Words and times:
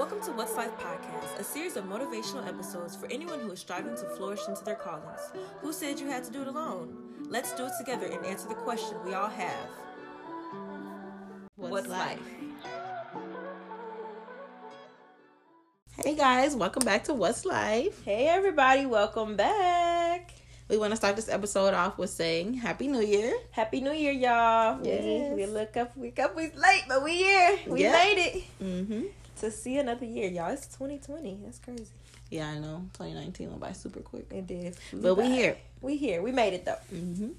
Welcome 0.00 0.22
to 0.22 0.32
What's 0.32 0.56
Life 0.56 0.72
Podcast, 0.78 1.38
a 1.38 1.44
series 1.44 1.76
of 1.76 1.84
motivational 1.84 2.46
episodes 2.48 2.96
for 2.96 3.04
anyone 3.12 3.38
who 3.38 3.50
is 3.52 3.60
striving 3.60 3.94
to 3.96 4.04
flourish 4.16 4.40
into 4.48 4.64
their 4.64 4.76
callings. 4.76 5.20
Who 5.60 5.74
said 5.74 6.00
you 6.00 6.06
had 6.08 6.24
to 6.24 6.30
do 6.32 6.40
it 6.40 6.48
alone? 6.48 6.96
Let's 7.28 7.52
do 7.52 7.66
it 7.66 7.72
together 7.78 8.06
and 8.06 8.24
answer 8.24 8.48
the 8.48 8.54
question 8.54 8.96
we 9.04 9.12
all 9.12 9.28
have 9.28 9.68
What's 11.56 11.70
What's 11.72 11.88
life? 11.88 12.18
life? 12.18 12.72
Hey 16.02 16.14
guys, 16.16 16.56
welcome 16.56 16.82
back 16.86 17.04
to 17.04 17.12
What's 17.12 17.44
Life. 17.44 18.02
Hey, 18.02 18.26
everybody, 18.28 18.86
welcome 18.86 19.36
back. 19.36 20.30
We 20.70 20.78
want 20.78 20.92
to 20.92 20.96
start 20.96 21.16
this 21.16 21.28
episode 21.28 21.74
off 21.74 21.98
with 21.98 22.08
saying 22.08 22.54
Happy 22.54 22.88
New 22.88 23.02
Year. 23.02 23.34
Happy 23.50 23.82
New 23.82 23.92
Year, 23.92 24.12
y'all. 24.12 24.78
Yes. 24.82 25.34
We, 25.34 25.44
we 25.44 25.46
look 25.46 25.76
up, 25.76 25.94
we 25.94 26.10
up, 26.18 26.34
we 26.34 26.44
late, 26.52 26.84
but 26.88 27.04
we 27.04 27.16
here. 27.16 27.58
We 27.66 27.82
Yeah. 27.82 27.92
made 27.92 28.18
it 28.18 28.44
Mm-hmm. 28.64 29.02
To 29.40 29.50
see 29.50 29.78
another 29.78 30.04
year, 30.06 30.28
y'all. 30.30 30.50
It's 30.52 30.66
2020. 30.68 31.40
That's 31.44 31.58
crazy. 31.58 31.84
Yeah, 32.30 32.48
I 32.48 32.58
know. 32.58 32.84
2019 32.94 33.48
went 33.48 33.60
by 33.60 33.72
super 33.72 34.00
quick. 34.00 34.26
It 34.30 34.46
did. 34.46 34.76
But 34.92 35.16
we 35.16 35.26
here. 35.26 35.56
We 35.80 35.96
here. 35.96 36.22
We 36.22 36.32
made 36.32 36.54
it 36.54 36.64
though. 36.64 36.76
Mm-hmm. 36.94 37.30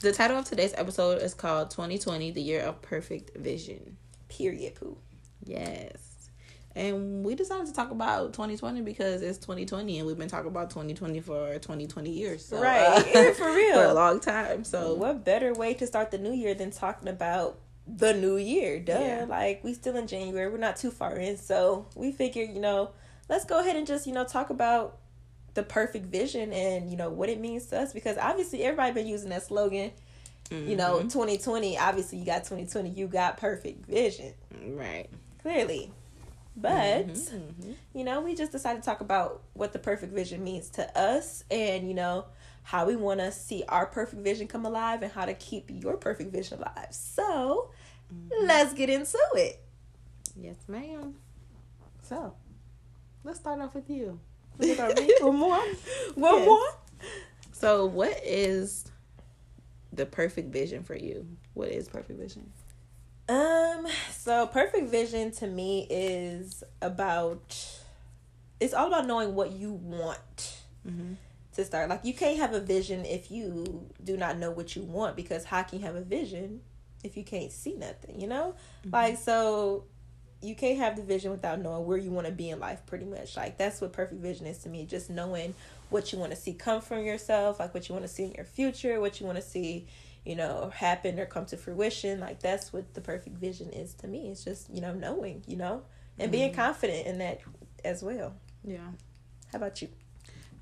The 0.00 0.12
title 0.12 0.38
of 0.38 0.44
today's 0.44 0.74
episode 0.76 1.22
is 1.22 1.34
called 1.34 1.70
2020, 1.70 2.32
the 2.32 2.42
year 2.42 2.60
of 2.62 2.82
perfect 2.82 3.36
vision. 3.36 3.96
Period. 4.28 4.74
Poo. 4.74 4.96
Yes. 5.44 5.96
And 6.76 7.24
we 7.24 7.36
decided 7.36 7.66
to 7.68 7.72
talk 7.72 7.92
about 7.92 8.32
2020 8.32 8.80
because 8.80 9.22
it's 9.22 9.38
2020 9.38 9.98
and 9.98 10.06
we've 10.08 10.18
been 10.18 10.28
talking 10.28 10.48
about 10.48 10.70
2020 10.70 11.20
for 11.20 11.52
2020 11.54 12.10
years. 12.10 12.44
So, 12.44 12.60
Right. 12.60 12.80
uh, 12.82 13.04
Yeah, 13.14 13.32
for 13.34 13.54
real. 13.54 13.74
for 13.74 13.84
a 13.84 13.94
long 13.94 14.18
time. 14.18 14.64
So, 14.64 14.94
what 14.94 15.24
better 15.24 15.52
way 15.54 15.74
to 15.74 15.86
start 15.86 16.10
the 16.10 16.18
new 16.18 16.32
year 16.32 16.54
than 16.54 16.72
talking 16.72 17.06
about 17.08 17.60
the 17.86 18.14
new 18.14 18.36
year? 18.36 18.80
Duh. 18.80 18.98
Yeah. 18.98 19.26
Like 19.28 19.62
we 19.62 19.74
still 19.74 19.96
in 19.96 20.06
January. 20.06 20.50
We're 20.50 20.58
not 20.58 20.76
too 20.76 20.90
far 20.90 21.16
in, 21.16 21.36
so 21.36 21.86
we 21.94 22.12
figured, 22.12 22.50
you 22.50 22.60
know, 22.60 22.90
let's 23.28 23.44
go 23.44 23.60
ahead 23.60 23.76
and 23.76 23.86
just, 23.86 24.06
you 24.06 24.12
know, 24.12 24.24
talk 24.24 24.50
about 24.50 24.98
the 25.54 25.62
perfect 25.62 26.06
vision 26.06 26.52
and, 26.52 26.90
you 26.90 26.96
know, 26.96 27.10
what 27.10 27.28
it 27.28 27.38
means 27.38 27.66
to 27.66 27.80
us 27.80 27.92
because 27.92 28.18
obviously 28.18 28.62
everybody 28.64 28.92
been 28.92 29.06
using 29.06 29.30
that 29.30 29.42
slogan, 29.44 29.92
you 30.50 30.76
know, 30.76 30.98
Mhm. 30.98 31.12
2020, 31.12 31.78
obviously 31.78 32.18
you 32.18 32.24
got 32.24 32.44
2020, 32.44 32.90
you 32.90 33.06
got 33.06 33.36
perfect 33.36 33.86
vision. 33.86 34.34
right. 34.66 35.08
Clearly. 35.42 35.92
But 36.56 37.08
Mhm. 37.08 37.74
you 37.92 38.04
know, 38.04 38.20
we 38.20 38.34
just 38.34 38.50
decided 38.52 38.82
to 38.82 38.86
talk 38.86 39.00
about 39.00 39.42
what 39.52 39.72
the 39.72 39.78
perfect 39.78 40.12
vision 40.12 40.42
means 40.42 40.70
to 40.70 40.98
us 40.98 41.44
and, 41.50 41.86
you 41.86 41.94
know, 41.94 42.24
how 42.64 42.86
we 42.86 42.96
want 42.96 43.20
to 43.20 43.30
see 43.30 43.62
our 43.68 43.86
perfect 43.86 44.22
vision 44.22 44.48
come 44.48 44.66
alive 44.66 45.02
and 45.02 45.12
how 45.12 45.24
to 45.24 45.34
keep 45.34 45.70
your 45.70 45.96
perfect 45.96 46.32
vision 46.32 46.58
alive. 46.58 46.88
So, 46.90 47.70
let's 48.42 48.72
get 48.74 48.90
into 48.90 49.18
it. 49.34 49.60
Yes, 50.36 50.56
ma'am. 50.66 51.14
So, 52.02 52.34
Let's 53.22 53.38
start 53.40 53.58
off 53.60 53.74
with 53.74 53.88
you. 53.88 54.20
One 54.58 55.36
more. 55.36 55.58
One 56.14 56.34
Yes. 56.34 56.46
more. 56.46 56.68
So, 57.52 57.86
what 57.86 58.20
is 58.22 58.84
the 59.94 60.04
perfect 60.04 60.52
vision 60.52 60.82
for 60.82 60.94
you? 60.94 61.26
What 61.54 61.68
is 61.70 61.88
perfect 61.88 62.20
vision? 62.20 62.50
Um, 63.26 63.86
so 64.12 64.46
perfect 64.46 64.90
vision 64.90 65.30
to 65.32 65.46
me 65.46 65.86
is 65.88 66.62
about 66.82 67.56
it's 68.60 68.74
all 68.74 68.88
about 68.88 69.06
knowing 69.06 69.34
what 69.34 69.52
you 69.52 69.72
want. 69.72 70.58
Mm-hmm. 70.86 71.14
To 71.54 71.64
start. 71.64 71.88
Like 71.88 72.04
you 72.04 72.14
can't 72.14 72.38
have 72.38 72.52
a 72.52 72.60
vision 72.60 73.04
if 73.04 73.30
you 73.30 73.88
do 74.02 74.16
not 74.16 74.38
know 74.38 74.50
what 74.50 74.76
you 74.76 74.82
want 74.82 75.16
because 75.16 75.44
how 75.44 75.62
can 75.62 75.80
you 75.80 75.84
have 75.84 75.96
a 75.96 76.02
vision 76.02 76.60
if 77.02 77.16
you 77.16 77.24
can't 77.24 77.52
see 77.52 77.74
nothing, 77.74 78.20
you 78.20 78.26
know? 78.26 78.54
Mm-hmm. 78.80 78.90
Like 78.94 79.18
so 79.18 79.84
you 80.42 80.54
can't 80.54 80.78
have 80.78 80.96
the 80.96 81.02
vision 81.02 81.30
without 81.30 81.60
knowing 81.60 81.86
where 81.86 81.96
you 81.96 82.10
want 82.10 82.26
to 82.26 82.32
be 82.32 82.50
in 82.50 82.60
life 82.60 82.84
pretty 82.86 83.06
much. 83.06 83.36
Like 83.36 83.56
that's 83.56 83.80
what 83.80 83.92
perfect 83.92 84.20
vision 84.20 84.46
is 84.46 84.58
to 84.58 84.68
me, 84.68 84.84
just 84.84 85.10
knowing 85.10 85.54
what 85.90 86.12
you 86.12 86.18
want 86.18 86.32
to 86.32 86.36
see 86.36 86.52
come 86.52 86.80
from 86.80 87.04
yourself, 87.04 87.60
like 87.60 87.72
what 87.72 87.88
you 87.88 87.94
want 87.94 88.06
to 88.06 88.12
see 88.12 88.24
in 88.24 88.32
your 88.32 88.44
future, 88.44 89.00
what 89.00 89.20
you 89.20 89.26
want 89.26 89.36
to 89.36 89.42
see, 89.42 89.86
you 90.24 90.36
know, 90.36 90.70
happen 90.74 91.18
or 91.18 91.26
come 91.26 91.46
to 91.46 91.56
fruition. 91.56 92.20
Like 92.20 92.40
that's 92.40 92.72
what 92.72 92.94
the 92.94 93.00
perfect 93.00 93.38
vision 93.38 93.70
is 93.70 93.94
to 93.94 94.06
me. 94.06 94.28
It's 94.28 94.44
just, 94.44 94.68
you 94.70 94.80
know, 94.80 94.92
knowing, 94.92 95.42
you 95.46 95.56
know, 95.56 95.82
and 96.18 96.30
being 96.30 96.50
mm-hmm. 96.50 96.60
confident 96.60 97.06
in 97.06 97.18
that 97.18 97.40
as 97.84 98.02
well. 98.02 98.34
Yeah. 98.62 98.78
How 99.52 99.58
about 99.58 99.80
you? 99.82 99.88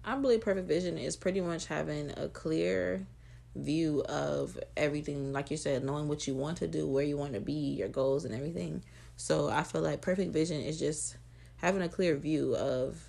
I 0.05 0.17
believe 0.17 0.41
perfect 0.41 0.69
vision 0.69 0.99
is 0.99 1.17
pretty 1.17 1.41
much 1.41 1.67
having 1.67 2.13
a 2.17 2.29
clear 2.29 3.07
view 3.55 4.03
of 4.09 4.59
everything, 4.77 5.33
like 5.33 5.51
you 5.51 5.57
said, 5.57 5.85
knowing 5.85 6.09
what 6.09 6.27
you 6.27 6.35
want 6.35 6.59
to 6.59 6.67
do, 6.67 6.87
where 6.87 7.05
you 7.05 7.17
want 7.17 7.35
to 7.35 7.41
be, 7.41 7.53
your 7.53 7.89
goals, 7.89 8.25
and 8.25 8.35
everything. 8.35 8.83
So 9.17 9.49
I 9.49 9.63
feel 9.63 9.83
like 9.83 10.01
perfect 10.01 10.33
vision 10.33 10.61
is 10.61 10.79
just 10.79 11.17
having 11.57 11.83
a 11.83 11.89
clear 11.89 12.17
view 12.17 12.57
of, 12.57 13.01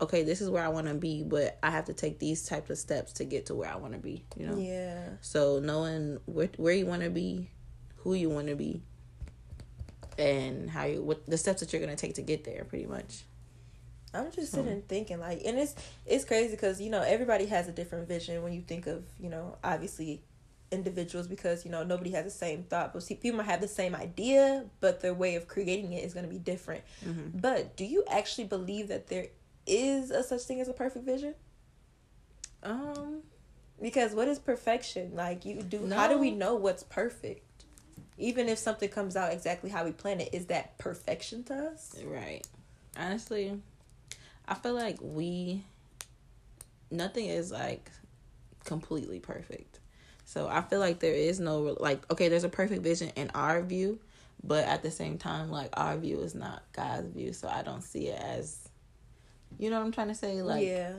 okay, 0.00 0.22
this 0.22 0.40
is 0.40 0.48
where 0.48 0.64
I 0.64 0.68
want 0.68 0.86
to 0.86 0.94
be, 0.94 1.24
but 1.24 1.58
I 1.62 1.70
have 1.70 1.86
to 1.86 1.92
take 1.92 2.18
these 2.18 2.46
types 2.46 2.70
of 2.70 2.78
steps 2.78 3.12
to 3.14 3.24
get 3.24 3.46
to 3.46 3.54
where 3.54 3.70
I 3.70 3.76
want 3.76 3.92
to 3.94 3.98
be. 3.98 4.24
You 4.36 4.46
know. 4.46 4.56
Yeah. 4.56 5.08
So 5.20 5.58
knowing 5.58 6.18
where 6.26 6.48
where 6.56 6.72
you 6.72 6.86
want 6.86 7.02
to 7.02 7.10
be, 7.10 7.50
who 7.96 8.14
you 8.14 8.30
want 8.30 8.46
to 8.46 8.56
be, 8.56 8.80
and 10.16 10.70
how 10.70 10.84
you 10.84 11.02
what 11.02 11.26
the 11.26 11.36
steps 11.36 11.60
that 11.60 11.72
you're 11.72 11.82
gonna 11.82 11.96
take 11.96 12.14
to 12.14 12.22
get 12.22 12.44
there, 12.44 12.64
pretty 12.64 12.86
much. 12.86 13.24
I'm 14.14 14.30
just 14.32 14.52
sitting 14.52 14.72
and 14.72 14.88
thinking 14.88 15.20
like, 15.20 15.42
and 15.44 15.58
it's 15.58 15.74
it's 16.06 16.24
crazy 16.24 16.52
because 16.52 16.80
you 16.80 16.90
know 16.90 17.02
everybody 17.02 17.46
has 17.46 17.68
a 17.68 17.72
different 17.72 18.08
vision 18.08 18.42
when 18.42 18.52
you 18.52 18.62
think 18.62 18.86
of 18.86 19.04
you 19.20 19.28
know 19.28 19.56
obviously 19.62 20.22
individuals 20.70 21.26
because 21.26 21.64
you 21.64 21.70
know 21.70 21.82
nobody 21.82 22.10
has 22.10 22.24
the 22.24 22.30
same 22.30 22.62
thought, 22.64 22.92
but 22.92 23.02
see 23.02 23.14
people 23.14 23.38
might 23.38 23.46
have 23.46 23.60
the 23.60 23.68
same 23.68 23.94
idea, 23.94 24.64
but 24.80 25.00
their 25.00 25.14
way 25.14 25.34
of 25.34 25.46
creating 25.46 25.92
it 25.92 26.04
is 26.04 26.14
going 26.14 26.24
to 26.24 26.30
be 26.30 26.38
different. 26.38 26.82
Mm-hmm. 27.04 27.38
But 27.38 27.76
do 27.76 27.84
you 27.84 28.04
actually 28.10 28.44
believe 28.44 28.88
that 28.88 29.08
there 29.08 29.26
is 29.66 30.10
a 30.10 30.22
such 30.22 30.42
thing 30.42 30.60
as 30.60 30.68
a 30.68 30.72
perfect 30.72 31.04
vision? 31.04 31.34
Um. 32.62 33.22
Because 33.80 34.12
what 34.12 34.26
is 34.26 34.38
perfection? 34.38 35.12
Like 35.14 35.44
you 35.44 35.62
do, 35.62 35.88
how 35.88 36.08
do 36.08 36.18
we 36.18 36.32
know 36.32 36.56
what's 36.56 36.82
perfect? 36.82 37.44
Even 38.16 38.48
if 38.48 38.58
something 38.58 38.88
comes 38.88 39.14
out 39.14 39.32
exactly 39.32 39.70
how 39.70 39.84
we 39.84 39.92
plan 39.92 40.20
it, 40.20 40.30
is 40.34 40.46
that 40.46 40.76
perfection 40.78 41.44
to 41.44 41.54
us? 41.54 41.94
Right. 42.04 42.44
Honestly, 42.96 43.60
I 44.48 44.54
feel 44.54 44.74
like 44.74 44.98
we 45.00 45.64
nothing 46.90 47.26
is 47.26 47.52
like 47.52 47.90
completely 48.64 49.20
perfect. 49.20 49.80
So 50.24 50.48
I 50.48 50.62
feel 50.62 50.80
like 50.80 51.00
there 51.00 51.14
is 51.14 51.40
no 51.40 51.76
like 51.78 52.10
okay, 52.10 52.28
there's 52.28 52.44
a 52.44 52.48
perfect 52.48 52.82
vision 52.82 53.10
in 53.16 53.30
our 53.34 53.62
view, 53.62 53.98
but 54.42 54.64
at 54.64 54.82
the 54.82 54.90
same 54.90 55.18
time 55.18 55.50
like 55.50 55.70
our 55.74 55.96
view 55.96 56.20
is 56.20 56.34
not 56.34 56.62
God's 56.72 57.08
view, 57.08 57.32
so 57.32 57.48
I 57.48 57.62
don't 57.62 57.82
see 57.82 58.08
it 58.08 58.20
as 58.20 58.68
you 59.58 59.70
know 59.70 59.78
what 59.78 59.86
I'm 59.86 59.92
trying 59.92 60.08
to 60.08 60.14
say 60.14 60.42
like 60.42 60.66
yeah, 60.66 60.92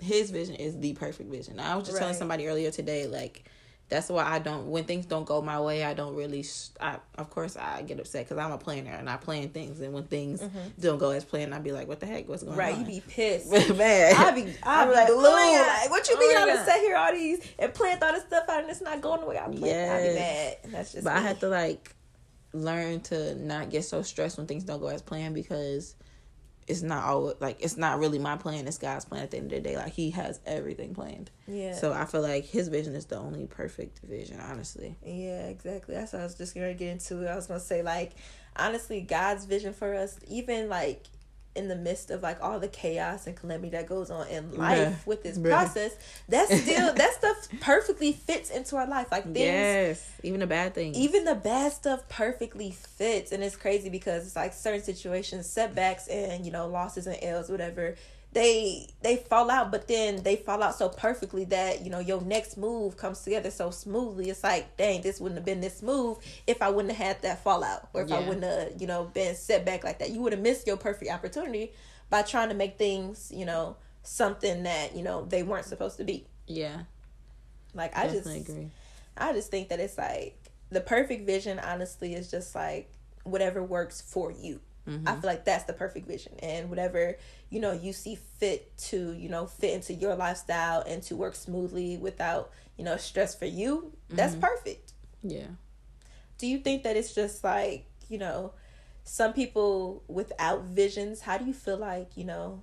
his 0.00 0.30
vision 0.30 0.54
is 0.56 0.78
the 0.78 0.94
perfect 0.94 1.30
vision. 1.30 1.58
I 1.60 1.76
was 1.76 1.86
just 1.86 1.98
telling 1.98 2.14
somebody 2.14 2.46
earlier 2.46 2.70
today, 2.70 3.06
like 3.06 3.44
that's 3.88 4.08
why 4.08 4.24
I 4.24 4.40
don't 4.40 4.68
when 4.68 4.84
things 4.84 5.06
don't 5.06 5.24
go 5.24 5.40
my 5.40 5.60
way, 5.60 5.84
I 5.84 5.94
don't 5.94 6.16
really. 6.16 6.42
Sh- 6.42 6.70
I 6.80 6.98
of 7.18 7.30
course 7.30 7.56
I 7.56 7.82
get 7.82 8.00
upset 8.00 8.24
because 8.24 8.38
I'm 8.38 8.50
a 8.50 8.58
planner 8.58 8.90
and 8.90 9.08
I 9.08 9.16
plan 9.16 9.50
things, 9.50 9.80
and 9.80 9.92
when 9.92 10.04
things 10.04 10.40
mm-hmm. 10.40 10.58
don't 10.80 10.98
go 10.98 11.10
as 11.10 11.24
planned, 11.24 11.54
I'd 11.54 11.62
be 11.62 11.70
like, 11.70 11.86
"What 11.86 12.00
the 12.00 12.06
heck? 12.06 12.28
What's 12.28 12.42
going 12.42 12.56
right. 12.56 12.74
on?" 12.74 12.84
Right 12.84 12.92
you'd 12.92 13.04
be 13.04 13.12
pissed. 13.12 13.48
man. 13.76 14.14
I 14.16 14.30
be, 14.32 14.54
I 14.64 14.82
I'm 14.82 14.88
be 14.88 14.94
like, 14.94 15.08
like, 15.08 15.10
oh 15.10 15.16
my 15.16 15.22
glued. 15.22 15.66
God. 15.66 15.82
Like, 15.82 15.90
what 15.90 16.08
you 16.08 16.16
Oh 16.16 16.18
mean? 16.18 16.36
I 16.36 16.46
done 16.46 16.56
God. 16.56 16.66
sat 16.66 16.80
here 16.80 16.96
all 16.96 17.12
these 17.12 17.40
and 17.58 17.74
planned 17.74 18.02
all 18.02 18.12
this 18.12 18.24
stuff 18.24 18.48
out 18.48 18.62
and 18.62 18.70
it's 18.70 18.80
not 18.80 19.00
going 19.00 19.20
the 19.20 19.26
way 19.26 19.38
I 19.38 19.44
planned. 19.44 19.64
I'd 19.64 20.08
be 20.08 20.14
mad. 20.14 20.56
That's 20.66 20.92
just. 20.92 21.04
but 21.04 21.12
I 21.12 21.20
me. 21.20 21.26
had 21.26 21.40
to 21.40 21.48
like 21.48 21.94
learn 22.52 23.00
to 23.02 23.34
not 23.36 23.70
get 23.70 23.84
so 23.84 24.02
stressed 24.02 24.36
when 24.38 24.46
things 24.46 24.64
don't 24.64 24.80
go 24.80 24.88
as 24.88 25.02
planned 25.02 25.34
because 25.34 25.94
it's 26.66 26.82
not 26.82 27.04
all 27.04 27.34
like 27.40 27.58
it's 27.60 27.76
not 27.76 27.98
really 27.98 28.18
my 28.18 28.36
plan. 28.36 28.66
It's 28.66 28.78
God's 28.78 29.04
plan 29.04 29.22
at 29.22 29.30
the 29.30 29.38
end 29.38 29.52
of 29.52 29.62
the 29.62 29.68
day. 29.68 29.76
Like 29.76 29.92
He 29.92 30.10
has 30.10 30.40
everything 30.46 30.94
planned. 30.94 31.30
Yeah. 31.46 31.74
So 31.74 31.92
I 31.92 32.04
feel 32.04 32.22
like 32.22 32.44
His 32.44 32.68
vision 32.68 32.94
is 32.94 33.06
the 33.06 33.16
only 33.16 33.46
perfect 33.46 34.00
vision. 34.00 34.40
Honestly. 34.40 34.96
Yeah, 35.04 35.46
exactly. 35.46 35.94
That's 35.94 36.12
what 36.12 36.20
I 36.20 36.24
was 36.24 36.34
just 36.34 36.54
gonna 36.54 36.74
get 36.74 36.88
into. 36.88 37.30
I 37.30 37.36
was 37.36 37.46
gonna 37.46 37.60
say 37.60 37.82
like, 37.82 38.12
honestly, 38.56 39.00
God's 39.00 39.44
vision 39.44 39.72
for 39.72 39.94
us, 39.94 40.18
even 40.28 40.68
like 40.68 41.04
in 41.56 41.68
the 41.68 41.76
midst 41.76 42.10
of 42.10 42.22
like 42.22 42.42
all 42.42 42.60
the 42.60 42.68
chaos 42.68 43.26
and 43.26 43.36
calamity 43.36 43.70
that 43.70 43.86
goes 43.88 44.10
on 44.10 44.26
in 44.28 44.56
life 44.56 44.78
Bruh. 44.78 45.06
with 45.06 45.22
this 45.22 45.38
Bruh. 45.38 45.50
process, 45.50 45.96
that's 46.28 46.54
still 46.62 46.92
that 46.94 47.12
stuff 47.14 47.48
perfectly 47.60 48.12
fits 48.12 48.50
into 48.50 48.76
our 48.76 48.86
life. 48.86 49.08
Like 49.10 49.24
things 49.24 49.38
Yes, 49.38 50.10
even 50.22 50.40
the 50.40 50.46
bad 50.46 50.74
things. 50.74 50.96
even 50.96 51.24
the 51.24 51.34
bad 51.34 51.72
stuff 51.72 52.08
perfectly 52.08 52.70
fits 52.70 53.32
and 53.32 53.42
it's 53.42 53.56
crazy 53.56 53.88
because 53.88 54.26
it's 54.26 54.36
like 54.36 54.52
certain 54.52 54.82
situations 54.82 55.48
setbacks 55.48 56.08
and 56.08 56.44
you 56.44 56.52
know 56.52 56.66
losses 56.68 57.06
and 57.06 57.16
l's 57.22 57.48
whatever 57.48 57.94
they 58.36 58.86
they 59.00 59.16
fall 59.16 59.50
out 59.50 59.72
but 59.72 59.88
then 59.88 60.22
they 60.22 60.36
fall 60.36 60.62
out 60.62 60.74
so 60.74 60.90
perfectly 60.90 61.46
that 61.46 61.82
you 61.82 61.88
know 61.88 62.00
your 62.00 62.20
next 62.20 62.58
move 62.58 62.94
comes 62.94 63.22
together 63.22 63.50
so 63.50 63.70
smoothly. 63.70 64.28
It's 64.28 64.44
like 64.44 64.76
dang 64.76 65.00
this 65.00 65.18
wouldn't 65.18 65.38
have 65.38 65.46
been 65.46 65.62
this 65.62 65.78
smooth 65.78 66.18
if 66.46 66.60
i 66.60 66.68
wouldn't 66.68 66.94
have 66.94 67.06
had 67.06 67.22
that 67.22 67.42
fallout 67.42 67.88
or 67.94 68.02
if 68.02 68.12
i 68.12 68.20
wouldn't 68.20 68.44
have 68.44 68.78
you 68.78 68.86
know 68.86 69.04
been 69.04 69.34
set 69.34 69.64
back 69.64 69.84
like 69.84 70.00
that. 70.00 70.10
You 70.10 70.20
would 70.20 70.32
have 70.32 70.42
missed 70.42 70.66
your 70.66 70.76
perfect 70.76 71.10
opportunity 71.10 71.72
by 72.10 72.20
trying 72.20 72.50
to 72.50 72.54
make 72.54 72.76
things 72.76 73.32
you 73.34 73.46
know 73.46 73.76
something 74.02 74.64
that 74.64 74.94
you 74.94 75.02
know 75.02 75.24
they 75.24 75.42
weren't 75.42 75.64
supposed 75.64 75.96
to 75.96 76.04
be. 76.04 76.26
Yeah, 76.46 76.80
like 77.72 77.96
i 77.96 78.06
just 78.06 78.26
agree. 78.28 78.70
I 79.16 79.32
just 79.32 79.50
think 79.50 79.70
that 79.70 79.80
it's 79.80 79.96
like 79.96 80.36
the 80.68 80.82
perfect 80.82 81.24
vision 81.24 81.58
honestly 81.58 82.12
is 82.12 82.30
just 82.30 82.54
like 82.54 82.92
whatever 83.24 83.62
works 83.62 84.02
for 84.02 84.30
you. 84.30 84.60
I 84.86 85.12
feel 85.12 85.28
like 85.30 85.44
that's 85.44 85.64
the 85.64 85.72
perfect 85.72 86.06
vision. 86.06 86.34
And 86.40 86.70
whatever, 86.70 87.16
you 87.50 87.60
know, 87.60 87.72
you 87.72 87.92
see 87.92 88.16
fit 88.38 88.76
to, 88.78 89.12
you 89.12 89.28
know, 89.28 89.46
fit 89.46 89.74
into 89.74 89.94
your 89.94 90.14
lifestyle 90.14 90.82
and 90.86 91.02
to 91.04 91.16
work 91.16 91.34
smoothly 91.34 91.96
without, 91.96 92.52
you 92.76 92.84
know, 92.84 92.96
stress 92.96 93.34
for 93.34 93.46
you, 93.46 93.92
that's 94.08 94.34
perfect. 94.36 94.92
Yeah. 95.22 95.48
Do 96.38 96.46
you 96.46 96.58
think 96.58 96.84
that 96.84 96.96
it's 96.96 97.14
just 97.14 97.42
like, 97.42 97.86
you 98.08 98.18
know, 98.18 98.52
some 99.04 99.32
people 99.32 100.02
without 100.08 100.64
visions, 100.64 101.20
how 101.20 101.38
do 101.38 101.44
you 101.44 101.54
feel 101.54 101.78
like, 101.78 102.16
you 102.16 102.24
know, 102.24 102.62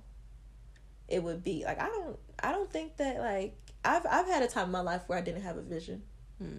it 1.08 1.22
would 1.22 1.44
be? 1.44 1.64
Like 1.64 1.80
I 1.80 1.86
don't 1.86 2.18
I 2.42 2.52
don't 2.52 2.70
think 2.70 2.96
that 2.98 3.18
like 3.18 3.56
I've 3.84 4.06
I've 4.06 4.26
had 4.26 4.42
a 4.42 4.48
time 4.48 4.66
in 4.66 4.72
my 4.72 4.80
life 4.80 5.02
where 5.06 5.18
I 5.18 5.22
didn't 5.22 5.42
have 5.42 5.56
a 5.56 5.62
vision. 5.62 6.02
Hmm. 6.38 6.58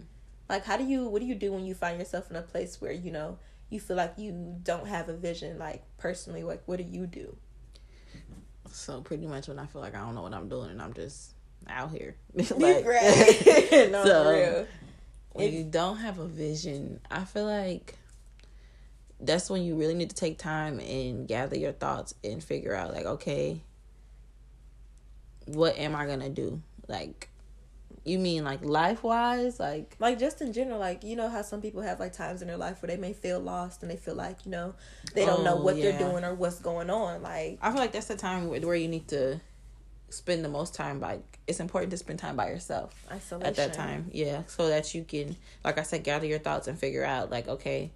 Like 0.49 0.65
how 0.65 0.77
do 0.77 0.83
you 0.83 1.07
what 1.07 1.21
do 1.21 1.27
you 1.27 1.35
do 1.35 1.51
when 1.51 1.65
you 1.65 1.73
find 1.73 1.97
yourself 1.97 2.29
in 2.29 2.35
a 2.35 2.41
place 2.41 2.79
where, 2.81 2.91
you 2.91 3.11
know, 3.11 3.39
you 3.75 3.79
feel 3.79 3.95
like 3.97 4.13
you 4.17 4.31
don't 4.63 4.87
have 4.87 5.07
a 5.09 5.13
vision 5.13 5.59
like 5.59 5.83
personally 5.97 6.43
like 6.43 6.63
what 6.65 6.77
do 6.77 6.83
you 6.83 7.05
do? 7.05 7.35
So 8.71 9.01
pretty 9.01 9.27
much 9.27 9.47
when 9.47 9.59
I 9.59 9.67
feel 9.67 9.81
like 9.81 9.95
I 9.95 9.99
don't 9.99 10.15
know 10.15 10.23
what 10.23 10.33
I'm 10.33 10.49
doing 10.49 10.71
and 10.71 10.81
I'm 10.81 10.93
just 10.93 11.33
out 11.67 11.91
here. 11.91 12.15
Like, 12.57 12.85
right. 12.85 13.89
no, 13.91 14.03
So, 14.05 14.23
for 14.23 14.33
real. 14.33 14.67
when 15.33 15.47
If- 15.47 15.53
you 15.53 15.63
don't 15.63 15.97
have 15.97 16.19
a 16.19 16.25
vision, 16.27 16.99
I 17.11 17.23
feel 17.25 17.45
like 17.45 17.95
that's 19.21 19.49
when 19.49 19.63
you 19.63 19.75
really 19.75 19.93
need 19.93 20.09
to 20.09 20.15
take 20.15 20.37
time 20.37 20.79
and 20.79 21.25
gather 21.27 21.57
your 21.57 21.71
thoughts 21.71 22.13
and 22.23 22.43
figure 22.43 22.75
out 22.75 22.93
like, 22.93 23.05
okay, 23.05 23.61
what 25.45 25.77
am 25.77 25.95
I 25.95 26.05
gonna 26.05 26.29
do? 26.29 26.61
Like 26.87 27.29
you 28.05 28.19
mean 28.19 28.43
like 28.43 28.63
life 28.63 29.03
wise? 29.03 29.59
Like 29.59 29.95
like 29.99 30.19
just 30.19 30.41
in 30.41 30.53
general 30.53 30.79
like 30.79 31.03
you 31.03 31.15
know 31.15 31.27
how 31.27 31.41
some 31.41 31.61
people 31.61 31.81
have 31.81 31.99
like 31.99 32.13
times 32.13 32.41
in 32.41 32.47
their 32.47 32.57
life 32.57 32.81
where 32.81 32.87
they 32.87 32.97
may 32.97 33.13
feel 33.13 33.39
lost 33.39 33.81
and 33.81 33.91
they 33.91 33.97
feel 33.97 34.15
like 34.15 34.45
you 34.45 34.51
know 34.51 34.75
they 35.13 35.25
don't 35.25 35.43
know 35.43 35.57
Oh, 35.57 35.61
what 35.63 35.75
yeah. 35.75 35.91
they're 35.91 35.99
doing 36.11 36.23
or 36.23 36.33
what's 36.35 36.59
going 36.59 36.89
on 36.89 37.21
like 37.23 37.57
I 37.61 37.71
feel 37.71 37.79
like 37.79 37.91
that's 37.91 38.05
the 38.07 38.15
time 38.15 38.47
where, 38.47 38.61
where 38.61 38.75
you 38.75 38.87
need 38.87 39.07
to 39.09 39.41
spend 40.09 40.45
the 40.45 40.49
most 40.49 40.75
time 40.75 40.99
by 40.99 41.19
it's 41.47 41.59
important 41.59 41.89
to 41.91 41.97
spend 41.97 42.19
time 42.19 42.35
by 42.35 42.47
yourself. 42.49 42.93
isolation 43.11 43.47
at 43.47 43.55
that 43.55 43.73
time 43.73 44.09
yeah 44.13 44.43
so 44.47 44.69
that 44.69 44.93
you 44.93 45.03
can 45.03 45.35
like 45.63 45.77
i 45.79 45.83
said 45.83 46.03
gather 46.03 46.27
your 46.27 46.39
thoughts 46.39 46.67
and 46.67 46.77
figure 46.77 47.03
out 47.03 47.31
like 47.31 47.47
okay 47.47 47.91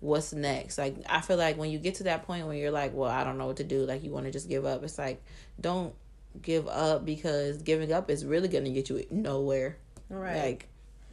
what's 0.00 0.32
next 0.32 0.76
like 0.76 0.94
i 1.08 1.20
feel 1.20 1.36
like 1.38 1.56
when 1.56 1.70
you 1.70 1.78
get 1.78 1.94
to 1.94 2.02
that 2.02 2.24
point 2.26 2.46
where 2.46 2.56
you're 2.56 2.70
like 2.72 2.92
well 2.94 3.10
i 3.10 3.22
don't 3.24 3.38
know 3.38 3.46
what 3.46 3.56
to 3.56 3.64
do 3.64 3.86
like 3.86 4.02
you 4.02 4.10
want 4.10 4.26
to 4.26 4.32
just 4.32 4.48
give 4.48 4.66
up 4.66 4.82
it's 4.82 4.98
like 4.98 5.22
don't 5.60 5.94
give 6.42 6.66
up 6.68 7.04
because 7.04 7.62
giving 7.62 7.92
up 7.92 8.10
is 8.10 8.24
really 8.24 8.48
going 8.48 8.64
to 8.64 8.70
get 8.70 8.88
you 8.88 9.04
nowhere 9.10 9.76
right 10.08 10.36
like 10.36 10.68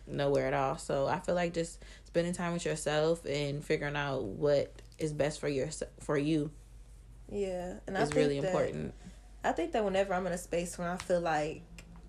nowhere 0.05 0.47
at 0.47 0.53
all 0.53 0.77
so 0.77 1.07
i 1.07 1.19
feel 1.19 1.35
like 1.35 1.53
just 1.53 1.81
spending 2.05 2.33
time 2.33 2.53
with 2.53 2.65
yourself 2.65 3.25
and 3.25 3.63
figuring 3.63 3.95
out 3.95 4.23
what 4.23 4.71
is 4.99 5.13
best 5.13 5.39
for 5.39 5.47
your 5.47 5.69
for 5.99 6.17
you 6.17 6.51
yeah 7.31 7.75
and 7.87 7.97
i 7.97 8.01
think 8.03 8.15
really 8.15 8.39
that, 8.39 8.47
important 8.53 8.93
i 9.43 9.51
think 9.51 9.71
that 9.71 9.83
whenever 9.83 10.13
i'm 10.13 10.27
in 10.27 10.33
a 10.33 10.37
space 10.37 10.77
when 10.77 10.87
i 10.87 10.97
feel 10.97 11.21
like 11.21 11.63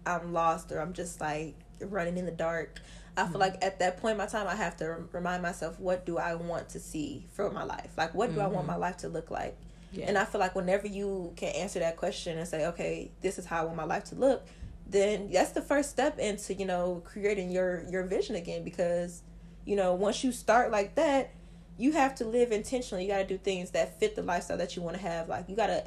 i'm 0.07 0.33
lost 0.33 0.73
or 0.73 0.81
i'm 0.81 0.93
just 0.93 1.21
like 1.21 1.55
running 1.81 2.17
in 2.19 2.25
the 2.27 2.33
dark 2.33 2.81
I 3.17 3.23
Mm-hmm. 3.23 3.31
feel 3.31 3.41
like 3.41 3.65
at 3.65 3.79
that 3.79 3.99
point 3.99 4.13
in 4.13 4.19
my 4.19 4.27
time, 4.27 4.49
I 4.49 4.57
have 4.57 4.77
to 4.79 5.05
remind 5.13 5.41
myself, 5.41 5.79
what 5.79 6.05
do 6.05 6.19
I 6.19 6.35
want 6.35 6.71
to 6.71 6.81
see 6.81 7.27
for 7.33 7.49
my 7.49 7.63
life? 7.63 7.93
Like, 7.97 8.13
what 8.13 8.35
do 8.35 8.41
I 8.41 8.49
want 8.49 8.67
my 8.67 8.75
life 8.75 8.97
to 8.99 9.09
look 9.09 9.31
like? 9.31 9.57
Yeah 9.97 10.07
And 10.09 10.19
I 10.19 10.25
feel 10.25 10.41
like 10.41 10.55
whenever 10.55 10.87
you 10.87 11.33
can 11.37 11.49
answer 11.55 11.79
that 11.81 11.97
question 11.97 12.39
and 12.39 12.47
say, 12.47 12.67
okay, 12.67 13.11
this 13.21 13.39
is 13.39 13.47
how 13.47 13.63
I 13.63 13.65
want 13.65 13.77
my 13.77 13.85
life 13.85 14.05
to 14.05 14.15
look, 14.15 14.47
then 14.87 15.31
that's 15.33 15.53
the 15.53 15.63
first 15.63 15.91
step 15.91 16.19
into, 16.19 16.55
you 16.55 16.67
know, 16.67 17.03
creating 17.05 17.51
your 17.51 17.85
your 17.91 18.05
vision 18.05 18.37
again 18.37 18.65
because, 18.65 19.23
you 19.65 19.77
know, 19.77 19.95
once 19.95 20.23
you 20.25 20.33
start 20.33 20.71
like 20.71 20.95
that, 20.97 21.31
you 21.79 21.93
have 21.93 22.15
to 22.17 22.25
live 22.25 22.53
intentionally. 22.53 23.05
You 23.05 23.11
got 23.11 23.19
to 23.19 23.27
do 23.27 23.39
things 23.39 23.71
that 23.73 23.99
fit 23.99 24.15
the 24.15 24.23
lifestyle 24.23 24.59
that 24.59 24.77
you 24.77 24.83
want 24.83 24.97
to 24.97 25.03
have. 25.03 25.29
Like 25.29 25.49
you 25.49 25.57
got 25.57 25.69
to 25.69 25.85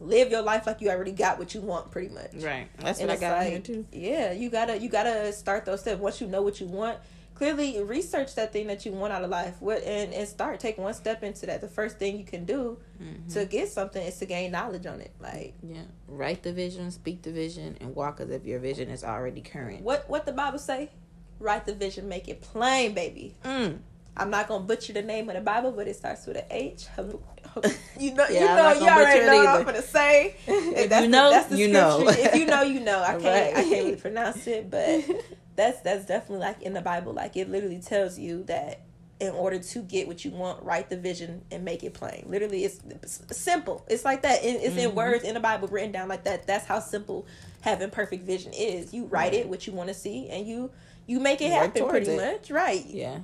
live 0.00 0.30
your 0.30 0.42
life 0.42 0.66
like 0.66 0.80
you 0.80 0.88
already 0.90 1.10
got 1.12 1.38
what 1.38 1.54
you 1.54 1.60
want 1.60 1.90
pretty 1.90 2.08
much. 2.14 2.30
right 2.34 2.68
that's 2.78 3.00
And 3.00 3.08
what 3.08 3.16
i 3.16 3.20
got 3.20 3.32
in 3.32 3.38
like, 3.54 3.66
here 3.66 3.76
too 3.76 3.86
yeah, 3.92 4.30
you 4.32 4.48
gotta 4.48 4.78
you 4.78 4.88
gotta 4.88 5.32
start 5.32 5.64
those 5.64 5.80
steps. 5.80 6.00
Once 6.00 6.20
you 6.20 6.28
know 6.28 6.40
what 6.42 6.60
you 6.60 6.66
want, 6.66 6.98
clearly 7.38 7.80
research 7.82 8.34
that 8.34 8.52
thing 8.52 8.66
that 8.66 8.84
you 8.84 8.92
want 8.92 9.12
out 9.12 9.22
of 9.24 9.30
life. 9.30 9.54
What 9.60 9.82
and, 9.84 10.12
and 10.12 10.26
start 10.28 10.58
take 10.60 10.76
one 10.76 10.92
step 10.94 11.22
into 11.22 11.46
that. 11.46 11.60
The 11.60 11.68
first 11.68 11.98
thing 11.98 12.18
you 12.18 12.24
can 12.24 12.44
do 12.44 12.78
Mm-hmm. 13.00 13.28
to 13.34 13.44
get 13.46 13.68
something 13.68 14.04
is 14.04 14.18
to 14.18 14.26
gain 14.26 14.50
knowledge 14.50 14.84
on 14.84 15.00
it. 15.00 15.12
Like 15.20 15.54
Yeah. 15.62 15.82
Write 16.08 16.42
the 16.42 16.52
vision, 16.52 16.90
speak 16.90 17.22
the 17.22 17.30
vision, 17.30 17.76
and 17.80 17.94
walk 17.94 18.18
as 18.20 18.28
if 18.30 18.44
your 18.44 18.58
vision 18.58 18.88
is 18.90 19.04
already 19.04 19.40
current. 19.40 19.82
what 19.82 20.10
what 20.10 20.26
the 20.26 20.32
Bible 20.32 20.58
say? 20.58 20.90
Write 21.38 21.64
the 21.64 21.74
vision, 21.74 22.08
make 22.08 22.26
it 22.28 22.40
plain, 22.40 22.92
baby. 22.94 23.34
Mm. 23.44 23.78
I'm 24.16 24.30
not 24.30 24.48
gonna 24.48 24.64
butcher 24.64 24.92
the 24.92 25.02
name 25.02 25.28
of 25.28 25.36
the 25.36 25.40
Bible, 25.40 25.70
but 25.70 25.86
it 25.86 25.94
starts 25.94 26.26
with 26.26 26.38
an 26.38 26.44
H. 26.50 26.86
You 28.00 28.14
know, 28.14 28.26
Yeah, 28.28 28.40
you 28.40 28.46
know, 28.46 28.72
you 28.72 28.88
already 28.88 29.26
know 29.26 29.36
what 29.44 29.48
I'm 29.60 29.64
gonna 29.64 29.82
say. 29.82 30.34
If 30.48 30.88
that's 30.90 31.04
you 31.04 31.08
know, 31.10 31.28
the, 31.30 31.36
that's 31.36 31.48
the 31.50 31.56
you 31.56 31.68
know. 31.68 32.00
scripture. 32.00 32.28
if 32.28 32.34
you 32.34 32.46
know, 32.46 32.62
you 32.62 32.80
know. 32.80 33.00
I 33.00 33.12
can't, 33.12 33.24
I 33.26 33.30
Right. 33.30 33.54
can't 33.54 33.70
really 33.70 33.96
pronounce 33.96 34.44
it, 34.48 34.68
but 34.70 35.04
that's 35.58 35.80
that's 35.82 36.06
definitely 36.06 36.38
like 36.46 36.62
in 36.62 36.72
the 36.72 36.80
Bible. 36.80 37.12
Like 37.12 37.36
it 37.36 37.50
literally 37.50 37.80
tells 37.80 38.18
you 38.18 38.44
that 38.44 38.80
in 39.20 39.30
order 39.32 39.58
to 39.58 39.78
get 39.82 40.06
what 40.06 40.24
you 40.24 40.30
want, 40.30 40.62
write 40.62 40.88
the 40.88 40.96
vision 40.96 41.42
and 41.50 41.64
make 41.64 41.82
it 41.82 41.92
plain. 41.92 42.22
Literally, 42.28 42.64
it's, 42.64 42.78
it's 42.88 43.36
simple. 43.36 43.84
It's 43.88 44.04
like 44.04 44.22
that. 44.22 44.44
It- 44.44 44.62
It's 44.62 44.76
in 44.76 44.92
Mhm. 44.92 44.94
words 44.94 45.24
in 45.24 45.34
the 45.34 45.40
Bible 45.40 45.66
written 45.66 45.90
down 45.90 46.08
like 46.08 46.22
that. 46.22 46.46
That's 46.46 46.64
how 46.66 46.78
simple 46.78 47.26
having 47.62 47.90
perfect 47.90 48.24
vision 48.24 48.52
is. 48.52 48.94
You 48.94 49.06
write 49.06 49.34
it 49.34 49.48
what 49.48 49.66
you 49.66 49.72
want 49.72 49.88
to 49.88 49.94
see, 49.94 50.28
and 50.30 50.46
you 50.46 50.70
you 51.08 51.18
make 51.20 51.40
it 51.42 51.50
happen 51.50 51.88
pretty 51.88 52.10
it. 52.12 52.16
much. 52.16 52.50
Right. 52.50 52.86
Yeah. 52.86 53.18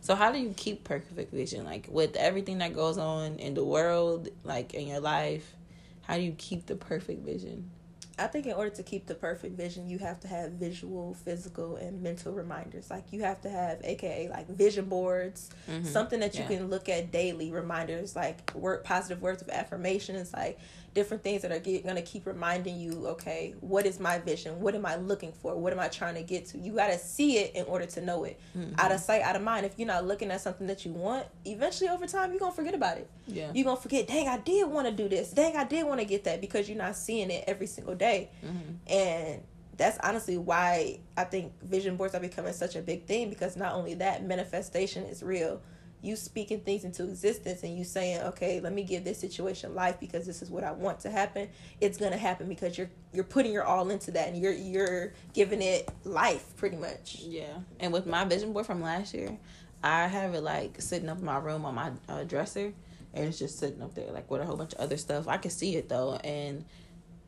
So 0.00 0.14
how 0.16 0.32
do 0.32 0.38
you 0.38 0.52
keep 0.56 0.82
perfect 0.82 1.32
vision? 1.32 1.64
Like 1.64 1.86
with 1.90 2.16
everything 2.16 2.58
that 2.58 2.74
goes 2.74 2.98
on 2.98 3.36
in 3.38 3.54
the 3.54 3.64
world, 3.64 4.28
like 4.42 4.74
in 4.74 4.88
your 4.88 5.00
life, 5.00 5.54
how 6.02 6.16
do 6.16 6.22
you 6.22 6.32
keep 6.36 6.66
the 6.66 6.74
perfect 6.74 7.24
vision? 7.24 7.70
I 8.18 8.26
think 8.26 8.46
in 8.46 8.52
order 8.52 8.70
to 8.70 8.82
keep 8.82 9.06
the 9.06 9.14
perfect 9.14 9.56
vision, 9.56 9.88
you 9.88 9.98
have 9.98 10.18
to 10.20 10.28
have 10.28 10.52
visual, 10.52 11.14
physical, 11.14 11.76
and 11.76 12.02
mental 12.02 12.32
reminders. 12.32 12.90
Like 12.90 13.12
you 13.12 13.22
have 13.22 13.40
to 13.42 13.48
have, 13.50 13.80
aka 13.84 14.28
like 14.28 14.48
vision 14.48 14.86
boards, 14.86 15.50
Mhm. 15.68 15.86
something 15.86 16.20
that 16.20 16.34
you 16.34 16.40
Yeah. 16.42 16.48
can 16.58 16.68
look 16.68 16.88
at 16.88 17.10
daily. 17.12 17.50
Reminders 17.52 18.16
like 18.16 18.54
word, 18.54 18.82
positive 18.84 19.22
words 19.22 19.40
of 19.42 19.48
affirmations, 19.50 20.32
like 20.32 20.58
different 20.94 21.22
things 21.22 21.42
that 21.42 21.52
are 21.52 21.58
gonna 21.60 22.02
keep 22.02 22.26
reminding 22.26 22.78
you. 22.78 23.06
Okay, 23.08 23.54
what 23.60 23.86
is 23.86 24.00
my 24.00 24.18
vision? 24.18 24.60
What 24.60 24.74
am 24.74 24.84
I 24.86 24.96
looking 24.96 25.32
for? 25.32 25.54
What 25.56 25.72
am 25.72 25.80
I 25.80 25.88
trying 25.88 26.14
to 26.16 26.22
get 26.22 26.46
to? 26.46 26.58
You 26.58 26.72
gotta 26.74 26.98
see 26.98 27.38
it 27.38 27.54
in 27.54 27.64
order 27.66 27.86
to 27.86 28.00
know 28.00 28.24
it. 28.24 28.38
Mm-hmm. 28.56 28.74
Out 28.78 28.92
of 28.92 29.00
sight, 29.00 29.22
out 29.22 29.36
of 29.36 29.42
mind. 29.42 29.66
If 29.66 29.78
you're 29.78 29.86
not 29.88 30.06
looking 30.06 30.30
at 30.30 30.40
something 30.40 30.66
that 30.66 30.84
you 30.84 30.92
want, 30.92 31.26
eventually 31.44 31.88
over 31.90 32.06
time 32.06 32.30
you're 32.30 32.40
gonna 32.40 32.52
forget 32.52 32.74
about 32.74 32.98
it 32.98 33.08
Yeah. 33.26 33.50
you're 33.54 33.64
gonna 33.64 33.80
forget 33.80 34.06
dang 34.06 34.28
i 34.28 34.38
did 34.38 34.68
want 34.68 34.86
to 34.86 34.92
do 34.92 35.08
this 35.08 35.30
dang 35.30 35.56
i 35.56 35.64
did 35.64 35.84
want 35.86 36.00
to 36.00 36.04
get 36.06 36.24
that 36.24 36.40
because 36.40 36.68
you're 36.68 36.78
not 36.78 36.96
seeing 36.96 37.30
it 37.30 37.44
every 37.46 37.66
single 37.66 37.94
day 37.94 38.30
Mhm. 38.44 38.76
and 38.92 39.42
that's 39.76 39.98
honestly 40.02 40.36
why 40.36 40.98
i 41.16 41.24
think 41.24 41.52
vision 41.62 41.96
boards 41.96 42.14
are 42.14 42.20
becoming 42.20 42.52
such 42.52 42.76
a 42.76 42.82
big 42.82 43.06
thing 43.06 43.28
because 43.30 43.56
not 43.56 43.72
only 43.74 43.94
that 43.94 44.24
manifestation 44.24 45.04
is 45.04 45.22
real 45.22 45.60
you 46.00 46.14
speaking 46.16 46.60
things 46.60 46.84
into 46.84 47.02
existence 47.04 47.62
and 47.62 47.76
you 47.76 47.84
saying 47.84 48.20
okay 48.22 48.60
let 48.60 48.72
me 48.72 48.82
give 48.82 49.04
this 49.04 49.18
situation 49.18 49.74
life 49.74 49.98
because 49.98 50.26
this 50.26 50.42
is 50.42 50.50
what 50.50 50.62
i 50.62 50.70
want 50.70 51.00
to 51.00 51.10
happen 51.10 51.48
it's 51.80 51.98
gonna 51.98 52.16
happen 52.16 52.48
because 52.48 52.78
you're 52.78 52.90
you're 53.12 53.24
putting 53.24 53.52
your 53.52 53.64
all 53.64 53.90
into 53.90 54.10
that 54.10 54.28
and 54.28 54.40
you're 54.40 54.52
you're 54.52 55.12
giving 55.34 55.60
it 55.62 55.88
life 56.04 56.54
pretty 56.56 56.76
much 56.76 57.16
Yeah. 57.28 57.58
And 57.80 57.92
with 57.92 58.06
my 58.06 58.24
vision 58.24 58.52
board 58.52 58.66
from 58.66 58.82
last 58.82 59.14
year, 59.14 59.36
I 59.82 60.06
have 60.08 60.34
it 60.34 60.42
like 60.42 60.80
sitting 60.80 61.08
up 61.08 61.18
in 61.18 61.24
my 61.24 61.38
room 61.38 61.64
on 61.64 61.74
my 61.74 61.90
uh, 62.08 62.24
dresser, 62.24 62.72
and 63.14 63.24
it's 63.26 63.38
just 63.38 63.58
sitting 63.58 63.82
up 63.82 63.94
there 63.94 64.10
like 64.12 64.30
with 64.30 64.40
a 64.40 64.44
whole 64.44 64.56
bunch 64.56 64.74
of 64.74 64.80
other 64.80 64.96
stuff. 64.96 65.28
I 65.28 65.36
can 65.36 65.50
see 65.50 65.76
it 65.76 65.88
though, 65.88 66.14
and 66.16 66.64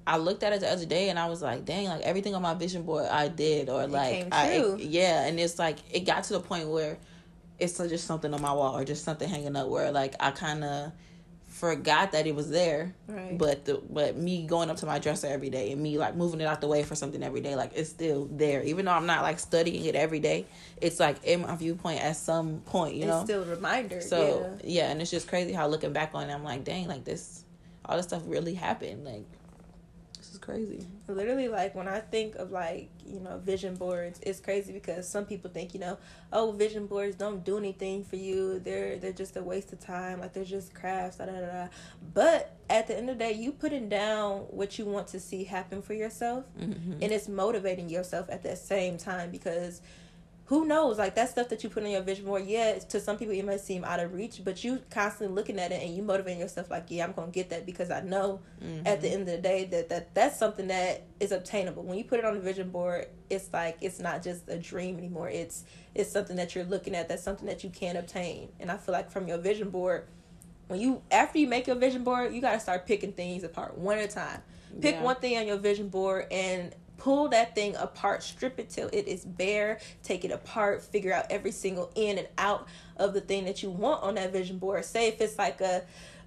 I 0.07 0.17
looked 0.17 0.43
at 0.43 0.53
it 0.53 0.61
the 0.61 0.71
other 0.71 0.87
day, 0.87 1.11
and 1.11 1.19
I 1.19 1.29
was 1.29 1.43
like, 1.43 1.65
"Dang! 1.65 1.87
Like 1.87 2.03
everything 2.03 2.35
on 2.35 2.43
my 2.43 2.55
vision 2.55 2.83
board, 2.83 3.07
I 3.07 3.29
did, 3.29 3.69
or 3.69 3.87
like, 3.87 4.15
came 4.15 4.29
I, 4.33 4.59
true. 4.59 4.77
yeah." 4.81 5.27
And 5.27 5.39
it's 5.39 5.59
like 5.59 5.79
it 5.93 6.01
got 6.01 6.25
to 6.25 6.33
the 6.35 6.41
point 6.41 6.69
where 6.69 6.99
it's 7.61 7.77
just 7.77 8.07
something 8.07 8.33
on 8.33 8.41
my 8.41 8.53
wall 8.53 8.77
or 8.77 8.85
just 8.85 9.05
something 9.05 9.29
hanging 9.29 9.57
up 9.57 9.69
where 9.69 9.93
like 9.93 10.15
I 10.21 10.31
kind 10.31 10.65
of 10.65 10.93
forgot 11.51 12.13
that 12.13 12.27
it 12.27 12.35
was 12.35 12.49
there 12.49 12.95
right 13.07 13.37
but 13.37 13.67
the 13.67 13.83
but 13.91 14.17
me 14.17 14.47
going 14.47 14.71
up 14.71 14.79
to 14.79 14.87
my 14.87 14.99
dresser 14.99 15.27
every 15.27 15.51
day 15.51 15.73
and 15.73 15.83
me 15.83 15.99
like 15.99 16.17
moving 16.17 16.41
it 16.41 16.45
out 16.45 16.61
the 16.63 16.67
way 16.67 16.83
for 16.83 16.95
something 16.95 17.23
every 17.23 17.43
day 17.43 17.55
like 17.55 17.73
it's 17.75 17.91
still 17.91 18.27
there 18.33 18.63
even 18.63 18.87
though 18.87 18.93
i'm 18.93 19.05
not 19.05 19.21
like 19.23 19.39
studying 19.39 19.85
it 19.85 19.95
every 19.95 20.21
day 20.21 20.47
it's 20.81 20.99
like 20.99 21.23
in 21.23 21.43
my 21.43 21.55
viewpoint 21.57 22.01
at 22.03 22.17
some 22.17 22.61
point 22.61 22.95
you 22.95 23.03
it's 23.03 23.09
know 23.09 23.25
still 23.25 23.43
a 23.43 23.47
reminder 23.47 24.01
so 24.01 24.57
yeah. 24.63 24.85
yeah. 24.85 24.91
and 24.91 25.03
it's 25.03 25.11
just 25.11 25.29
crazy 25.29 25.53
how 25.53 25.67
looking 25.67 25.93
back 25.93 26.13
on 26.15 26.31
it 26.31 26.33
i'm 26.33 26.45
like 26.45 26.65
dang 26.65 26.89
like 26.89 27.05
this 27.05 27.45
all 27.85 27.97
this 27.97 28.07
stuff 28.07 28.23
really 28.25 28.55
happened 28.55 29.05
like 29.05 29.27
crazy 30.41 30.87
literally 31.09 31.49
like 31.49 31.75
when 31.75 31.89
i 31.89 32.01
think 32.01 32.35
of 32.37 32.51
like 32.51 32.89
you 33.05 33.21
know 33.21 33.39
vision 33.39 33.75
boards 33.75 34.21
it's 34.23 34.41
crazy 34.41 34.73
because 34.73 35.09
some 35.09 35.25
people 35.25 35.51
think 35.51 35.75
you 35.75 35.81
know 35.81 35.99
oh 36.33 36.53
vision 36.53 36.87
boards 36.87 37.17
don't 37.17 37.45
do 37.45 37.59
anything 37.59 38.05
for 38.05 38.17
you 38.17 38.59
they're 38.61 38.99
they're 38.99 39.13
just 39.13 39.37
a 39.37 39.43
waste 39.43 39.73
of 39.73 39.81
time 39.81 40.21
like 40.21 40.33
they're 40.33 40.45
just 40.45 40.75
crafts 40.75 41.19
da, 41.19 41.27
da, 41.27 41.33
da, 41.33 41.47
da. 41.47 41.69
but 42.15 42.57
at 42.69 42.87
the 42.87 42.97
end 42.97 43.11
of 43.11 43.19
the 43.19 43.25
day 43.25 43.33
you 43.33 43.53
putting 43.53 43.89
down 43.89 44.41
what 44.51 44.79
you 44.79 44.85
want 44.85 45.07
to 45.07 45.21
see 45.21 45.45
happen 45.45 45.83
for 45.83 45.95
yourself 45.95 46.45
mm-hmm. 46.59 46.93
and 46.93 47.13
it's 47.13 47.29
motivating 47.29 47.89
yourself 47.89 48.27
at 48.31 48.43
that 48.43 48.59
same 48.59 48.97
time 48.97 49.31
because 49.31 49.83
who 50.51 50.65
knows? 50.65 50.99
Like 50.99 51.15
that 51.15 51.29
stuff 51.29 51.49
that 51.51 51.63
you 51.63 51.71
put 51.71 51.85
on 51.85 51.91
your 51.91 52.03
vision 52.03 52.25
board, 52.25 52.45
yeah, 52.45 52.77
to 52.77 52.99
some 52.99 53.17
people 53.17 53.33
it 53.33 53.45
might 53.45 53.61
seem 53.61 53.85
out 53.85 54.01
of 54.01 54.13
reach, 54.13 54.41
but 54.43 54.65
you 54.65 54.83
constantly 54.91 55.33
looking 55.33 55.61
at 55.61 55.71
it 55.71 55.81
and 55.81 55.95
you 55.95 56.03
motivating 56.03 56.41
yourself 56.41 56.69
like, 56.69 56.87
yeah, 56.89 57.05
I'm 57.05 57.13
gonna 57.13 57.31
get 57.31 57.51
that 57.51 57.65
because 57.65 57.89
I 57.89 58.01
know 58.01 58.41
mm-hmm. 58.61 58.85
at 58.85 59.01
the 59.01 59.09
end 59.11 59.21
of 59.21 59.29
the 59.29 59.39
day 59.39 59.67
that, 59.67 59.89
that 59.91 60.13
that's 60.13 60.37
something 60.37 60.67
that 60.67 61.05
is 61.21 61.31
obtainable. 61.31 61.85
When 61.85 61.97
you 61.97 62.03
put 62.03 62.19
it 62.19 62.25
on 62.25 62.35
the 62.35 62.41
vision 62.41 62.69
board, 62.71 63.07
it's 63.31 63.49
like 63.53 63.79
it's 63.81 64.01
not 64.01 64.25
just 64.25 64.49
a 64.49 64.59
dream 64.59 64.99
anymore. 64.99 65.29
It's 65.29 65.63
it's 65.95 66.11
something 66.11 66.35
that 66.35 66.57
you're 66.57 66.65
looking 66.65 66.97
at. 66.97 67.09
That's 67.09 67.23
something 67.23 67.47
that 67.47 67.63
you 67.63 67.71
can 67.71 67.97
obtain. 67.97 68.49
And 68.59 68.73
I 68.73 68.77
feel 68.77 68.93
like 68.93 69.13
from 69.13 69.29
your 69.29 69.39
vision 69.39 69.71
board, 69.71 70.09
when 70.67 70.81
you 70.81 71.01
after 71.13 71.39
you 71.39 71.47
make 71.47 71.69
your 71.69 71.77
vision 71.77 72.03
board, 72.03 72.35
you 72.35 72.41
gotta 72.41 72.59
start 72.59 72.89
picking 72.89 73.13
things 73.13 73.45
apart 73.45 73.79
one 73.79 73.99
at 73.99 74.11
a 74.11 74.13
time. 74.13 74.43
Pick 74.81 74.97
yeah. 74.97 75.03
one 75.03 75.17
thing 75.17 75.37
on 75.39 75.47
your 75.47 75.59
vision 75.59 75.89
board 75.89 76.27
and 76.33 76.75
pull 77.01 77.29
that 77.31 77.55
thing 77.55 77.75
apart, 77.77 78.23
strip 78.23 78.61
it 78.61 78.71
till 78.71 78.89
it 78.93 79.09
is 79.09 79.25
bare, 79.25 79.81
take 80.03 80.25
it 80.25 80.31
apart, 80.31 80.83
figure 80.83 81.13
out 81.13 81.25
every 81.31 81.51
single 81.51 81.91
in 81.97 82.19
and 82.19 82.29
out 82.39 82.69
of 82.97 83.15
the 83.15 83.21
thing 83.21 83.47
that 83.47 83.63
you 83.63 83.71
want 83.71 84.03
on 84.05 84.15
that 84.15 84.33
vision 84.33 84.59
board. 84.59 84.85
Say 84.85 85.09
if 85.09 85.21
it's 85.21 85.39
like 85.39 85.61
a 85.61 85.83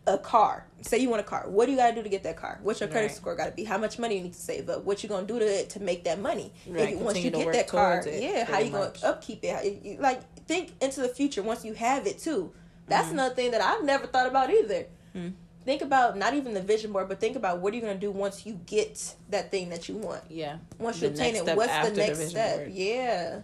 a 0.06 0.18
car. 0.18 0.66
Say 0.82 0.98
you 0.98 1.10
want 1.10 1.22
a 1.22 1.24
car. 1.24 1.46
What 1.48 1.68
do 1.68 1.72
you 1.72 1.78
got 1.78 1.92
to 1.92 1.96
do 1.96 2.04
to 2.04 2.10
get 2.10 2.24
that 2.24 2.36
car? 2.36 2.60
What's 2.62 2.82
your 2.82 2.90
credit 2.90 3.08
right. 3.08 3.16
score 3.16 3.36
got 3.36 3.46
to 3.46 3.52
be? 3.52 3.64
How 3.64 3.78
much 3.78 3.98
money 3.98 4.18
you 4.18 4.24
need 4.24 4.34
to 4.34 4.40
save 4.40 4.70
up? 4.70 4.84
What 4.84 5.02
you 5.02 5.08
gonna 5.08 5.26
do 5.26 5.40
to 5.40 5.66
to 5.66 5.80
make 5.80 6.04
that 6.04 6.20
money? 6.20 6.52
Right. 6.68 6.90
You, 6.90 6.98
once 6.98 7.20
you 7.20 7.32
get 7.32 7.54
that 7.54 7.68
car, 7.68 8.04
it, 8.06 8.22
yeah, 8.22 8.44
how 8.44 8.60
you 8.60 8.72
much. 8.72 9.02
gonna 9.02 9.14
upkeep 9.14 9.40
it? 9.44 10.00
Like 10.02 10.22
think 10.46 10.72
into 10.82 11.02
the 11.02 11.08
future 11.08 11.42
once 11.42 11.64
you 11.64 11.74
have 11.74 12.06
it 12.06 12.20
too. 12.20 12.52
That's 12.88 13.08
mm 13.08 13.14
another 13.14 13.36
thing 13.36 13.52
that 13.52 13.62
I've 13.62 13.86
never 13.86 14.08
thought 14.08 14.28
about 14.28 14.50
either. 14.50 14.88
mm 15.16 15.34
think 15.66 15.82
about 15.82 16.18
not 16.18 16.34
even 16.34 16.54
the 16.54 16.62
vision 16.62 16.92
board, 16.92 17.08
but 17.08 17.20
think 17.20 17.36
about 17.36 17.60
what 17.60 17.74
are 17.74 17.76
you 17.76 17.82
going 17.82 17.94
to 17.94 18.00
do 18.00 18.12
once 18.12 18.46
you 18.46 18.60
get 18.66 19.16
that 19.30 19.52
thing 19.52 19.70
that 19.70 19.88
you 19.90 19.96
want. 19.98 20.24
Yeah. 20.30 20.58
Once 20.78 21.02
you 21.02 21.08
obtain 21.08 21.36
it, 21.36 21.46
what's 21.56 21.90
the 21.90 21.96
next 21.96 22.20
the 22.20 22.26
step? 22.28 22.68
Yeah. 22.72 23.42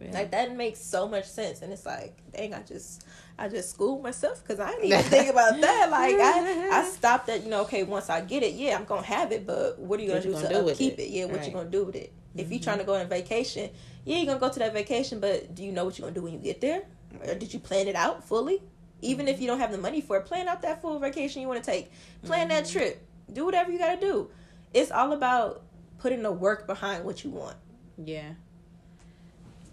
yeah. 0.00 0.12
Like 0.12 0.30
that 0.32 0.56
makes 0.56 0.80
so 0.80 1.08
much 1.08 1.26
sense, 1.26 1.62
and 1.62 1.72
it's 1.72 1.86
like, 1.86 2.16
dang, 2.32 2.52
I 2.52 2.62
just, 2.62 3.04
I 3.38 3.48
just 3.48 3.70
schooled 3.70 4.02
myself 4.02 4.42
because 4.42 4.58
I 4.58 4.70
didn't 4.70 4.86
even 4.86 5.02
think 5.04 5.30
about 5.30 5.60
that. 5.60 5.90
Like 5.90 6.16
I, 6.16 6.80
I 6.80 6.84
stopped 6.90 7.28
at 7.28 7.44
you 7.44 7.50
know, 7.50 7.62
okay, 7.62 7.84
once 7.84 8.10
I 8.10 8.20
get 8.20 8.42
it, 8.42 8.54
yeah, 8.54 8.76
I'm 8.76 8.84
gonna 8.84 9.02
have 9.02 9.30
it, 9.30 9.46
but 9.46 9.78
what 9.78 10.00
are 10.00 10.02
you 10.02 10.08
gonna 10.08 10.18
what 10.18 10.22
do 10.24 10.28
you 10.30 10.34
gonna 10.34 10.48
to 10.48 10.54
do 10.54 10.70
upkeep 10.70 10.94
it? 10.94 11.02
it? 11.02 11.10
Yeah, 11.10 11.24
what 11.26 11.36
right. 11.36 11.46
you 11.46 11.52
gonna 11.52 11.70
do 11.70 11.84
with 11.84 11.96
it? 11.96 12.12
Mm-hmm. 12.12 12.40
If 12.40 12.50
you're 12.50 12.60
trying 12.60 12.78
to 12.78 12.84
go 12.84 12.94
on 12.94 13.02
a 13.02 13.04
vacation, 13.04 13.70
yeah, 14.04 14.16
you're 14.16 14.26
gonna 14.26 14.40
go 14.40 14.50
to 14.50 14.58
that 14.58 14.72
vacation, 14.72 15.20
but 15.20 15.54
do 15.54 15.62
you 15.62 15.70
know 15.70 15.84
what 15.84 15.96
you're 15.96 16.08
gonna 16.08 16.14
do 16.14 16.22
when 16.22 16.32
you 16.32 16.40
get 16.40 16.60
there? 16.60 16.82
Or 17.26 17.34
did 17.36 17.54
you 17.54 17.60
plan 17.60 17.86
it 17.86 17.94
out 17.94 18.24
fully? 18.24 18.62
Even 19.04 19.28
if 19.28 19.40
you 19.40 19.46
don't 19.46 19.58
have 19.60 19.70
the 19.70 19.78
money 19.78 20.00
for 20.00 20.16
it, 20.16 20.24
plan 20.24 20.48
out 20.48 20.62
that 20.62 20.80
full 20.80 20.98
vacation 20.98 21.42
you 21.42 21.48
want 21.48 21.62
to 21.62 21.70
take. 21.70 21.92
Plan 22.24 22.48
mm-hmm. 22.48 22.56
that 22.56 22.66
trip. 22.66 23.06
Do 23.32 23.44
whatever 23.44 23.70
you 23.70 23.78
got 23.78 24.00
to 24.00 24.00
do. 24.00 24.30
It's 24.72 24.90
all 24.90 25.12
about 25.12 25.62
putting 25.98 26.22
the 26.22 26.32
work 26.32 26.66
behind 26.66 27.04
what 27.04 27.22
you 27.24 27.30
want. 27.30 27.56
Yeah. 27.96 28.32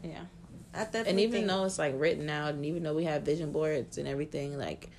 Yeah. 0.04 0.24
and 0.74 1.20
even 1.20 1.32
think, 1.32 1.48
though 1.48 1.66
it's 1.66 1.80
like 1.80 1.94
written 1.98 2.30
out, 2.30 2.54
and 2.54 2.66
even 2.66 2.84
though 2.84 2.94
we 2.94 3.06
have 3.06 3.24
vision 3.24 3.52
boards 3.52 3.98
and 3.98 4.08
everything, 4.08 4.58
like 4.58 4.90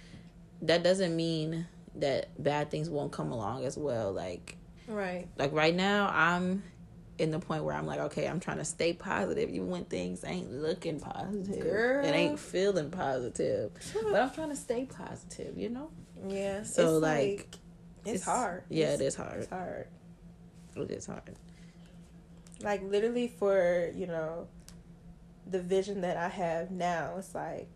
that 0.63 0.83
doesn't 0.83 1.15
mean 1.15 1.67
that 1.97 2.43
bad 2.43 2.71
things 2.71 2.89
won't 2.89 3.13
come 3.13 3.33
along 3.33 3.65
as 3.65 3.77
well. 3.77 4.13
Like, 4.13 4.57
right. 4.89 5.29
Like 5.39 5.53
right 5.53 5.75
now, 5.75 6.11
I'm 6.13 6.63
in 7.19 7.31
the 7.31 7.39
point 7.39 7.65
where 7.65 7.75
I'm 7.75 7.87
like, 7.87 8.01
okay, 8.01 8.27
I'm 8.27 8.41
trying 8.41 8.59
to 8.59 8.65
stay 8.65 8.93
positive, 8.93 9.51
even 9.51 9.69
when 9.69 9.85
things 9.85 10.25
ain't 10.25 10.51
looking 10.51 10.99
positive. 10.99 11.61
Girl. 11.61 12.05
It 12.05 12.11
ain't 12.11 12.39
feeling 12.39 12.91
positive. 12.91 13.73
but 14.11 14.21
I'm 14.21 14.31
trying 14.31 14.51
to 14.51 14.57
stay 14.57 14.87
positive, 14.87 15.57
you 15.57 15.69
know? 15.69 15.91
Yeah. 16.27 16.63
So 16.63 16.99
like, 16.99 17.19
like, 17.19 17.57
it's, 18.05 18.15
it's, 18.15 18.25
hard. 18.25 18.65
Yeah, 18.69 18.93
it's, 18.93 19.01
it 19.01 19.05
is 19.05 19.15
hard. 19.15 19.41
It's 19.41 19.51
hard. 19.51 19.89
It 20.77 20.91
is 20.91 21.07
hard. 21.07 21.37
Like 22.63 22.83
literally 22.83 23.29
for, 23.29 23.93
you 23.95 24.07
know, 24.07 24.49
the 25.47 25.61
vision 25.61 26.01
that 26.03 26.17
I 26.17 26.29
have 26.29 26.71
now, 26.71 27.17
it's 27.19 27.35
like 27.35 27.69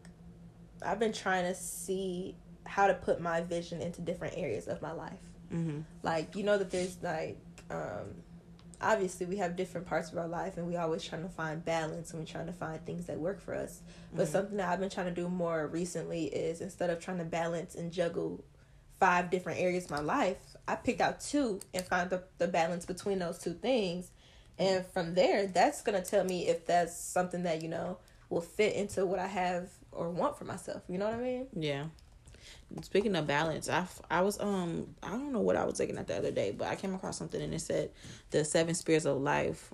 I've 0.85 0.99
been 0.99 1.13
trying 1.13 1.45
to 1.45 1.55
see 1.55 2.37
how 2.65 2.87
to 2.87 2.95
put 2.95 3.21
my 3.21 3.41
vision 3.41 3.81
into 3.83 4.01
different 4.01 4.35
areas 4.37 4.67
of 4.67 4.81
my 4.83 4.93
life. 4.93 5.13
Mm-hmm. 5.53 5.81
Like, 6.03 6.35
you 6.37 6.43
know 6.43 6.59
that 6.59 6.71
there's 6.71 6.97
like 7.03 7.39
um 7.71 8.15
obviously 8.81 9.27
we 9.27 9.37
have 9.37 9.57
different 9.57 9.87
parts 9.87 10.13
of 10.13 10.19
our 10.19 10.29
life 10.29 10.57
and 10.57 10.67
we 10.67 10.77
always 10.77 11.05
trying 11.05 11.23
to 11.23 11.29
find 11.29 11.65
balance 11.65 12.11
and 12.11 12.21
we're 12.21 12.27
trying 12.27 12.47
to 12.47 12.53
find 12.53 12.85
things 12.85 13.07
that 13.07 13.19
work 13.19 13.41
for 13.41 13.55
us. 13.55 13.81
But 14.15 14.25
mm-hmm. 14.25 14.33
something 14.33 14.57
that 14.57 14.69
i've 14.69 14.81
been 14.81 14.91
trying 14.91 15.07
to 15.07 15.21
do 15.21 15.29
more 15.29 15.67
recently 15.67 16.25
is 16.25 16.61
instead 16.61 16.91
of 16.91 17.01
trying 17.01 17.19
to 17.19 17.25
balance 17.25 17.75
and 17.75 17.93
juggle 17.93 18.45
five 18.99 19.31
different 19.31 19.61
areas 19.61 19.85
of 19.85 19.91
my 19.91 20.01
life 20.01 20.39
i 20.67 20.75
picked 20.75 21.03
out 21.03 21.21
two 21.21 21.61
and 21.75 21.85
find 21.85 22.09
the, 22.09 22.23
the 22.39 22.49
balance 22.49 22.87
between 22.87 23.19
those 23.19 23.39
two 23.39 23.55
things. 23.55 24.11
And 24.59 24.87
from 24.87 25.15
there 25.15 25.47
that's 25.47 25.83
going 25.83 26.03
to 26.03 26.09
tell 26.09 26.25
me 26.25 26.49
if 26.49 26.67
that's 26.67 26.99
something 26.99 27.43
that 27.43 27.63
you 27.63 27.69
know 27.69 27.99
will 28.31 28.41
fit 28.41 28.75
into 28.75 29.07
what 29.07 29.19
i 29.19 29.27
have 29.27 29.71
or 29.93 30.11
want 30.11 30.37
for 30.37 30.45
myself. 30.45 30.83
You 30.89 30.99
know 30.99 31.07
what 31.07 31.15
i 31.15 31.23
mean? 31.23 31.47
Yeah 31.55 31.87
Speaking 32.83 33.15
of 33.17 33.27
balance, 33.27 33.69
I, 33.69 33.87
I 34.11 34.23
was 34.23 34.41
um 34.41 34.89
I 35.03 35.11
don't 35.11 35.33
know 35.33 35.41
what 35.41 35.57
I 35.57 35.65
was 35.65 35.79
looking 35.79 35.99
at 35.99 36.09
the 36.09 36.17
other 36.17 36.31
day, 36.31 36.51
but 36.51 36.69
I 36.69 36.75
came 36.77 36.95
across 36.95 37.17
something 37.17 37.41
and 37.41 37.55
it 37.55 37.61
said 37.61 37.91
the 38.31 38.45
seven 38.45 38.75
spheres 38.75 39.07
of 39.07 39.19
life, 39.19 39.73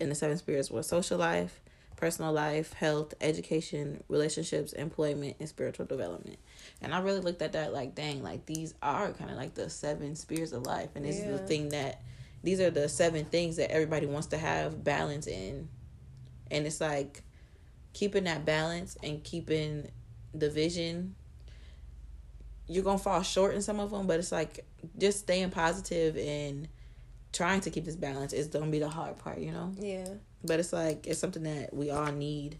and 0.00 0.10
the 0.10 0.14
seven 0.14 0.36
spheres 0.36 0.70
were 0.70 0.82
social 0.82 1.16
life, 1.16 1.60
personal 1.96 2.32
life, 2.32 2.72
health, 2.72 3.14
education, 3.20 4.02
relationships, 4.08 4.72
employment, 4.72 5.36
and 5.38 5.48
spiritual 5.48 5.86
development. 5.86 6.38
And 6.82 6.92
I 6.92 7.00
really 7.00 7.20
looked 7.20 7.40
at 7.40 7.52
that 7.52 7.72
like, 7.72 7.94
dang, 7.94 8.22
like 8.22 8.46
these 8.46 8.74
are 8.82 9.12
kind 9.12 9.30
of 9.30 9.36
like 9.36 9.54
the 9.54 9.70
seven 9.70 10.16
spheres 10.16 10.52
of 10.52 10.66
life, 10.66 10.90
and 10.96 11.04
this 11.04 11.18
yeah. 11.18 11.26
is 11.26 11.40
the 11.40 11.46
thing 11.46 11.68
that 11.70 12.02
these 12.42 12.60
are 12.60 12.70
the 12.70 12.88
seven 12.88 13.24
things 13.26 13.56
that 13.56 13.70
everybody 13.70 14.06
wants 14.06 14.26
to 14.28 14.38
have 14.38 14.82
balance 14.82 15.28
in, 15.28 15.68
and 16.50 16.66
it's 16.66 16.80
like 16.80 17.22
keeping 17.92 18.24
that 18.24 18.44
balance 18.44 18.98
and 19.04 19.22
keeping 19.22 19.88
the 20.34 20.50
vision 20.50 21.14
you're 22.66 22.84
gonna 22.84 22.98
fall 22.98 23.22
short 23.22 23.54
in 23.54 23.62
some 23.62 23.80
of 23.80 23.90
them, 23.90 24.06
but 24.06 24.18
it's 24.18 24.32
like 24.32 24.64
just 24.98 25.20
staying 25.20 25.50
positive 25.50 26.16
and 26.16 26.68
trying 27.32 27.60
to 27.60 27.70
keep 27.70 27.84
this 27.84 27.96
balance 27.96 28.32
is 28.32 28.46
gonna 28.48 28.70
be 28.70 28.78
the 28.78 28.88
hard 28.88 29.18
part, 29.18 29.38
you 29.38 29.52
know. 29.52 29.72
Yeah. 29.78 30.08
But 30.42 30.60
it's 30.60 30.72
like 30.72 31.06
it's 31.06 31.20
something 31.20 31.42
that 31.42 31.74
we 31.74 31.90
all 31.90 32.12
need. 32.12 32.58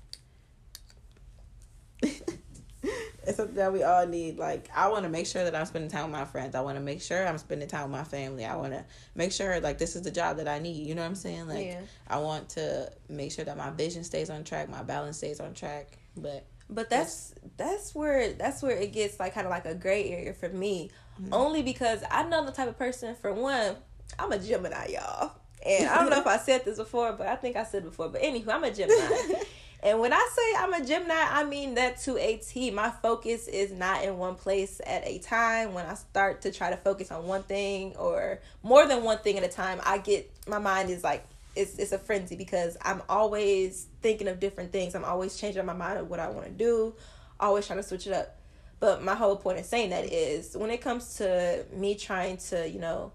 it's 2.02 3.36
something 3.36 3.54
that 3.56 3.72
we 3.72 3.82
all 3.82 4.06
need. 4.06 4.36
Like 4.36 4.68
I 4.74 4.88
want 4.88 5.04
to 5.04 5.08
make 5.08 5.26
sure 5.26 5.44
that 5.44 5.54
I'm 5.54 5.64
spending 5.64 5.90
time 5.90 6.10
with 6.10 6.12
my 6.12 6.26
friends. 6.26 6.54
I 6.54 6.60
want 6.60 6.76
to 6.76 6.82
make 6.82 7.00
sure 7.00 7.26
I'm 7.26 7.38
spending 7.38 7.68
time 7.68 7.84
with 7.84 7.92
my 7.92 8.04
family. 8.04 8.44
I 8.44 8.56
want 8.56 8.72
to 8.72 8.84
make 9.14 9.32
sure 9.32 9.58
like 9.60 9.78
this 9.78 9.96
is 9.96 10.02
the 10.02 10.10
job 10.10 10.36
that 10.36 10.48
I 10.48 10.58
need. 10.58 10.86
You 10.86 10.94
know 10.94 11.02
what 11.02 11.08
I'm 11.08 11.14
saying? 11.14 11.48
Like 11.48 11.66
yeah. 11.66 11.80
I 12.08 12.18
want 12.18 12.50
to 12.50 12.92
make 13.08 13.32
sure 13.32 13.44
that 13.44 13.56
my 13.56 13.70
vision 13.70 14.04
stays 14.04 14.28
on 14.28 14.44
track, 14.44 14.68
my 14.68 14.82
balance 14.82 15.16
stays 15.16 15.40
on 15.40 15.54
track. 15.54 15.98
But 16.16 16.44
but 16.70 16.90
that's 16.90 17.34
that's 17.56 17.94
where 17.94 18.32
that's 18.32 18.62
where 18.62 18.76
it 18.76 18.92
gets 18.92 19.20
like 19.20 19.34
kind 19.34 19.46
of 19.46 19.50
like 19.50 19.66
a 19.66 19.74
gray 19.74 20.10
area 20.10 20.34
for 20.34 20.48
me. 20.48 20.90
Mm-hmm. 21.20 21.32
Only 21.32 21.62
because 21.62 22.02
I'm 22.10 22.30
not 22.30 22.46
the 22.46 22.52
type 22.52 22.68
of 22.68 22.78
person. 22.78 23.14
For 23.14 23.32
one, 23.32 23.76
I'm 24.18 24.32
a 24.32 24.38
Gemini, 24.38 24.88
y'all. 24.88 25.32
And 25.64 25.88
I 25.88 25.96
don't 25.96 26.10
know 26.10 26.20
if 26.20 26.26
I 26.26 26.36
said 26.38 26.64
this 26.64 26.76
before, 26.76 27.12
but 27.12 27.26
I 27.26 27.36
think 27.36 27.56
I 27.56 27.64
said 27.64 27.84
before. 27.84 28.08
But 28.08 28.22
anyway, 28.22 28.52
I'm 28.52 28.64
a 28.64 28.70
Gemini. 28.70 29.40
and 29.82 30.00
when 30.00 30.12
I 30.12 30.28
say 30.34 30.58
I'm 30.58 30.74
a 30.74 30.84
Gemini, 30.84 31.14
I 31.14 31.44
mean 31.44 31.74
that 31.76 32.00
to 32.00 32.18
a 32.18 32.36
T. 32.36 32.70
My 32.70 32.90
focus 32.90 33.48
is 33.48 33.72
not 33.72 34.04
in 34.04 34.18
one 34.18 34.34
place 34.34 34.80
at 34.84 35.06
a 35.06 35.18
time. 35.18 35.72
When 35.72 35.86
I 35.86 35.94
start 35.94 36.42
to 36.42 36.52
try 36.52 36.70
to 36.70 36.76
focus 36.76 37.10
on 37.10 37.26
one 37.26 37.44
thing 37.44 37.94
or 37.96 38.40
more 38.62 38.86
than 38.86 39.04
one 39.04 39.18
thing 39.18 39.38
at 39.38 39.44
a 39.44 39.48
time, 39.48 39.80
I 39.84 39.98
get 39.98 40.30
my 40.46 40.58
mind 40.58 40.90
is 40.90 41.04
like 41.04 41.26
it's 41.56 41.78
it's 41.78 41.92
a 41.92 41.98
frenzy 41.98 42.36
because 42.36 42.76
I'm 42.82 43.02
always 43.08 43.86
thinking 44.02 44.28
of 44.28 44.40
different 44.40 44.72
things. 44.72 44.94
I'm 44.94 45.04
always 45.04 45.36
changing 45.36 45.64
my 45.66 45.72
mind 45.72 45.98
of 45.98 46.10
what 46.10 46.20
I 46.20 46.28
want 46.28 46.46
to 46.46 46.52
do, 46.52 46.94
always 47.38 47.66
trying 47.66 47.78
to 47.78 47.82
switch 47.82 48.06
it 48.06 48.12
up. 48.12 48.36
But 48.80 49.02
my 49.02 49.14
whole 49.14 49.36
point 49.36 49.58
in 49.58 49.64
saying 49.64 49.90
that 49.90 50.12
is 50.12 50.56
when 50.56 50.70
it 50.70 50.80
comes 50.80 51.16
to 51.16 51.64
me 51.72 51.94
trying 51.94 52.36
to, 52.48 52.68
you 52.68 52.80
know, 52.80 53.12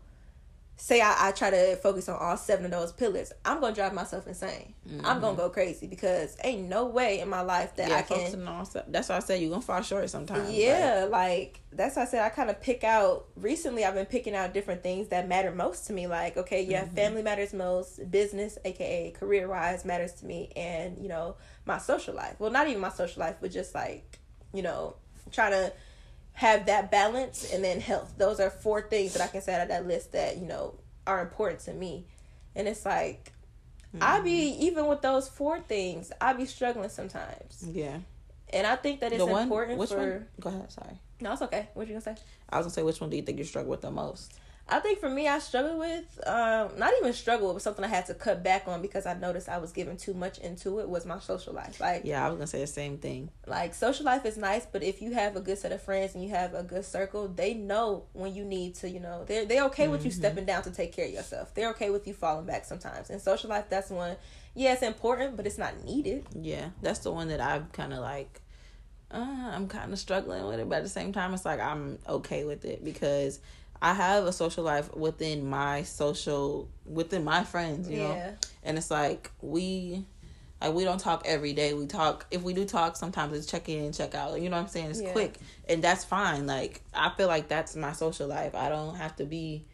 say 0.80 1.02
I, 1.02 1.28
I 1.28 1.32
try 1.34 1.50
to 1.50 1.76
focus 1.76 2.08
on 2.08 2.18
all 2.18 2.38
seven 2.38 2.66
of 2.66 2.72
those 2.72 2.94
pillars, 2.94 3.34
I'm 3.44 3.60
gonna 3.60 3.76
drive 3.76 3.94
myself 3.94 4.28
insane. 4.28 4.74
Mm-hmm. 4.88 5.06
I'm 5.06 5.20
gonna 5.20 5.36
go 5.36 5.50
crazy 5.50 5.88
because 5.88 6.38
ain't 6.42 6.70
no 6.70 6.86
way 6.86 7.20
in 7.20 7.28
my 7.28 7.42
life 7.42 7.76
that 7.76 7.90
yeah, 7.90 7.98
I 7.98 8.02
can. 8.02 8.48
On, 8.48 8.66
that's 8.88 9.10
why 9.10 9.18
I 9.18 9.20
said 9.20 9.42
you're 9.42 9.50
gonna 9.50 9.62
fall 9.62 9.82
short 9.82 10.10
sometimes. 10.10 10.52
Yeah, 10.52 11.08
like, 11.10 11.12
like 11.12 11.62
that's 11.74 11.98
why 11.98 12.04
I 12.04 12.06
said 12.06 12.24
I 12.24 12.30
kind 12.30 12.50
of 12.50 12.62
pick 12.62 12.86
out. 12.86 13.26
Recently, 13.36 13.84
I've 13.84 13.94
been 13.94 14.06
picking 14.06 14.36
out 14.36 14.54
different 14.54 14.82
things 14.82 15.10
that 15.10 15.28
matter 15.28 15.52
most 15.52 15.88
to 15.88 15.94
me. 15.94 16.08
Like, 16.08 16.38
okay, 16.38 16.64
yeah, 16.64 16.86
mm-hmm. 16.86 16.96
family 16.96 17.22
matters 17.24 17.54
most, 17.54 18.10
business, 18.10 18.58
aka 18.64 19.12
career 19.12 19.50
wise, 19.50 19.84
matters 19.84 20.14
to 20.14 20.26
me, 20.26 20.52
and 20.56 20.98
you 21.02 21.10
know 21.10 21.36
my 21.66 21.78
social 21.78 22.16
life. 22.16 22.36
Well, 22.40 22.52
not 22.52 22.70
even 22.70 22.82
my 22.82 22.90
social 22.90 23.20
life, 23.20 23.36
but 23.42 23.52
just 23.52 23.76
like 23.76 24.20
you 24.54 24.64
know 24.64 24.96
trying 25.32 25.52
to 25.52 25.74
have 26.40 26.68
that 26.68 26.90
balance 26.90 27.52
and 27.52 27.62
then 27.62 27.82
health. 27.82 28.14
Those 28.18 28.40
are 28.40 28.50
four 28.50 28.82
things 28.82 29.12
that 29.12 29.22
I 29.22 29.28
can 29.28 29.42
say 29.42 29.54
out 29.54 29.60
of 29.60 29.68
that 29.68 29.86
list 29.86 30.14
that, 30.14 30.38
you 30.38 30.46
know, 30.46 30.74
are 31.06 31.20
important 31.20 31.60
to 31.66 31.74
me. 31.74 32.06
And 32.56 32.66
it's 32.66 32.86
like 32.86 33.34
mm-hmm. 33.94 34.02
I 34.02 34.22
be 34.22 34.56
even 34.62 34.88
with 34.88 35.02
those 35.02 35.28
four 35.28 35.60
things, 35.60 36.14
I 36.22 36.32
be 36.32 36.46
struggling 36.46 36.88
sometimes. 36.88 37.66
Yeah. 37.70 37.98
And 38.54 38.66
I 38.66 38.78
think 38.78 39.02
that 39.02 39.12
it's 39.12 39.22
one, 39.22 39.44
important 39.44 39.80
which 39.80 39.90
for 39.90 39.98
one? 39.98 40.26
Go 40.40 40.50
ahead, 40.50 40.72
sorry. 40.72 40.98
No, 41.20 41.34
it's 41.34 41.42
okay. 41.42 41.68
What 41.74 41.88
you 41.88 42.00
gonna 42.00 42.16
say? 42.16 42.16
I 42.50 42.56
was 42.56 42.68
gonna 42.68 42.74
say 42.74 42.84
which 42.84 43.02
one 43.02 43.10
do 43.10 43.18
you 43.18 43.24
think 43.24 43.38
you 43.38 43.44
struggle 43.44 43.72
with 43.72 43.82
the 43.82 43.92
most? 43.92 44.34
I 44.72 44.80
think 44.80 45.00
for 45.00 45.10
me, 45.10 45.28
I 45.28 45.40
struggled 45.40 45.80
with, 45.80 46.20
um, 46.28 46.78
not 46.78 46.94
even 47.00 47.12
struggle, 47.14 47.48
with 47.48 47.56
but 47.56 47.62
something 47.64 47.84
I 47.84 47.88
had 47.88 48.06
to 48.06 48.14
cut 48.14 48.44
back 48.44 48.68
on 48.68 48.82
because 48.82 49.06
I 49.06 49.16
noticed 49.16 49.50
I 49.50 49.58
was 49.58 49.72
giving 49.72 49.98
too 49.98 50.14
much 50.14 50.38
into 50.38 50.80
it 50.80 50.88
was 50.88 51.06
my 51.06 51.20
social 51.20 51.54
life. 51.54 51.80
Like, 51.80 52.04
yeah, 52.06 52.24
I 52.24 52.30
was 52.30 52.38
gonna 52.38 52.48
say 52.48 52.62
the 52.62 52.68
same 52.68 52.98
thing. 52.98 53.30
Like, 53.48 53.74
social 53.74 54.06
life 54.06 54.26
is 54.26 54.38
nice, 54.38 54.68
but 54.72 54.84
if 54.84 55.02
you 55.02 55.14
have 55.14 55.36
a 55.36 55.42
good 55.42 55.58
set 55.58 55.72
of 55.72 55.82
friends 55.82 56.14
and 56.14 56.24
you 56.24 56.30
have 56.30 56.54
a 56.54 56.62
good 56.62 56.86
circle, 56.86 57.28
they 57.28 57.56
know 57.56 58.04
when 58.14 58.36
you 58.36 58.46
need 58.46 58.76
to, 58.76 58.90
you 58.90 59.00
know, 59.00 59.24
they're 59.26 59.46
they're 59.46 59.66
okay 59.66 59.88
with 59.88 60.02
mm-hmm. 60.02 60.08
you 60.08 60.12
stepping 60.12 60.46
down 60.46 60.62
to 60.64 60.72
take 60.72 60.94
care 60.94 61.06
of 61.06 61.14
yourself. 61.14 61.54
They're 61.56 61.72
okay 61.72 61.90
with 61.90 62.08
you 62.08 62.14
falling 62.14 62.46
back 62.46 62.66
sometimes. 62.66 63.10
In 63.10 63.20
social 63.20 63.50
life, 63.50 63.66
that's 63.70 63.90
one. 63.90 64.18
Yeah, 64.54 64.74
it's 64.74 64.84
important, 64.84 65.36
but 65.36 65.48
it's 65.48 65.58
not 65.58 65.84
needed. 65.84 66.26
Yeah, 66.36 66.70
that's 66.82 67.00
the 67.00 67.12
one 67.12 67.30
that 67.30 67.42
I've 67.42 67.72
kind 67.72 67.94
of 67.94 68.00
like. 68.00 68.42
Uh, 69.12 69.50
I'm 69.52 69.68
kind 69.68 69.92
of 69.92 69.98
struggling 69.98 70.46
with 70.46 70.60
it, 70.60 70.70
but 70.70 70.78
at 70.78 70.84
the 70.84 70.90
same 70.90 71.12
time, 71.12 71.34
it's 71.34 71.46
like 71.46 71.60
I'm 71.60 71.98
okay 72.08 72.44
with 72.44 72.64
it 72.64 72.84
because 72.84 73.40
I 73.82 73.94
have 73.94 74.26
a 74.26 74.34
social 74.34 74.64
life 74.64 74.94
within 74.96 75.50
my 75.50 75.84
social 75.84 76.70
within 76.86 77.24
my 77.24 77.44
friends, 77.44 77.90
you 77.90 78.00
yeah. 78.00 78.08
know. 78.08 78.36
And 78.64 78.78
it's 78.78 78.92
like 78.92 79.32
we 79.42 80.06
like 80.62 80.74
we 80.74 80.84
don't 80.84 81.00
talk 81.00 81.24
every 81.26 81.54
day. 81.54 81.74
We 81.74 81.86
talk 81.86 82.26
if 82.32 82.44
we 82.44 82.54
do 82.54 82.66
talk 82.66 82.98
sometimes 82.98 83.38
it's 83.38 83.48
check 83.48 83.70
in 83.70 83.86
and 83.86 83.94
check 83.94 84.16
out. 84.16 84.42
You 84.42 84.50
know 84.50 84.58
what 84.58 84.64
I'm 84.64 84.70
saying? 84.70 84.92
It's 84.92 85.02
yeah. 85.02 85.14
quick. 85.14 85.36
And 85.68 85.82
that's 85.82 86.04
fine. 86.04 86.46
Like 86.46 86.82
I 86.94 87.12
feel 87.12 87.28
like 87.28 87.48
that's 87.48 87.76
my 87.76 87.94
social 87.94 88.28
life. 88.28 88.54
I 88.56 88.70
don't 88.70 88.96
have 88.96 89.16
to 89.18 89.26
be 89.26 89.66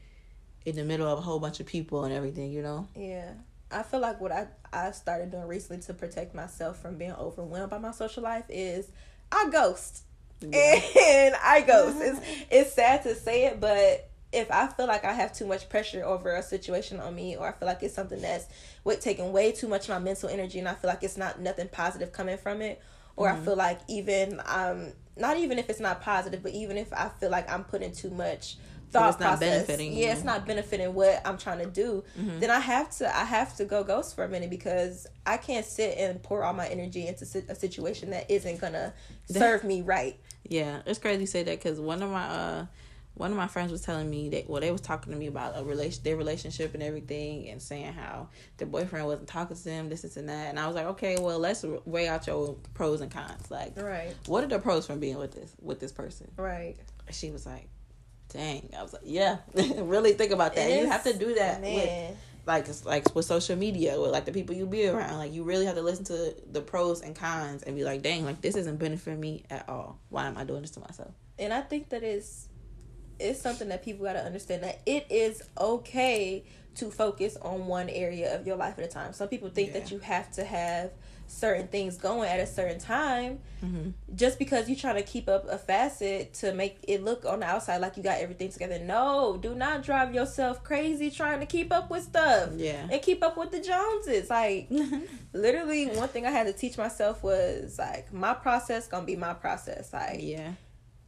in 0.66 0.76
the 0.76 0.84
middle 0.84 1.08
of 1.08 1.20
a 1.20 1.22
whole 1.22 1.40
bunch 1.40 1.60
of 1.60 1.66
people 1.66 2.04
and 2.04 2.14
everything, 2.14 2.52
you 2.52 2.62
know? 2.62 2.88
Yeah. 2.96 3.32
I 3.72 3.84
feel 3.84 4.00
like 4.00 4.22
what 4.22 4.32
I 4.32 4.48
I 4.72 4.92
started 4.92 5.32
doing 5.32 5.48
recently 5.48 5.82
to 5.84 5.94
protect 5.94 6.36
myself 6.36 6.80
from 6.80 6.98
being 6.98 7.14
overwhelmed 7.14 7.72
by 7.72 7.80
my 7.80 7.92
social 7.92 8.22
life 8.22 8.46
is 8.50 8.92
I 9.32 9.50
ghost. 9.50 10.04
Yeah. 10.42 10.82
And 11.02 11.36
I 11.44 11.62
ghost. 11.62 11.98
it's 12.00 12.20
it's 12.52 12.74
sad 12.74 13.04
to 13.04 13.16
say 13.16 13.46
it, 13.46 13.60
but 13.60 14.10
if 14.32 14.52
I 14.52 14.68
feel 14.68 14.88
like 14.88 15.06
I 15.06 15.14
have 15.14 15.34
too 15.34 15.46
much 15.46 15.70
pressure 15.70 16.04
over 16.04 16.36
a 16.36 16.44
situation 16.44 17.00
on 17.00 17.16
me, 17.16 17.38
or 17.38 17.48
I 17.48 17.52
feel 17.54 17.68
like 17.68 17.82
it's 17.84 17.94
something 17.94 18.22
that's 18.22 18.48
with 18.84 19.00
taking 19.00 19.32
way 19.32 19.52
too 19.52 19.68
much 19.68 19.84
of 19.84 19.90
my 19.90 20.00
mental 20.00 20.30
energy, 20.30 20.60
and 20.60 20.68
I 20.68 20.74
feel 20.74 20.90
like 20.90 21.04
it's 21.04 21.18
not 21.18 21.40
nothing 21.40 21.70
positive 21.70 22.12
coming 22.12 22.38
from 22.38 22.62
it, 22.62 22.82
or 23.16 23.28
mm-hmm. 23.28 23.42
I 23.42 23.46
feel 23.46 23.56
like 23.56 23.80
even 23.88 24.42
um 24.46 24.94
not 25.18 25.38
even 25.38 25.58
if 25.58 25.70
it's 25.70 25.80
not 25.80 26.02
positive, 26.02 26.44
but 26.44 26.52
even 26.52 26.78
if 26.78 26.92
I 26.92 27.10
feel 27.20 27.30
like 27.30 27.50
I'm 27.50 27.64
putting 27.64 27.94
too 27.94 28.10
much 28.10 28.58
thought 28.92 29.18
process, 29.18 29.68
yeah, 29.70 29.78
you. 29.78 30.08
it's 30.08 30.24
not 30.24 30.46
benefiting 30.46 30.94
what 30.94 31.22
I'm 31.26 31.38
trying 31.38 31.60
to 31.60 31.66
do, 31.66 32.04
mm-hmm. 32.20 32.40
then 32.40 32.50
I 32.50 32.60
have 32.60 32.90
to 32.98 33.16
I 33.16 33.24
have 33.24 33.56
to 33.58 33.66
go 33.66 33.84
ghost 33.84 34.16
for 34.16 34.24
a 34.24 34.30
minute 34.30 34.50
because 34.50 35.08
I 35.26 35.38
can't 35.38 35.66
sit 35.66 35.98
and 35.98 36.22
pour 36.22 36.44
all 36.44 36.54
my 36.54 36.68
energy 36.68 37.08
into 37.08 37.26
a 37.50 37.56
situation 37.56 38.12
that 38.12 38.30
isn't 38.30 38.60
gonna 38.60 38.94
serve 39.30 39.64
me 39.64 39.82
right. 39.82 40.20
Yeah, 40.48 40.82
it's 40.86 41.00
crazy 41.00 41.26
to 41.26 41.28
say 41.28 41.44
that 41.44 41.64
because 41.64 41.80
one 41.80 42.02
of 42.04 42.10
my 42.12 42.24
uh 42.24 42.66
one 43.16 43.32
of 43.32 43.38
my 43.38 43.48
friends 43.48 43.72
was 43.72 43.82
telling 43.82 44.10
me 44.10 44.30
that 44.30 44.50
well 44.50 44.62
they 44.62 44.72
was 44.72 44.82
talking 44.82 45.12
to 45.12 45.18
me 45.18 45.28
about 45.28 45.58
a 45.58 45.64
relation 45.64 46.04
their 46.04 46.18
relationship 46.18 46.74
and 46.74 46.84
everything 46.84 47.50
and 47.50 47.62
saying 47.62 47.94
how 47.94 48.28
their 48.58 48.68
boyfriend 48.68 49.06
wasn't 49.06 49.28
talking 49.28 49.56
to 49.56 49.64
them 49.64 49.90
this, 49.90 50.02
this 50.02 50.18
and 50.18 50.30
that. 50.30 50.50
And 50.50 50.60
I 50.60 50.68
was 50.68 50.76
like 50.76 50.86
okay 50.88 51.18
well 51.20 51.40
let's 51.40 51.66
weigh 51.86 52.08
out 52.08 52.28
your 52.28 52.56
pros 52.74 53.02
and 53.02 53.12
cons. 53.12 53.50
Like 53.50 53.74
right. 53.78 54.14
what 54.28 54.44
are 54.44 54.48
the 54.48 54.60
pros 54.60 54.86
from 54.86 55.00
being 55.00 55.18
with 55.18 55.34
this 55.34 55.54
with 55.62 55.80
this 55.80 55.92
person? 55.92 56.30
Right. 56.38 56.76
She 57.12 57.32
was 57.32 57.46
like 57.46 57.70
dang. 58.36 58.70
I 58.78 58.84
was 58.84 58.94
like 58.94 59.04
yeah 59.06 59.38
really 59.54 60.14
think 60.14 60.32
about 60.32 60.56
that. 60.56 60.70
You 60.70 60.88
have 60.88 61.04
to 61.04 61.18
do 61.18 61.36
that 61.36 61.62
man. 61.62 61.76
with 61.76 62.18
like 62.46 62.68
it's 62.68 62.86
like 62.86 63.16
with 63.16 63.26
social 63.26 63.56
media 63.56 64.00
with 64.00 64.12
like 64.12 64.26
the 64.26 64.32
people 64.32 64.56
you 64.56 64.66
be 64.66 64.88
around. 64.88 65.18
Like 65.18 65.34
you 65.34 65.44
really 65.44 65.66
have 65.66 65.76
to 65.76 65.82
listen 65.82 66.06
to 66.06 66.36
the 66.52 66.62
pros 66.62 67.02
and 67.02 67.16
cons 67.16 67.64
and 67.64 67.76
be 67.76 67.84
like 67.84 68.02
dang 68.02 68.26
like 68.26 68.42
this 68.42 68.56
isn't 68.56 68.78
benefiting 68.78 69.20
me 69.20 69.44
at 69.50 69.68
all. 69.70 70.00
Why 70.10 70.28
am 70.28 70.38
i 70.38 70.44
doing 70.44 70.62
this 70.62 70.72
to 70.72 70.80
myself? 70.80 71.12
And 71.38 71.54
i 71.54 71.62
think 71.62 71.90
that 71.90 72.04
is 72.04 72.50
it's 73.20 73.42
something 73.42 73.70
that 73.70 73.84
people 73.84 74.06
got 74.06 74.14
to 74.14 74.24
understand 74.24 74.64
that 74.64 74.82
it 74.86 75.06
is 75.10 75.42
okay 75.58 76.44
to 76.76 76.92
focus 76.92 77.38
on 77.42 77.68
one 77.68 77.90
area 77.90 78.38
of 78.38 78.46
your 78.46 78.58
life 78.58 78.78
at 78.78 78.84
a 78.84 78.88
time. 78.88 79.14
Some 79.14 79.30
people 79.30 79.50
think 79.50 79.70
yeah. 79.74 79.80
that 79.80 79.92
you 79.92 80.00
have 80.00 80.32
to 80.34 80.44
have 80.44 80.92
certain 81.28 81.68
things 81.68 81.98
going 81.98 82.30
at 82.30 82.40
a 82.40 82.46
certain 82.46 82.80
time 82.80 83.40
mm-hmm. 83.64 83.90
just 84.16 84.38
because 84.38 84.70
you're 84.70 84.78
trying 84.78 84.96
to 84.96 85.04
keep 85.04 85.28
up 85.28 85.48
a 85.50 85.58
facet 85.58 86.34
to 86.34 86.54
make 86.54 86.78
it 86.88 87.04
look 87.04 87.26
on 87.26 87.40
the 87.40 87.46
outside 87.46 87.78
like 87.78 87.98
you 87.98 88.04
got 88.04 88.20
everything 88.20 88.50
together. 88.50 88.80
No 88.80 89.38
do 89.42 89.56
not 89.56 89.84
drive 89.84 90.14
yourself 90.14 90.64
crazy 90.64 91.10
trying 91.10 91.40
to 91.40 91.46
keep 91.46 91.72
up 91.72 91.90
with 91.90 92.04
stuff 92.04 92.52
yeah. 92.56 92.88
and 92.92 93.02
keep 93.02 93.24
up 93.24 93.38
with 93.38 93.52
the 93.52 93.60
joneses. 93.60 94.30
Like 94.30 94.70
literally 95.34 95.88
one 95.88 96.10
thing 96.10 96.26
i 96.26 96.32
had 96.32 96.48
to 96.48 96.54
teach 96.54 96.78
myself 96.78 97.24
was 97.24 97.78
like 97.80 98.14
my 98.14 98.34
process 98.34 98.88
gonna 98.88 99.06
be 99.06 99.16
my 99.16 99.34
process. 99.34 99.92
Like 99.92 100.20
yeah 100.22 100.54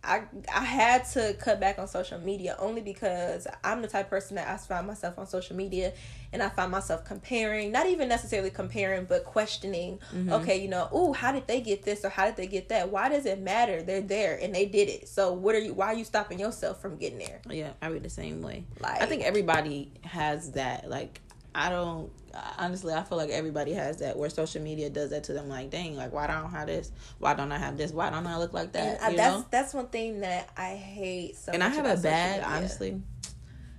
I 0.04 0.24
I 0.54 0.64
had 0.64 1.06
to 1.14 1.34
cut 1.40 1.60
back 1.60 1.80
on 1.80 1.88
social 1.88 2.20
media 2.20 2.56
only 2.60 2.82
because 2.82 3.48
I'm 3.64 3.82
the 3.82 3.88
type 3.88 4.06
of 4.06 4.10
person 4.10 4.36
that 4.36 4.48
I 4.48 4.58
find 4.58 4.88
myself 4.88 5.18
on 5.18 5.28
social 5.28 5.56
media 5.56 5.94
and 6.32 6.44
I 6.44 6.50
find 6.50 6.72
myself 6.72 7.04
comparing, 7.06 7.72
not 7.72 7.88
even 7.88 8.08
necessarily 8.08 8.50
comparing, 8.50 9.06
but 9.06 9.24
questioning. 9.24 10.00
Mm-hmm. 10.14 10.34
Okay, 10.34 10.62
you 10.62 10.68
know, 10.68 10.88
oh, 10.92 11.14
how 11.14 11.32
did 11.32 11.48
they 11.48 11.62
get 11.62 11.84
this 11.84 12.06
or 12.06 12.10
how 12.10 12.26
did 12.26 12.36
they 12.36 12.48
get 12.48 12.70
that? 12.70 12.90
Why 12.90 13.10
does 13.10 13.26
it 13.26 13.40
matter? 13.40 13.82
They're 13.82 14.02
there 14.02 14.40
and 14.42 14.54
they 14.54 14.66
did 14.66 14.90
it. 14.90 15.08
So 15.08 15.34
what 15.34 15.56
are 15.56 15.60
you? 15.60 15.74
Why 15.74 15.88
are 15.88 15.96
you 15.96 16.06
stopping 16.06 16.40
yourself 16.40 16.82
from 16.82 16.98
getting 16.98 17.20
there? 17.20 17.42
Yeah, 17.50 17.72
I 17.82 17.88
read 17.88 18.04
the 18.04 18.10
same 18.10 18.42
way. 18.42 18.66
Like 18.80 19.02
I 19.02 19.06
think 19.06 19.24
everybody 19.24 19.92
has 20.04 20.52
that. 20.52 20.90
Like 20.90 21.22
I 21.58 21.70
don't 21.70 22.12
honestly 22.60 22.94
I 22.94 23.02
feel 23.02 23.18
like 23.18 23.32
everybody 23.32 23.74
has 23.74 23.98
that 23.98 24.16
where 24.16 24.30
social 24.30 24.62
media 24.62 24.92
does 24.92 25.10
that 25.10 25.24
to 25.24 25.34
them 25.34 25.50
like 25.50 25.72
dang 25.72 25.96
like 25.96 26.14
why 26.14 26.28
don't 26.28 26.46
I 26.46 26.50
have 26.50 26.68
this 26.68 26.92
why 27.18 27.34
don't 27.34 27.52
I 27.52 27.58
have 27.58 27.78
this 27.78 27.92
why 27.92 28.12
don't 28.12 28.28
I 28.28 28.38
look 28.38 28.54
like 28.54 28.74
that 28.74 29.02
and, 29.02 29.14
uh, 29.14 29.18
that's 29.18 29.36
know? 29.36 29.46
that's 29.50 29.74
one 29.74 29.88
thing 29.88 30.20
that 30.20 30.50
I 30.56 30.76
hate 30.76 31.36
so 31.36 31.52
and 31.52 31.64
I 31.64 31.70
have 31.70 31.86
a 31.86 32.00
bad 32.00 32.44
honestly 32.44 33.02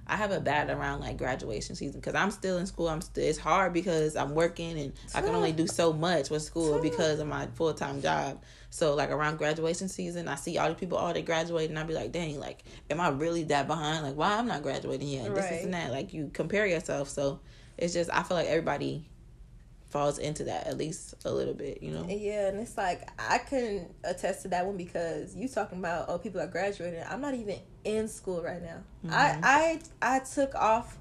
I 0.09 0.17
have 0.17 0.33
a 0.33 0.41
bad 0.41 0.71
around 0.71 1.01
like 1.01 1.19
graduation 1.19 1.77
season 1.77 2.01
because 2.01 2.14
I'm 2.14 2.31
still 2.31 2.57
in 2.57 2.64
school. 2.64 2.88
I'm 2.88 3.03
still 3.03 3.25
it's 3.25 3.37
hard 3.37 3.75
because 3.75 4.17
I'm 4.17 4.35
working 4.35 4.79
and 4.79 4.93
I 5.14 5.21
can 5.21 5.35
only 5.35 5.53
do 5.53 5.67
so 5.67 5.93
much 5.93 6.31
with 6.31 6.43
school 6.43 6.81
because 6.81 7.21
of 7.21 7.27
my 7.27 7.47
full 7.55 7.75
time 7.75 8.01
job. 8.01 8.43
So 8.71 8.95
like 8.95 9.11
around 9.11 9.37
graduation 9.37 9.88
season, 9.88 10.27
I 10.27 10.37
see 10.37 10.57
all 10.57 10.71
the 10.71 10.75
people 10.75 10.97
all 10.97 11.12
they 11.12 11.21
graduate 11.21 11.69
and 11.69 11.79
I 11.79 11.83
be 11.83 11.93
like, 11.93 12.12
dang, 12.12 12.41
like 12.41 12.64
am 12.88 13.01
I 13.01 13.11
really 13.11 13.45
that 13.45 13.67
behind? 13.67 14.03
Like 14.03 14.17
why 14.17 14.38
I'm 14.38 14.47
not 14.47 14.62
graduating 14.62 15.09
yet? 15.09 15.27
Right. 15.27 15.35
This, 15.35 15.51
this 15.51 15.64
and 15.64 15.75
that. 15.75 15.91
Like 15.91 16.14
you 16.14 16.31
compare 16.33 16.67
yourself. 16.67 17.11
So 17.11 17.41
it's 17.79 17.95
just 17.95 18.11
I 18.12 18.23
feel 18.23 18.37
like 18.37 18.49
everybody 18.49 19.09
falls 19.91 20.19
into 20.19 20.45
that 20.45 20.67
at 20.67 20.77
least 20.77 21.14
a 21.25 21.33
little 21.33 21.55
bit, 21.55 21.83
you 21.83 21.91
know. 21.91 22.07
Yeah, 22.09 22.49
and 22.49 22.61
it's 22.61 22.77
like 22.77 23.09
I 23.19 23.38
can 23.38 23.87
attest 24.05 24.43
to 24.43 24.49
that 24.49 24.67
one 24.67 24.77
because 24.77 25.35
you 25.35 25.49
talking 25.49 25.79
about 25.79 26.07
oh 26.09 26.19
people 26.19 26.41
are 26.41 26.47
graduating. 26.47 27.03
I'm 27.09 27.21
not 27.21 27.35
even 27.35 27.57
in 27.85 28.09
school 28.09 28.43
right 28.43 28.62
now. 28.62 28.83
Mm-hmm. 29.05 29.14
I 29.14 29.81
I 30.03 30.17
I 30.17 30.19
took 30.21 30.55
off 30.55 30.99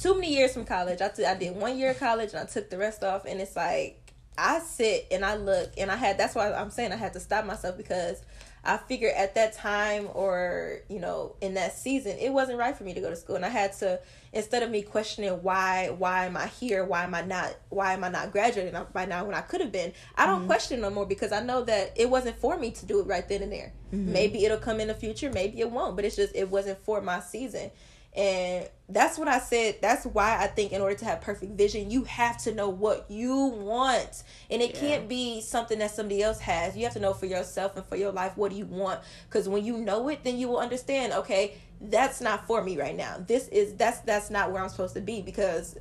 too 0.00 0.14
many 0.14 0.34
years 0.34 0.52
from 0.52 0.64
college. 0.64 1.00
I, 1.00 1.08
t- 1.08 1.24
I 1.24 1.34
did 1.34 1.56
one 1.56 1.78
year 1.78 1.92
of 1.92 2.00
college 2.00 2.30
and 2.30 2.40
I 2.40 2.44
took 2.46 2.68
the 2.68 2.78
rest 2.78 3.02
off, 3.04 3.24
and 3.24 3.40
it's 3.40 3.56
like 3.56 4.12
I 4.36 4.58
sit 4.60 5.06
and 5.10 5.24
I 5.24 5.36
look 5.36 5.72
and 5.78 5.90
I 5.90 5.96
had 5.96 6.18
that's 6.18 6.34
why 6.34 6.52
I'm 6.52 6.70
saying 6.70 6.92
I 6.92 6.96
had 6.96 7.12
to 7.14 7.20
stop 7.20 7.46
myself 7.46 7.76
because 7.76 8.22
I 8.64 8.78
figured 8.78 9.12
at 9.14 9.34
that 9.34 9.52
time 9.52 10.08
or, 10.14 10.80
you 10.88 10.98
know, 10.98 11.36
in 11.40 11.54
that 11.54 11.76
season, 11.76 12.16
it 12.18 12.32
wasn't 12.32 12.58
right 12.58 12.76
for 12.76 12.84
me 12.84 12.94
to 12.94 13.00
go 13.00 13.10
to 13.10 13.16
school. 13.16 13.36
And 13.36 13.44
I 13.44 13.48
had 13.48 13.72
to, 13.74 14.00
instead 14.32 14.62
of 14.62 14.70
me 14.70 14.82
questioning 14.82 15.30
why, 15.42 15.90
why 15.96 16.26
am 16.26 16.36
I 16.36 16.46
here? 16.46 16.84
Why 16.84 17.04
am 17.04 17.14
I 17.14 17.22
not, 17.22 17.54
why 17.68 17.92
am 17.92 18.04
I 18.04 18.08
not 18.08 18.32
graduating 18.32 18.74
by 18.92 19.04
now 19.04 19.24
when 19.24 19.34
I 19.34 19.42
could 19.42 19.60
have 19.60 19.72
been? 19.72 19.92
I 20.16 20.26
don't 20.26 20.38
mm-hmm. 20.38 20.46
question 20.46 20.80
no 20.80 20.90
more 20.90 21.06
because 21.06 21.32
I 21.32 21.40
know 21.40 21.62
that 21.64 21.92
it 21.96 22.08
wasn't 22.08 22.38
for 22.38 22.58
me 22.58 22.70
to 22.70 22.86
do 22.86 23.00
it 23.00 23.06
right 23.06 23.28
then 23.28 23.42
and 23.42 23.52
there. 23.52 23.72
Mm-hmm. 23.92 24.12
Maybe 24.12 24.44
it'll 24.44 24.58
come 24.58 24.80
in 24.80 24.88
the 24.88 24.94
future. 24.94 25.30
Maybe 25.30 25.60
it 25.60 25.70
won't, 25.70 25.96
but 25.96 26.04
it's 26.04 26.16
just, 26.16 26.34
it 26.34 26.48
wasn't 26.50 26.78
for 26.78 27.00
my 27.00 27.20
season. 27.20 27.70
And 28.14 28.68
that's 28.88 29.18
what 29.18 29.26
I 29.26 29.40
said. 29.40 29.76
That's 29.80 30.04
why 30.04 30.38
I 30.38 30.46
think 30.46 30.72
in 30.72 30.80
order 30.80 30.94
to 30.94 31.04
have 31.04 31.20
perfect 31.20 31.52
vision, 31.52 31.90
you 31.90 32.04
have 32.04 32.38
to 32.44 32.54
know 32.54 32.68
what 32.68 33.10
you 33.10 33.46
want. 33.46 34.22
And 34.50 34.62
it 34.62 34.74
yeah. 34.74 34.80
can't 34.80 35.08
be 35.08 35.40
something 35.40 35.78
that 35.80 35.90
somebody 35.90 36.22
else 36.22 36.38
has. 36.40 36.76
You 36.76 36.84
have 36.84 36.92
to 36.92 37.00
know 37.00 37.14
for 37.14 37.26
yourself 37.26 37.76
and 37.76 37.84
for 37.86 37.96
your 37.96 38.12
life 38.12 38.36
what 38.36 38.52
do 38.52 38.56
you 38.56 38.66
want. 38.66 39.00
Because 39.28 39.48
when 39.48 39.64
you 39.64 39.78
know 39.78 40.08
it, 40.08 40.22
then 40.22 40.38
you 40.38 40.48
will 40.48 40.58
understand, 40.58 41.12
okay, 41.12 41.54
that's 41.80 42.20
not 42.20 42.46
for 42.46 42.62
me 42.62 42.78
right 42.78 42.96
now. 42.96 43.16
This 43.26 43.48
is 43.48 43.74
that's 43.74 43.98
that's 44.00 44.30
not 44.30 44.52
where 44.52 44.62
I'm 44.62 44.68
supposed 44.68 44.94
to 44.94 45.00
be 45.00 45.20
because 45.20 45.76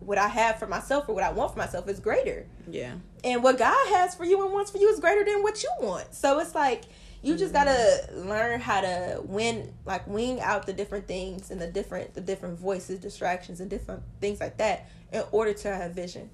what 0.00 0.18
I 0.18 0.28
have 0.28 0.58
for 0.58 0.66
myself 0.66 1.08
or 1.08 1.14
what 1.14 1.24
I 1.24 1.32
want 1.32 1.52
for 1.52 1.58
myself 1.58 1.88
is 1.88 2.00
greater. 2.00 2.46
Yeah. 2.68 2.94
And 3.24 3.42
what 3.42 3.58
God 3.58 3.88
has 3.94 4.14
for 4.14 4.24
you 4.24 4.42
and 4.44 4.52
wants 4.52 4.70
for 4.70 4.78
you 4.78 4.88
is 4.88 5.00
greater 5.00 5.24
than 5.24 5.42
what 5.42 5.62
you 5.62 5.70
want. 5.80 6.14
So 6.14 6.38
it's 6.40 6.54
like 6.54 6.84
you 7.22 7.36
just 7.36 7.52
gotta 7.52 8.08
learn 8.14 8.60
how 8.60 8.80
to 8.80 9.20
win 9.24 9.72
like 9.84 10.06
wing 10.06 10.40
out 10.40 10.66
the 10.66 10.72
different 10.72 11.06
things 11.06 11.50
and 11.50 11.60
the 11.60 11.66
different 11.66 12.14
the 12.14 12.20
different 12.20 12.58
voices 12.58 12.98
distractions 12.98 13.60
and 13.60 13.68
different 13.68 14.02
things 14.20 14.40
like 14.40 14.56
that 14.58 14.88
in 15.12 15.22
order 15.32 15.52
to 15.52 15.68
have 15.68 15.92
vision 15.92 16.30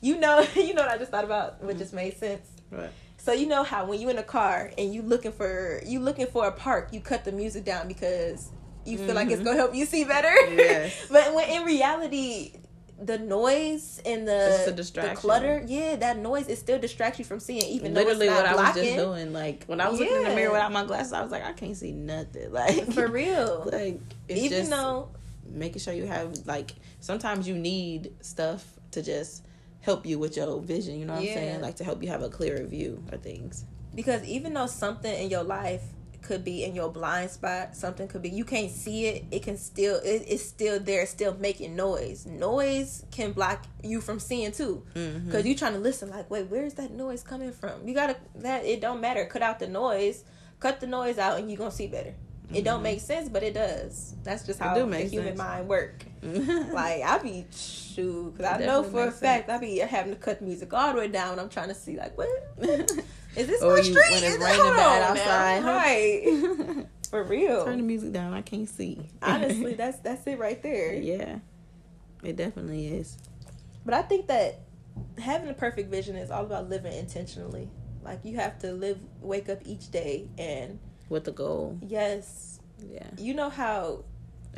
you 0.00 0.18
know 0.18 0.44
you 0.54 0.74
know 0.74 0.82
what 0.82 0.90
i 0.90 0.98
just 0.98 1.10
thought 1.10 1.24
about 1.24 1.60
what 1.62 1.70
mm-hmm. 1.70 1.78
just 1.78 1.92
made 1.92 2.16
sense 2.16 2.48
right 2.70 2.90
so 3.16 3.32
you 3.32 3.46
know 3.46 3.62
how 3.64 3.84
when 3.84 4.00
you 4.00 4.08
in 4.08 4.18
a 4.18 4.22
car 4.22 4.70
and 4.78 4.94
you 4.94 5.02
looking 5.02 5.32
for 5.32 5.80
you 5.84 6.00
looking 6.00 6.26
for 6.26 6.46
a 6.46 6.52
park 6.52 6.88
you 6.92 7.00
cut 7.00 7.24
the 7.24 7.32
music 7.32 7.64
down 7.64 7.88
because 7.88 8.50
you 8.84 8.96
feel 8.96 9.08
mm-hmm. 9.08 9.16
like 9.16 9.26
it's 9.28 9.36
mm-hmm. 9.36 9.44
gonna 9.44 9.58
help 9.58 9.74
you 9.74 9.84
see 9.84 10.04
better 10.04 10.32
yes. 10.54 11.06
but 11.10 11.34
when 11.34 11.48
in 11.50 11.64
reality 11.64 12.52
the 13.00 13.16
noise 13.18 14.02
and 14.04 14.26
the 14.26 14.72
the 14.94 15.12
clutter, 15.14 15.64
yeah, 15.66 15.94
that 15.96 16.18
noise 16.18 16.48
it 16.48 16.58
still 16.58 16.78
distracts 16.78 17.18
you 17.18 17.24
from 17.24 17.38
seeing, 17.40 17.62
even 17.62 17.94
Literally, 17.94 18.26
though 18.28 18.34
what 18.34 18.44
it's 18.44 18.50
I 18.50 18.54
was 18.56 18.64
blocking. 18.74 18.82
just 18.84 18.96
doing, 18.96 19.32
like 19.32 19.64
when 19.66 19.80
I 19.80 19.88
was 19.88 20.00
looking 20.00 20.16
in 20.16 20.24
the 20.24 20.34
mirror 20.34 20.50
without 20.52 20.72
my 20.72 20.84
glasses, 20.84 21.12
I 21.12 21.22
was 21.22 21.30
like, 21.30 21.44
I 21.44 21.52
can't 21.52 21.76
see 21.76 21.92
nothing. 21.92 22.50
Like 22.52 22.92
For 22.92 23.06
real, 23.06 23.68
like 23.72 24.00
it's 24.28 24.40
even 24.40 24.58
just 24.58 24.70
though 24.70 25.10
making 25.50 25.80
sure 25.80 25.94
you 25.94 26.06
have 26.06 26.46
like 26.46 26.72
sometimes 27.00 27.46
you 27.48 27.54
need 27.56 28.12
stuff 28.20 28.64
to 28.90 29.02
just 29.02 29.44
help 29.80 30.04
you 30.04 30.18
with 30.18 30.36
your 30.36 30.60
vision. 30.60 30.98
You 30.98 31.06
know 31.06 31.14
what 31.14 31.22
Yeah. 31.22 31.30
I'm 31.30 31.36
saying? 31.36 31.60
Like 31.60 31.76
to 31.76 31.84
help 31.84 32.02
you 32.02 32.08
have 32.08 32.22
a 32.22 32.28
clearer 32.28 32.64
view 32.66 33.02
of 33.12 33.22
things. 33.22 33.64
because 33.94 34.24
even 34.24 34.54
though 34.54 34.66
something 34.66 35.12
in 35.22 35.30
your 35.30 35.44
life 35.44 35.82
could 36.22 36.44
be 36.44 36.64
in 36.64 36.74
your 36.74 36.90
blind 36.90 37.30
spot 37.30 37.74
something 37.76 38.08
could 38.08 38.22
be 38.22 38.28
you 38.28 38.44
can't 38.44 38.70
see 38.70 39.06
it 39.06 39.24
it 39.30 39.42
can 39.42 39.56
still 39.56 39.96
it, 39.96 40.24
it's 40.26 40.44
still 40.44 40.78
there 40.80 41.02
it's 41.02 41.10
still 41.10 41.34
making 41.38 41.74
noise. 41.76 42.26
Noise 42.26 43.04
can 43.10 43.32
block 43.32 43.64
you 43.82 44.00
from 44.00 44.18
seeing 44.18 44.52
too. 44.52 44.82
Mm-hmm. 44.94 45.26
because 45.26 45.46
you 45.46 45.54
trying 45.54 45.74
to 45.74 45.78
listen 45.78 46.10
like 46.10 46.30
wait 46.30 46.46
where's 46.48 46.74
that 46.74 46.90
noise 46.90 47.22
coming 47.22 47.52
from? 47.52 47.86
You 47.86 47.94
gotta 47.94 48.16
that 48.36 48.64
it 48.64 48.80
don't 48.80 49.00
matter. 49.00 49.24
Cut 49.26 49.42
out 49.42 49.58
the 49.58 49.68
noise 49.68 50.24
cut 50.60 50.80
the 50.80 50.86
noise 50.86 51.18
out 51.18 51.38
and 51.38 51.50
you're 51.50 51.58
gonna 51.58 51.70
see 51.70 51.86
better. 51.86 52.14
It 52.52 52.64
don't 52.64 52.82
make 52.82 53.00
sense 53.00 53.28
but 53.28 53.42
it 53.42 53.54
does. 53.54 54.14
That's 54.24 54.44
just 54.46 54.58
Mm-hmm. 54.58 54.68
How 54.68 54.74
do 54.74 54.90
the 54.90 54.98
human 55.04 55.36
sense. 55.36 55.38
mind 55.38 55.68
work. 55.68 56.04
Like 56.22 57.02
I 57.02 57.18
be 57.18 57.46
shoot 57.52 58.34
because 58.36 58.60
I 58.60 58.64
know 58.64 58.82
for 58.82 59.06
a 59.06 59.10
fact 59.12 59.48
I 59.48 59.58
be 59.58 59.78
having 59.78 60.12
to 60.14 60.18
cut 60.18 60.40
the 60.40 60.46
music 60.46 60.72
all 60.72 60.92
the 60.92 60.98
way 60.98 61.08
down. 61.08 61.30
When 61.30 61.38
I'm 61.38 61.48
trying 61.48 61.68
to 61.68 61.74
see 61.74 61.96
like 61.96 62.16
what 62.18 62.28
is 63.38 63.46
this 63.46 63.62
Or 63.62 63.72
my 63.72 63.78
you- 63.78 63.84
street? 63.84 64.04
when 64.10 64.24
it's 64.24 64.34
Is 64.36 64.38
raining 64.44 64.60
hold 64.60 64.76
bad 64.76 65.02
oh, 65.02 65.12
outside, 65.12 65.62
now. 65.62 65.76
right? 65.76 66.86
For 67.10 67.24
real. 67.24 67.64
Turn 67.64 67.78
the 67.78 67.82
music 67.84 68.12
down. 68.12 68.34
I 68.34 68.42
can't 68.42 68.68
see. 68.68 69.08
Honestly, 69.22 69.74
that's 69.82 69.98
that's 70.00 70.26
it 70.26 70.38
right 70.38 70.62
there. 70.62 70.92
yeah, 70.94 71.38
it 72.22 72.36
definitely 72.36 72.88
is. 72.88 73.16
But 73.84 73.94
I 73.94 74.02
think 74.02 74.26
that 74.26 74.60
having 75.18 75.48
a 75.48 75.54
perfect 75.54 75.90
vision 75.90 76.16
is 76.16 76.30
all 76.30 76.44
about 76.44 76.68
living 76.68 76.92
intentionally. 76.92 77.70
Like 78.02 78.24
you 78.24 78.36
have 78.36 78.58
to 78.60 78.72
live, 78.72 78.98
wake 79.20 79.48
up 79.48 79.60
each 79.64 79.90
day, 79.90 80.28
and 80.36 80.78
With 81.08 81.24
the 81.24 81.32
goal, 81.32 81.78
yes, 81.82 82.60
yeah. 82.86 83.06
you 83.16 83.32
know 83.34 83.48
how 83.48 84.04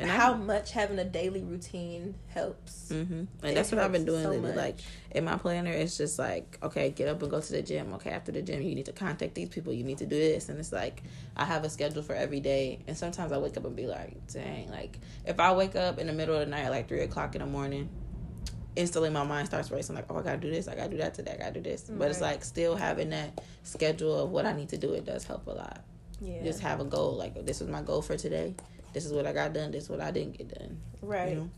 And 0.01 0.11
I- 0.11 0.15
how 0.15 0.33
much 0.33 0.71
having 0.71 0.99
a 0.99 1.03
daily 1.05 1.43
routine 1.43 2.15
helps. 2.27 2.89
Mm-hmm. 2.91 3.19
It 3.21 3.27
And 3.43 3.57
that's 3.57 3.71
what 3.71 3.79
I've 3.79 3.91
been 3.91 4.05
doing 4.05 4.23
so 4.23 4.29
lately. 4.31 4.47
much. 4.49 4.55
Like 4.57 4.79
in 5.11 5.23
my 5.25 5.37
planner, 5.37 5.71
it's 5.71 5.97
just 5.97 6.17
like, 6.19 6.57
okay, 6.63 6.89
get 6.89 7.07
up 7.07 7.21
and 7.21 7.29
go 7.31 7.39
to 7.39 7.51
the 7.51 7.61
gym. 7.61 7.93
Okay, 7.93 8.09
after 8.09 8.31
the 8.31 8.41
gym, 8.41 8.61
you 8.61 8.75
need 8.75 8.85
to 8.87 8.93
contact 8.93 9.35
these 9.35 9.49
people. 9.49 9.71
You 9.73 9.83
need 9.83 9.99
to 9.99 10.05
do 10.05 10.17
this, 10.17 10.49
and 10.49 10.59
it's 10.59 10.71
like 10.71 11.03
I 11.37 11.45
have 11.45 11.63
a 11.63 11.69
schedule 11.69 12.01
for 12.03 12.13
every 12.15 12.39
day. 12.39 12.79
And 12.87 12.97
sometimes 12.97 13.31
I 13.31 13.37
wake 13.37 13.57
up 13.57 13.65
and 13.65 13.75
be 13.75 13.87
like, 13.87 14.15
dang, 14.27 14.69
like 14.71 14.99
if 15.25 15.39
I 15.39 15.53
wake 15.53 15.75
up 15.75 15.99
in 15.99 16.07
the 16.07 16.13
middle 16.13 16.35
of 16.35 16.41
the 16.41 16.47
night, 16.47 16.69
like 16.69 16.87
three 16.87 17.01
o'clock 17.01 17.35
in 17.35 17.41
the 17.41 17.47
morning. 17.47 17.89
Instantly, 18.73 19.09
my 19.09 19.25
mind 19.25 19.47
starts 19.47 19.69
racing. 19.69 19.95
Like, 19.97 20.05
oh, 20.09 20.17
I 20.19 20.21
gotta 20.21 20.37
do 20.37 20.49
this. 20.49 20.69
I 20.69 20.75
gotta 20.75 20.89
do 20.89 20.97
that 20.97 21.13
today. 21.13 21.33
I 21.33 21.37
gotta 21.37 21.59
do 21.59 21.61
this. 21.69 21.83
But 21.89 22.09
it's 22.09 22.21
like 22.21 22.41
still 22.41 22.77
having 22.77 23.09
that 23.09 23.41
schedule 23.63 24.17
of 24.23 24.29
what 24.31 24.45
I 24.45 24.53
need 24.53 24.69
to 24.69 24.77
do. 24.77 24.93
It 24.93 25.03
does 25.05 25.25
help 25.25 25.45
a 25.47 25.51
lot. 25.51 25.83
Yeah, 26.21 26.41
Just 26.43 26.61
have 26.61 26.79
a 26.79 26.85
goal. 26.85 27.17
Like, 27.17 27.45
this 27.45 27.59
is 27.59 27.67
my 27.67 27.81
goal 27.81 28.01
for 28.01 28.15
today. 28.15 28.55
This 28.93 29.05
is 29.05 29.13
what 29.13 29.25
I 29.25 29.33
got 29.33 29.53
done. 29.53 29.71
This 29.71 29.83
is 29.85 29.89
what 29.89 30.01
I 30.01 30.11
didn't 30.11 30.37
get 30.37 30.47
done. 30.57 30.77
right. 31.01 31.29
You 31.29 31.35
know? 31.35 31.49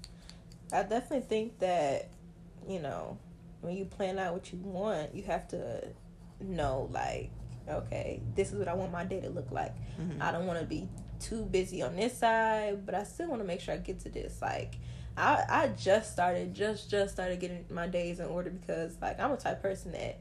I 0.72 0.84
definitely 0.84 1.22
think 1.22 1.60
that, 1.60 2.10
you 2.68 2.80
know, 2.80 3.18
when 3.62 3.76
you 3.76 3.86
plan 3.86 4.18
out 4.20 4.34
what 4.34 4.52
you 4.52 4.60
want, 4.60 5.14
you 5.14 5.24
have 5.24 5.48
to 5.50 5.88
know, 6.40 6.90
like, 6.92 7.30
okay, 7.70 8.22
this 8.36 8.52
is 8.52 8.58
what 8.58 8.68
I 8.68 8.74
want 8.74 8.92
my 8.92 9.06
day 9.06 9.20
to 9.22 9.30
look 9.30 9.52
like. 9.52 9.74
Mhm. 10.00 10.20
I 10.22 10.32
don't 10.32 10.48
want 10.48 10.60
to 10.60 10.66
be 10.66 10.88
too 11.20 11.46
busy 11.46 11.82
on 11.82 11.96
this 11.96 12.18
side, 12.18 12.86
but 12.86 12.96
I 12.96 13.04
still 13.04 13.30
want 13.30 13.42
to 13.42 13.48
make 13.48 13.62
sure 13.62 13.74
I 13.74 13.78
get 13.78 14.00
to 14.02 14.10
this. 14.10 14.42
Like, 14.42 14.76
I 15.16 15.46
I 15.48 15.68
just 15.68 16.12
started, 16.12 16.54
just 16.56 16.90
just 16.90 17.14
started 17.14 17.40
getting 17.40 17.66
my 17.70 17.88
days 17.88 18.20
in 18.20 18.26
order 18.26 18.50
because, 18.50 18.98
like, 19.02 19.20
I'm 19.20 19.32
a 19.32 19.38
type 19.38 19.62
person 19.62 19.92
that 19.94 20.18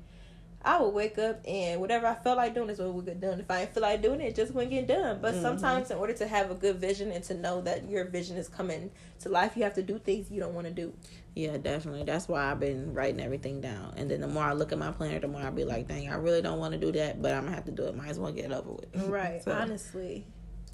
I 0.65 0.81
would 0.81 0.95
wake 0.95 1.19
up 1.19 1.41
and 1.47 1.81
whatever 1.81 2.07
I 2.07 2.15
felt 2.15 2.37
like 2.37 2.55
doing 2.55 2.71
is 2.71 2.79
what 2.79 2.95
would 2.95 3.05
get 3.07 3.21
done. 3.21 3.41
If 3.41 3.51
I 3.51 3.61
didn't 3.61 3.75
feel 3.75 3.83
like 3.83 4.01
doing 4.03 4.21
it, 4.21 4.27
it 4.29 4.35
just 4.37 4.55
wouldn't 4.55 4.71
get 4.71 4.87
done. 4.87 5.19
But 5.21 5.35
Mhm. 5.35 5.43
sometimes, 5.43 5.91
in 5.91 5.97
order 5.97 6.13
to 6.15 6.27
have 6.27 6.51
a 6.51 6.55
good 6.55 6.77
vision 6.77 7.11
and 7.11 7.25
to 7.25 7.35
know 7.35 7.61
that 7.63 7.89
your 7.89 8.05
vision 8.05 8.37
is 8.37 8.49
coming 8.49 8.91
to 9.21 9.29
life, 9.29 9.57
you 9.57 9.65
have 9.65 9.75
to 9.75 9.83
do 9.83 9.99
things 9.99 10.31
you 10.31 10.39
don't 10.41 10.55
want 10.55 10.69
to 10.69 10.73
do. 10.73 10.93
Yeah, 11.35 11.57
definitely. 11.57 12.05
That's 12.05 12.29
why 12.29 12.51
I've 12.51 12.61
been 12.61 12.95
writing 12.95 13.21
everything 13.21 13.61
down. 13.61 13.95
And 13.97 14.11
then 14.11 14.21
the 14.21 14.29
more 14.29 14.45
I 14.45 14.53
look 14.53 14.71
at 14.71 14.79
my 14.79 14.93
planner, 14.93 15.19
the 15.19 15.29
more 15.29 15.41
I'll 15.41 15.51
be 15.51 15.65
like, 15.65 15.89
dang, 15.89 16.09
I 16.09 16.15
really 16.15 16.43
don't 16.43 16.59
want 16.61 16.73
to 16.75 16.79
do 16.79 16.93
that, 16.93 17.21
but 17.21 17.33
I'm 17.35 17.45
gonna 17.45 17.55
have 17.57 17.65
to 17.65 17.73
do 17.73 17.85
it. 17.85 17.97
Might 17.97 18.09
as 18.11 18.19
well 18.19 18.33
get 18.33 18.47
it 18.47 18.53
over 18.53 18.73
with. 18.73 18.95
Right. 19.09 19.43
so, 19.43 19.53
Honestly, 19.53 20.27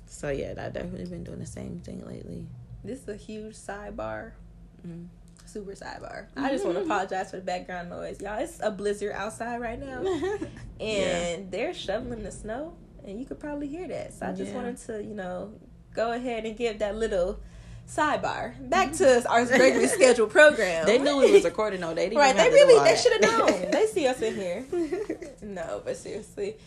so 0.06 0.28
yeah, 0.30 0.50
I've 0.58 0.72
definitely 0.72 1.06
been 1.06 1.24
doing 1.24 1.38
the 1.38 1.46
same 1.46 1.80
thing 1.80 2.04
lately. 2.06 2.46
this 2.84 3.00
is 3.02 3.08
a 3.08 3.16
huge 3.16 3.54
sidebar. 3.54 4.32
Mm. 4.86 5.06
Super 5.48 5.72
sidebar. 5.72 6.26
I 6.36 6.50
just 6.50 6.62
want 6.62 6.76
to 6.76 6.82
mm-hmm. 6.82 6.90
apologize 6.90 7.30
for 7.30 7.36
the 7.36 7.42
background 7.42 7.88
noise, 7.88 8.20
y'all. 8.20 8.38
It's 8.38 8.60
a 8.62 8.70
blizzard 8.70 9.12
outside 9.12 9.62
right 9.62 9.80
now. 9.80 10.04
and 10.80 11.50
they're 11.50 11.72
shoveling 11.72 12.22
the 12.22 12.30
snow, 12.30 12.74
and 13.02 13.18
you 13.18 13.24
could 13.24 13.40
probably 13.40 13.66
hear 13.66 13.88
that. 13.88 14.12
So 14.12 14.26
I 14.26 14.32
just 14.32 14.52
Yeah. 14.52 14.56
wanted 14.56 14.76
to, 14.76 15.02
you 15.02 15.14
know, 15.14 15.54
go 15.94 16.12
ahead 16.12 16.44
and 16.44 16.54
give 16.54 16.80
that 16.80 16.96
little 16.96 17.40
sidebar 17.88 18.68
back 18.68 18.92
to 18.92 19.04
mm-hmm. 19.04 19.26
our 19.26 19.46
regularly 19.46 19.86
scheduled 19.88 20.30
program. 20.30 20.84
They 20.84 20.98
knew 20.98 21.16
we 21.16 21.32
was 21.32 21.44
recording 21.44 21.80
though. 21.80 21.94
They 21.94 22.10
didn't 22.10 22.18
right? 22.18 22.36
They 22.36 22.50
really 22.50 22.78
all 22.78 22.84
they 22.84 22.96
should 22.96 23.12
have 23.12 23.38
known. 23.38 23.70
they 23.70 23.86
see 23.86 24.06
us 24.06 24.20
in 24.20 24.34
here. 24.34 24.66
No, 25.40 25.80
but 25.82 25.96
seriously, 25.96 26.58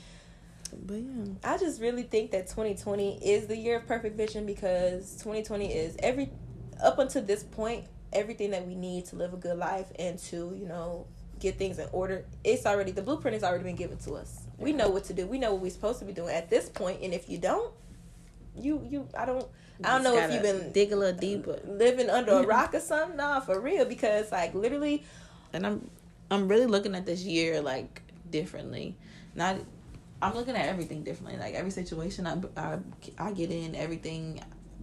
But 0.73 0.95
yeah. 0.95 1.25
I 1.43 1.59
just 1.59 1.79
really 1.79 2.01
think 2.01 2.31
that 2.31 2.47
2020 2.47 3.23
is 3.23 3.45
the 3.45 3.55
year 3.55 3.77
of 3.77 3.85
perfect 3.85 4.17
vision 4.17 4.47
because 4.47 5.17
2020 5.17 5.71
is 5.71 5.95
every 5.99 6.31
up 6.81 6.97
until 6.97 7.21
this 7.21 7.43
point 7.43 7.85
everything 8.13 8.51
that 8.51 8.67
we 8.67 8.75
need 8.75 9.05
to 9.05 9.15
live 9.15 9.33
a 9.33 9.37
good 9.37 9.57
life 9.57 9.91
and 9.97 10.19
to 10.19 10.55
you 10.55 10.67
know 10.67 11.07
get 11.39 11.57
things 11.57 11.79
in 11.79 11.87
order. 11.91 12.25
It's 12.43 12.65
already 12.65 12.91
the 12.91 13.01
blueprint 13.01 13.33
has 13.33 13.43
already 13.43 13.63
been 13.63 13.75
given 13.75 13.97
to 13.99 14.13
us. 14.13 14.43
We 14.57 14.73
know 14.73 14.89
what 14.89 15.05
to 15.05 15.13
do. 15.13 15.25
We 15.25 15.39
know 15.39 15.53
what 15.53 15.61
we're 15.61 15.71
supposed 15.71 15.99
to 15.99 16.05
be 16.05 16.13
doing 16.13 16.35
at 16.35 16.49
this 16.49 16.69
point. 16.69 17.01
And 17.01 17.13
if 17.13 17.29
you 17.29 17.37
don't, 17.37 17.73
you 18.55 18.85
you 18.89 19.07
I 19.17 19.25
don't 19.25 19.47
I 19.83 19.93
don't 19.93 20.03
know 20.03 20.15
if 20.15 20.31
you've 20.31 20.43
been 20.43 20.71
dig 20.71 20.91
a 20.91 20.95
little 20.95 21.19
deeper. 21.19 21.53
Uh, 21.53 21.71
living 21.71 22.09
under 22.09 22.33
a 22.33 22.35
mm-hmm. 22.35 22.49
rock 22.49 22.73
or 22.73 22.79
something. 22.79 23.17
Nah, 23.17 23.39
for 23.39 23.59
real 23.59 23.85
because 23.85 24.31
like 24.31 24.53
literally 24.53 25.03
And 25.53 25.65
I'm 25.65 25.89
I'm 26.29 26.47
really 26.47 26.65
looking 26.65 26.95
at 26.95 27.05
this 27.05 27.23
year 27.23 27.61
like 27.61 28.01
differently. 28.29 28.95
Not 29.35 29.57
I'm 30.21 30.35
looking 30.35 30.55
at 30.55 30.67
everything 30.67 31.03
differently. 31.03 31.39
Like 31.39 31.55
every 31.55 31.71
situation 31.71 32.27
I, 32.27 32.37
I 32.55 32.77
I 33.17 33.31
get 33.31 33.51
in, 33.51 33.75
everything, 33.75 34.41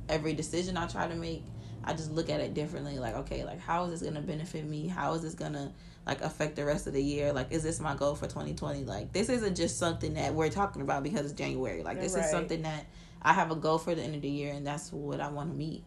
every 0.09 0.35
decision 0.35 0.77
I 0.77 0.87
try 0.87 1.07
to 1.07 1.15
make, 1.15 1.45
I 1.89 1.95
just 1.95 2.13
look 2.13 2.29
at 2.29 2.41
it 2.41 2.55
differently. 2.55 2.99
Like 2.99 3.15
okay, 3.17 3.45
like 3.45 3.61
how 3.61 3.85
is 3.85 3.91
this 4.01 4.09
gonna 4.09 4.21
benefit 4.25 4.65
me? 4.65 4.87
How 4.87 5.15
is 5.15 5.23
this 5.23 5.35
gonna 5.35 5.73
like 6.07 6.21
affect 6.21 6.57
the 6.57 6.65
rest 6.65 6.87
of 6.87 6.93
the 6.93 7.03
year? 7.03 7.33
Like 7.33 7.51
is 7.51 7.63
this 7.63 7.81
my 7.81 7.95
goal 7.97 8.15
for 8.15 8.27
2020? 8.27 8.85
Like 8.85 9.13
this 9.13 9.29
isn't 9.29 9.57
just 9.57 9.79
something 9.79 10.15
that 10.15 10.35
we're 10.35 10.51
talking 10.51 10.83
about 10.83 11.03
because 11.03 11.23
it's 11.25 11.33
January. 11.33 11.83
Like 11.83 12.01
this 12.01 12.15
Right. 12.15 12.25
is 12.25 12.31
something 12.31 12.63
that 12.63 12.87
I 13.23 13.33
have 13.33 13.51
a 13.51 13.57
goal 13.57 13.79
for 13.79 13.95
the 13.95 14.03
end 14.03 14.15
of 14.15 14.23
the 14.23 14.29
year, 14.29 14.53
and 14.53 14.67
that's 14.67 14.93
what 14.93 15.21
I 15.21 15.29
want 15.29 15.51
to 15.51 15.57
meet. 15.57 15.83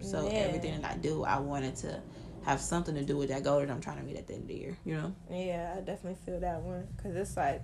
So 0.00 0.26
Yeah. 0.32 0.40
everything 0.42 0.80
that 0.80 0.90
I 0.92 0.96
do, 0.96 1.24
I 1.24 1.38
wanted 1.40 1.74
to 1.76 2.00
have 2.42 2.60
something 2.60 2.94
to 2.94 3.04
do 3.04 3.16
with 3.16 3.30
that 3.30 3.42
goal 3.42 3.60
that 3.60 3.70
I'm 3.70 3.80
trying 3.80 3.98
to 3.98 4.04
meet 4.04 4.16
at 4.16 4.26
the 4.26 4.34
end 4.34 4.42
of 4.42 4.48
the 4.48 4.54
year. 4.54 4.76
You 4.84 4.94
know? 4.96 5.14
Yeah, 5.30 5.74
I 5.76 5.80
definitely 5.80 6.18
feel 6.24 6.40
that 6.40 6.62
one 6.62 6.86
because 6.96 7.16
it's 7.16 7.36
like, 7.36 7.62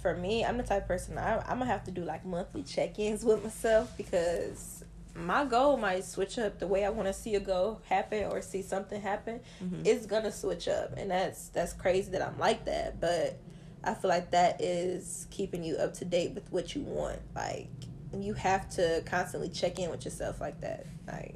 for 0.00 0.14
me, 0.14 0.44
I'm 0.44 0.56
the 0.56 0.62
type 0.62 0.82
of 0.82 0.88
person 0.88 1.18
I, 1.18 1.38
I'm 1.40 1.58
gonna 1.58 1.66
have 1.66 1.84
to 1.84 1.90
do 1.90 2.04
like 2.04 2.24
monthly 2.24 2.62
check-ins 2.62 3.24
with 3.24 3.42
myself 3.42 3.96
because 3.96 4.77
my 5.18 5.44
goal 5.44 5.76
might 5.76 6.04
switch 6.04 6.38
up 6.38 6.58
the 6.58 6.66
way 6.66 6.84
I 6.84 6.90
want 6.90 7.08
to 7.08 7.12
see 7.12 7.34
a 7.34 7.40
goal 7.40 7.80
happen 7.88 8.24
or 8.24 8.40
see 8.40 8.62
something 8.62 9.00
happen. 9.00 9.40
Mhm. 9.62 9.86
It's 9.86 10.06
gonna 10.06 10.32
switch 10.32 10.68
up, 10.68 10.94
and 10.96 11.10
that's 11.10 11.48
that's 11.48 11.72
crazy 11.72 12.10
that 12.12 12.22
I'm 12.22 12.38
like 12.38 12.64
that. 12.66 13.00
But 13.00 13.38
I 13.84 13.94
feel 13.94 14.08
like 14.08 14.30
that 14.32 14.60
is 14.60 15.26
keeping 15.30 15.64
you 15.64 15.76
up 15.76 15.94
to 15.94 16.04
date 16.04 16.32
with 16.34 16.50
what 16.52 16.74
you 16.74 16.82
want. 16.82 17.20
Like 17.34 17.68
you 18.16 18.34
have 18.34 18.68
to 18.70 19.02
constantly 19.06 19.48
check 19.50 19.78
in 19.78 19.90
with 19.90 20.04
yourself 20.04 20.40
like 20.40 20.60
that. 20.62 20.86
Like 21.06 21.34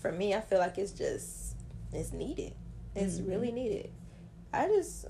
for 0.00 0.12
me, 0.12 0.34
I 0.34 0.40
feel 0.40 0.58
like 0.58 0.78
it's 0.78 0.92
just 0.92 1.56
it's 1.92 2.12
needed. 2.12 2.54
It's 2.94 3.18
Mhm. 3.20 3.28
really 3.28 3.52
needed. 3.52 3.90
I 4.52 4.66
just 4.68 5.06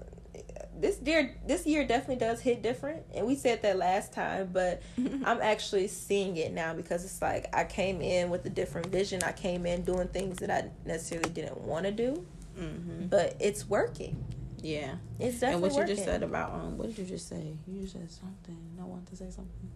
this 0.80 1.00
year 1.04 1.34
this 1.46 1.66
year 1.66 1.86
definitely 1.86 2.16
does 2.16 2.40
hit 2.40 2.62
different, 2.62 3.02
and 3.14 3.26
we 3.26 3.34
said 3.34 3.62
that 3.62 3.76
last 3.76 4.12
time, 4.12 4.50
but 4.52 4.82
I'm 5.24 5.40
actually 5.40 5.88
seeing 5.88 6.36
it 6.36 6.52
now 6.52 6.74
because 6.74 7.04
it's 7.04 7.20
like 7.22 7.48
I 7.54 7.64
came 7.64 8.00
in 8.00 8.30
with 8.30 8.44
a 8.46 8.50
different 8.50 8.88
vision. 8.88 9.22
I 9.22 9.32
came 9.32 9.66
in 9.66 9.82
doing 9.82 10.08
things 10.08 10.38
that 10.38 10.50
I 10.50 10.70
necessarily 10.86 11.30
didn't 11.30 11.60
want 11.60 11.84
to 11.86 11.92
do, 11.92 12.26
hmm 12.56 13.06
but 13.06 13.36
it's 13.40 13.68
working. 13.68 14.24
Yeah. 14.62 14.96
It's 15.20 15.40
definitely 15.40 15.40
working. 15.40 15.52
and 15.52 15.62
what 15.62 15.72
working. 15.72 15.88
you 15.88 15.94
just 15.94 16.04
said 16.04 16.22
about 16.22 16.52
um, 16.52 16.76
what 16.78 16.88
did 16.88 16.98
you 16.98 17.04
just 17.04 17.28
say? 17.28 17.56
You 17.68 17.86
said 17.86 18.10
something. 18.10 18.58
I 18.80 18.84
want 18.84 19.06
to 19.08 19.16
say 19.16 19.30
something. 19.30 19.70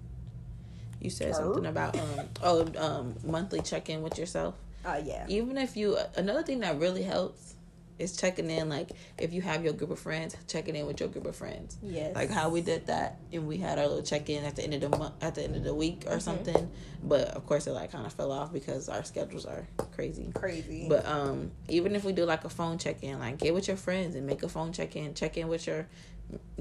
You 1.00 1.10
said 1.10 1.34
something 1.34 1.66
about 1.66 1.98
um 1.98 2.20
oh 2.42 2.66
um 2.76 3.14
monthly 3.24 3.60
check 3.60 3.88
in 3.88 4.02
with 4.02 4.18
yourself. 4.18 4.54
Oh 4.84 4.96
yeah. 4.96 5.26
Even 5.28 5.58
if 5.58 5.76
you 5.76 5.96
another 6.16 6.42
thing 6.42 6.60
that 6.60 6.78
really 6.78 7.02
helps 7.02 7.54
It's 8.00 8.16
checking 8.16 8.50
in 8.50 8.68
like 8.68 8.90
if 9.18 9.32
you 9.32 9.42
have 9.42 9.62
your 9.62 9.74
group 9.74 9.90
of 9.90 9.98
friends, 9.98 10.34
checking 10.48 10.74
in 10.74 10.86
with 10.86 11.00
your 11.00 11.08
group 11.10 11.26
of 11.26 11.36
friends. 11.36 11.76
Yes. 11.82 12.14
Like 12.14 12.30
how 12.30 12.48
we 12.48 12.62
did 12.62 12.86
that, 12.86 13.18
and 13.32 13.46
we 13.46 13.58
had 13.58 13.78
our 13.78 13.86
little 13.86 14.02
check 14.02 14.30
in 14.30 14.44
at 14.44 14.56
the 14.56 14.64
end 14.64 14.74
of 14.74 14.80
the 14.80 14.96
month, 14.96 15.14
at 15.20 15.34
the 15.34 15.44
end 15.44 15.56
of 15.56 15.64
the 15.64 15.74
week 15.74 16.04
or 16.08 16.18
something. 16.18 16.70
But 17.02 17.28
of 17.28 17.46
course, 17.46 17.66
it 17.66 17.72
like 17.72 17.92
kind 17.92 18.06
of 18.06 18.12
fell 18.12 18.32
off 18.32 18.52
because 18.52 18.88
our 18.88 19.04
schedules 19.04 19.44
are 19.44 19.66
crazy. 19.92 20.30
crazy. 20.34 20.86
But 20.88 21.06
um, 21.06 21.50
even 21.68 21.94
if 21.94 22.04
we 22.04 22.12
do 22.12 22.24
like 22.24 22.44
a 22.44 22.48
phone 22.50 22.78
check 22.78 23.02
in, 23.02 23.18
like 23.18 23.38
get 23.38 23.52
with 23.54 23.68
your 23.68 23.76
friends 23.76 24.14
and 24.16 24.26
make 24.26 24.42
a 24.42 24.48
phone 24.48 24.72
check 24.72 24.96
in, 24.96 25.14
check 25.14 25.36
in 25.36 25.48
with 25.48 25.66
your, 25.66 25.86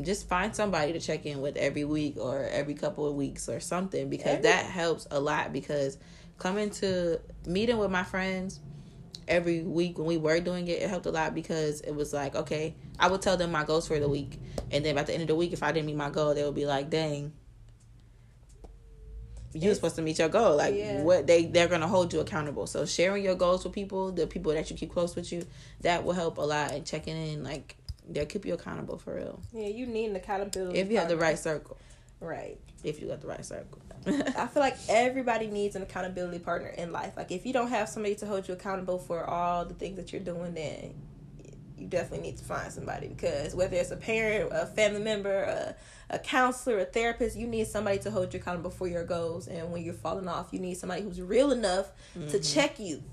just 0.02 0.28
find 0.28 0.56
somebody 0.56 0.94
to 0.94 1.00
check 1.00 1.26
in 1.26 1.42
with 1.42 1.56
every 1.56 1.86
week 1.86 2.18
or 2.18 2.44
every 2.52 2.74
couple 2.74 3.08
of 3.08 3.16
weeks 3.16 3.48
or 3.48 3.60
something 3.60 4.10
because 4.10 4.28
Every- 4.28 4.44
that 4.44 4.66
helps 4.66 5.08
a 5.12 5.20
lot. 5.20 5.54
Because 5.54 5.98
coming 6.38 6.70
to 6.70 7.20
meeting 7.46 7.78
with 7.78 7.92
my 7.92 8.04
friends 8.04 8.60
every 9.30 9.62
week 9.62 9.98
when 9.98 10.08
we 10.08 10.18
were 10.18 10.40
doing 10.40 10.68
it, 10.68 10.82
it 10.82 10.90
helped 10.90 11.06
a 11.06 11.12
lot 11.12 11.34
because 11.34 11.82
it 11.82 11.92
was 11.92 12.12
like 12.14 12.36
okay, 12.36 12.76
I 13.00 13.08
would 13.08 13.22
tell 13.22 13.38
them 13.38 13.52
my 13.52 13.64
goals 13.64 13.88
for 13.88 14.00
the 14.00 14.10
week, 14.10 14.40
and 14.72 14.84
then 14.84 14.98
at 14.98 15.08
the 15.08 15.14
end 15.14 15.22
of 15.22 15.28
the 15.28 15.36
week, 15.36 15.54
if 15.54 15.64
I 15.64 15.72
didn't 15.72 15.86
meet 15.86 15.96
my 15.96 16.10
goal, 16.10 16.34
they 16.34 16.44
would 16.44 16.56
be 16.56 16.66
like, 16.66 16.90
dang. 16.90 17.34
You 19.52 19.70
were 19.70 19.76
supposed 19.76 19.96
to 19.96 20.04
meet 20.04 20.20
your 20.20 20.30
goal. 20.30 20.58
Like 20.58 20.76
Yeah. 20.76 21.02
what 21.02 21.26
they 21.26 21.46
they're 21.46 21.68
gonna 21.68 21.88
hold 21.88 22.14
you 22.14 22.20
accountable. 22.20 22.68
So 22.68 22.86
sharing 22.86 23.24
your 23.24 23.34
goals 23.34 23.64
with 23.64 23.74
people, 23.74 24.12
the 24.12 24.28
people 24.28 24.52
that 24.54 24.70
you 24.70 24.76
keep 24.76 24.92
close 24.92 25.16
with 25.16 25.32
you, 25.32 25.46
that 25.82 26.04
will 26.04 26.14
help 26.14 26.38
a 26.38 26.42
lot. 26.42 26.72
And 26.72 26.86
checking 26.86 27.18
in, 27.18 27.44
like 27.44 27.76
they'll 28.08 28.28
keep 28.28 28.46
you 28.46 28.54
accountable 28.54 29.00
for 29.00 29.16
real. 29.16 29.40
yeah, 29.52 29.68
you 29.68 29.88
need 29.88 30.12
an 30.12 30.16
accountability. 30.18 30.78
If 30.78 30.92
you 30.92 30.98
have 30.98 31.10
the 31.10 31.18
right 31.18 31.38
circle, 31.38 31.78
right. 32.20 32.60
if 32.84 33.02
you 33.02 33.08
got 33.08 33.22
the 33.22 33.28
right 33.28 33.44
circle. 33.44 33.82
I 34.08 34.48
feel 34.48 34.62
like 34.62 34.78
everybody 34.88 35.48
needs 35.48 35.76
an 35.76 35.84
accountability 35.84 36.40
partner 36.40 36.70
in 36.70 36.92
life. 36.92 37.14
Like 37.18 37.32
if 37.32 37.46
you 37.46 37.54
don't 37.54 37.70
have 37.70 37.90
somebody 37.90 38.16
to 38.16 38.26
hold 38.26 38.48
you 38.48 38.54
accountable 38.54 39.00
for 39.00 39.26
all 39.26 39.66
the 39.66 39.74
things 39.74 39.98
that 39.98 40.12
you're 40.14 40.22
doing, 40.22 40.54
then 40.54 40.94
you 41.80 41.88
definitely 41.88 42.28
need 42.28 42.38
to 42.38 42.44
find 42.44 42.72
somebody 42.72 43.08
because 43.08 43.56
whether 43.56 43.78
it's 43.78 43.92
a 43.92 43.96
parent, 43.96 44.50
a 44.52 44.66
family 44.66 45.00
member, 45.00 45.44
a, 45.44 45.76
a 46.10 46.20
counselor, 46.20 46.80
a 46.80 46.86
therapist, 46.86 47.38
you 47.38 47.48
need 47.48 47.68
somebody 47.68 48.00
to 48.00 48.12
hold 48.12 48.34
you 48.34 48.40
accountable 48.40 48.72
for 48.72 48.88
your 48.88 49.04
goals. 49.04 49.48
And 49.48 49.72
when 49.72 49.84
you're 49.84 49.94
falling 49.94 50.28
off, 50.28 50.50
you 50.52 50.60
need 50.60 50.76
somebody 50.76 51.04
who's 51.04 51.22
real 51.22 51.52
enough 51.52 51.92
to 52.14 52.20
mm-hmm. 52.20 52.42
check 52.42 52.80
you. 52.80 53.04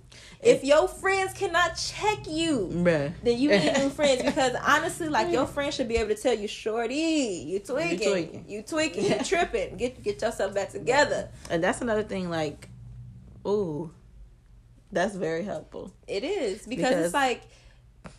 If 0.43 0.65
your 0.65 0.89
friends 0.89 1.33
cannot 1.35 1.77
check 1.77 2.27
you, 2.29 2.71
Bruh. 2.73 3.13
then 3.23 3.39
you 3.39 3.51
need 3.51 3.73
new 3.77 3.91
friends 3.91 4.23
because 4.23 4.55
honestly, 4.67 5.09
like 5.09 5.31
your 5.31 5.47
friends 5.47 5.75
should 5.75 5.89
be 5.89 5.97
able 5.97 6.15
to 6.15 6.21
tell 6.21 6.35
you, 6.35 6.49
"Shorty, 6.49 7.45
you 7.47 7.59
tweaking, 7.59 7.91
you 7.91 7.99
tweaking. 7.99 8.13
tweaking, 8.13 8.45
you, 8.49 8.63
tweaking, 8.63 9.05
you 9.05 9.25
tripping. 9.25 9.77
Get 9.77 10.03
get 10.03 10.23
yourself 10.23 10.55
back 10.55 10.71
together." 10.71 11.29
And 11.51 11.63
that's 11.63 11.81
another 11.83 12.03
thing. 12.03 12.31
Like, 12.31 12.69
ooh, 13.47 13.91
that's 14.91 15.15
very 15.15 15.45
helpful. 15.45 15.93
It 16.07 16.25
is 16.25 16.67
because, 16.67 16.89
Because- 16.89 17.05
it's 17.07 17.15
like 17.15 17.43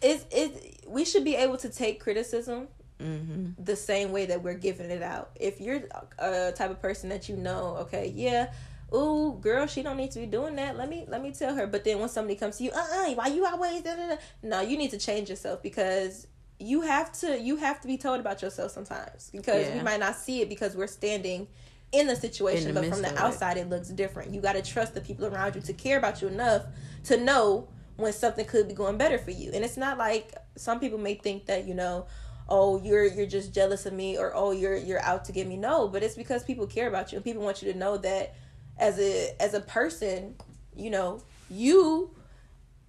it's 0.02 0.26
it. 0.32 0.84
We 0.88 1.06
should 1.06 1.24
be 1.24 1.36
able 1.36 1.58
to 1.58 1.70
take 1.70 2.00
criticism 2.00 2.68
Mm-hmm. 3.00 3.64
the 3.64 3.76
same 3.76 4.12
way 4.12 4.26
that 4.26 4.42
we're 4.42 4.56
giving 4.56 4.90
it 4.90 5.04
out. 5.04 5.30
If 5.36 5.62
you're 5.62 5.84
a 6.18 6.52
type 6.52 6.72
of 6.72 6.82
person 6.82 7.10
that 7.10 7.30
you 7.30 7.36
know, 7.38 7.78
okay, 7.82 8.12
yeah, 8.16 8.52
ooh, 8.92 9.38
girl, 9.40 9.68
she 9.68 9.84
don't 9.84 9.98
need 9.98 10.10
to 10.12 10.20
be 10.20 10.26
doing 10.26 10.56
that. 10.56 10.78
Let 10.78 10.90
me 10.90 11.06
let 11.08 11.22
me 11.22 11.32
tell 11.32 11.54
her. 11.54 11.68
But 11.68 11.84
then 11.84 12.00
when 12.00 12.10
somebody 12.10 12.36
comes 12.36 12.58
to 12.58 12.64
you, 12.64 12.72
uh, 12.72 12.78
uh 12.80 13.12
why 13.14 13.28
you 13.28 13.46
always? 13.46 13.84
Da, 13.84 13.96
da, 13.96 14.08
da. 14.08 14.16
No, 14.42 14.62
you 14.62 14.78
need 14.78 14.90
to 14.92 14.98
change 14.98 15.30
yourself 15.30 15.62
because 15.62 16.26
you 16.60 16.82
have 16.82 17.12
to. 17.20 17.40
You 17.40 17.58
have 17.58 17.80
to 17.82 17.88
be 17.88 17.98
told 17.98 18.20
about 18.20 18.42
yourself 18.42 18.72
sometimes 18.72 19.30
because 19.32 19.72
we 19.76 19.82
might 19.82 20.00
not 20.00 20.16
see 20.16 20.42
it 20.42 20.50
because 20.50 20.76
we're 20.76 20.88
standing. 20.88 21.48
In 21.94 22.08
the 22.08 22.18
situation, 22.18 22.70
In 22.70 22.76
the 22.76 22.82
but 22.82 22.90
from 22.90 23.02
the 23.02 23.08
of 23.08 23.14
it. 23.14 23.20
outside, 23.20 23.56
it 23.56 23.70
looks 23.70 23.88
different. 23.88 24.34
You 24.34 24.42
got 24.42 24.54
to 24.54 24.62
trust 24.62 24.94
the 24.94 25.00
people 25.00 25.26
around 25.28 25.56
you 25.56 25.62
to 25.62 25.72
care 25.72 25.98
about 25.98 26.22
you 26.22 26.28
enough 26.28 26.64
to 27.06 27.16
know 27.16 27.70
when 27.98 28.14
something 28.14 28.46
could 28.46 28.68
be 28.68 28.74
going 28.74 28.98
better 28.98 29.18
for 29.18 29.32
you. 29.32 29.52
And 29.54 29.66
it's 29.66 29.78
not 29.78 29.98
like 29.98 30.34
some 30.56 30.80
people 30.80 30.98
may 30.98 31.16
think 31.16 31.48
that 31.48 31.66
you 31.68 31.74
know, 31.74 32.08
oh 32.50 32.82
you're 32.82 33.06
you're 33.06 33.26
just 33.26 33.54
jealous 33.54 33.86
of 33.86 33.94
me 33.94 34.18
or 34.18 34.32
oh 34.36 34.52
you're 34.52 34.78
you're 34.78 35.02
out 35.02 35.26
to 35.26 35.32
get 35.34 35.46
me 35.48 35.58
no 35.58 35.88
but 35.90 36.02
it's 36.02 36.16
because 36.16 36.44
people 36.46 36.66
care 36.66 36.88
about 36.88 37.12
you 37.12 37.18
and 37.18 37.26
people 37.26 37.44
want 37.44 37.62
you 37.62 37.72
to 37.74 37.78
know 37.78 37.98
that 37.98 38.36
as 38.78 38.98
a 39.00 39.36
as 39.42 39.54
a 39.54 39.60
person 39.60 40.34
you 40.74 40.90
know 40.90 41.22
you 41.50 42.10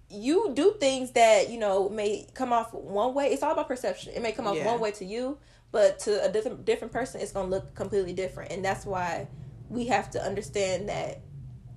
you 0.09 0.51
do 0.53 0.75
things 0.79 1.11
that 1.11 1.49
you 1.49 1.59
know 1.59 1.89
may 1.89 2.25
come 2.33 2.53
off 2.53 2.73
one 2.73 3.13
way 3.13 3.27
it's 3.27 3.43
all 3.43 3.51
about 3.51 3.67
perception 3.67 4.13
it 4.15 4.21
may 4.21 4.31
come 4.31 4.47
off 4.47 4.55
Yeah. 4.55 4.65
one 4.65 4.79
way 4.79 4.91
to 4.91 5.03
you 5.05 5.37
but 5.71 5.99
to 5.99 6.23
a 6.23 6.29
different 6.29 6.63
different 6.63 6.93
person 6.93 7.19
it's 7.19 7.31
going 7.33 7.47
to 7.49 7.51
look 7.55 7.75
completely 7.75 8.13
different 8.13 8.51
and 8.53 8.63
that's 8.63 8.85
why 8.85 9.27
we 9.69 9.87
have 9.87 10.09
to 10.11 10.23
understand 10.23 10.87
that 10.89 11.19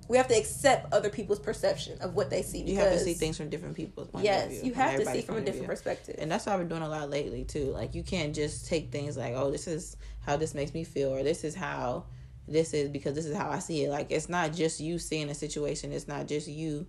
we 0.07 0.17
have 0.17 0.27
to 0.27 0.35
accept 0.35 0.91
other 0.93 1.09
people's 1.09 1.39
perception 1.39 1.97
of 2.01 2.15
what 2.15 2.29
they 2.29 2.41
see 2.41 2.61
You 2.61 2.77
have 2.77 2.91
to 2.91 2.99
see 2.99 3.13
things 3.13 3.37
from 3.37 3.49
different 3.49 3.75
people's 3.75 4.07
point 4.07 4.27
of 4.27 4.49
view. 4.49 4.55
yes 4.55 4.63
you 4.63 4.73
have 4.73 4.99
to 4.99 5.05
see 5.05 5.21
from 5.21 5.37
a 5.37 5.41
different 5.41 5.67
perspective 5.67 6.15
And 6.19 6.31
that's 6.31 6.45
what 6.45 6.53
I've 6.53 6.59
been 6.59 6.67
doing 6.69 6.81
a 6.81 6.89
lot 6.89 7.09
lately 7.09 7.43
too. 7.43 7.65
Like 7.65 7.95
you 7.95 8.03
can't 8.03 8.35
just 8.35 8.67
take 8.67 8.91
things 8.91 9.17
like, 9.17 9.33
oh, 9.35 9.51
this 9.51 9.67
is 9.67 9.97
how 10.25 10.37
this 10.37 10.53
makes 10.53 10.73
me 10.73 10.83
feel, 10.83 11.09
or 11.09 11.23
this 11.23 11.43
is 11.43 11.55
how 11.55 12.05
this 12.47 12.73
is 12.73 12.89
because 12.89 13.13
this 13.15 13.25
is 13.25 13.35
how 13.35 13.49
I 13.49 13.59
see 13.59 13.83
it. 13.85 13.89
Like 13.89 14.11
it's 14.11 14.29
not 14.29 14.53
just 14.53 14.79
you 14.79 14.99
seeing 14.99 15.29
a 15.29 15.35
situation. 15.35 15.91
It's 15.93 16.07
not 16.07 16.27
just 16.27 16.47
you 16.47 16.85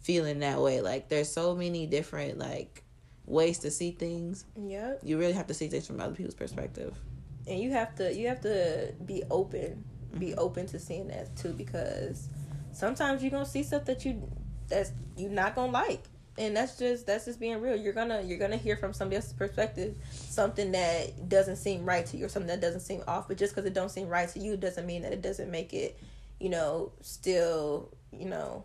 feeling 0.00 0.40
that 0.40 0.60
way. 0.60 0.80
Like 0.80 1.08
there's 1.08 1.30
so 1.30 1.54
many 1.54 1.86
different 1.86 2.38
like 2.38 2.84
ways 3.26 3.58
to 3.60 3.70
see 3.70 3.92
things. 3.92 4.44
Yeah. 4.58 4.94
You 5.02 5.18
really 5.18 5.32
have 5.32 5.46
to 5.46 5.54
see 5.54 5.68
things 5.68 5.86
from 5.86 6.00
other 6.00 6.14
people's 6.14 6.34
perspective. 6.34 6.98
and 7.46 7.58
you 7.60 7.70
have 7.70 7.94
to 7.96 8.14
you 8.14 8.28
have 8.28 8.40
to 8.42 8.92
be 9.06 9.22
open 9.30 9.84
be 10.18 10.28
mm-hmm. 10.28 10.40
open 10.40 10.66
to 10.66 10.78
seeing 10.78 11.08
that 11.08 11.34
too 11.36 11.52
because 11.52 12.28
sometimes 12.72 13.22
you're 13.22 13.30
gonna 13.30 13.44
see 13.44 13.62
stuff 13.62 13.84
that 13.84 14.04
you 14.04 14.28
that's 14.68 14.92
you're 15.16 15.30
not 15.30 15.54
gonna 15.54 15.72
like 15.72 16.04
and 16.38 16.56
that's 16.56 16.78
just 16.78 17.06
that's 17.06 17.24
just 17.24 17.40
being 17.40 17.60
real 17.60 17.76
you're 17.76 17.92
gonna 17.92 18.22
you're 18.22 18.38
gonna 18.38 18.56
hear 18.56 18.76
from 18.76 18.92
somebody 18.92 19.16
else's 19.16 19.32
perspective 19.32 19.94
something 20.12 20.72
that 20.72 21.28
doesn't 21.28 21.56
seem 21.56 21.84
right 21.84 22.06
to 22.06 22.16
you 22.16 22.26
or 22.26 22.28
something 22.28 22.48
that 22.48 22.60
doesn't 22.60 22.80
seem 22.80 23.02
off 23.08 23.26
but 23.28 23.36
just 23.36 23.54
because 23.54 23.66
it 23.66 23.74
don't 23.74 23.90
seem 23.90 24.08
right 24.08 24.28
to 24.28 24.38
you 24.38 24.56
doesn't 24.56 24.86
mean 24.86 25.02
that 25.02 25.12
it 25.12 25.22
doesn't 25.22 25.50
make 25.50 25.74
it 25.74 25.98
you 26.38 26.48
know 26.48 26.92
still 27.00 27.88
you 28.12 28.26
know 28.26 28.64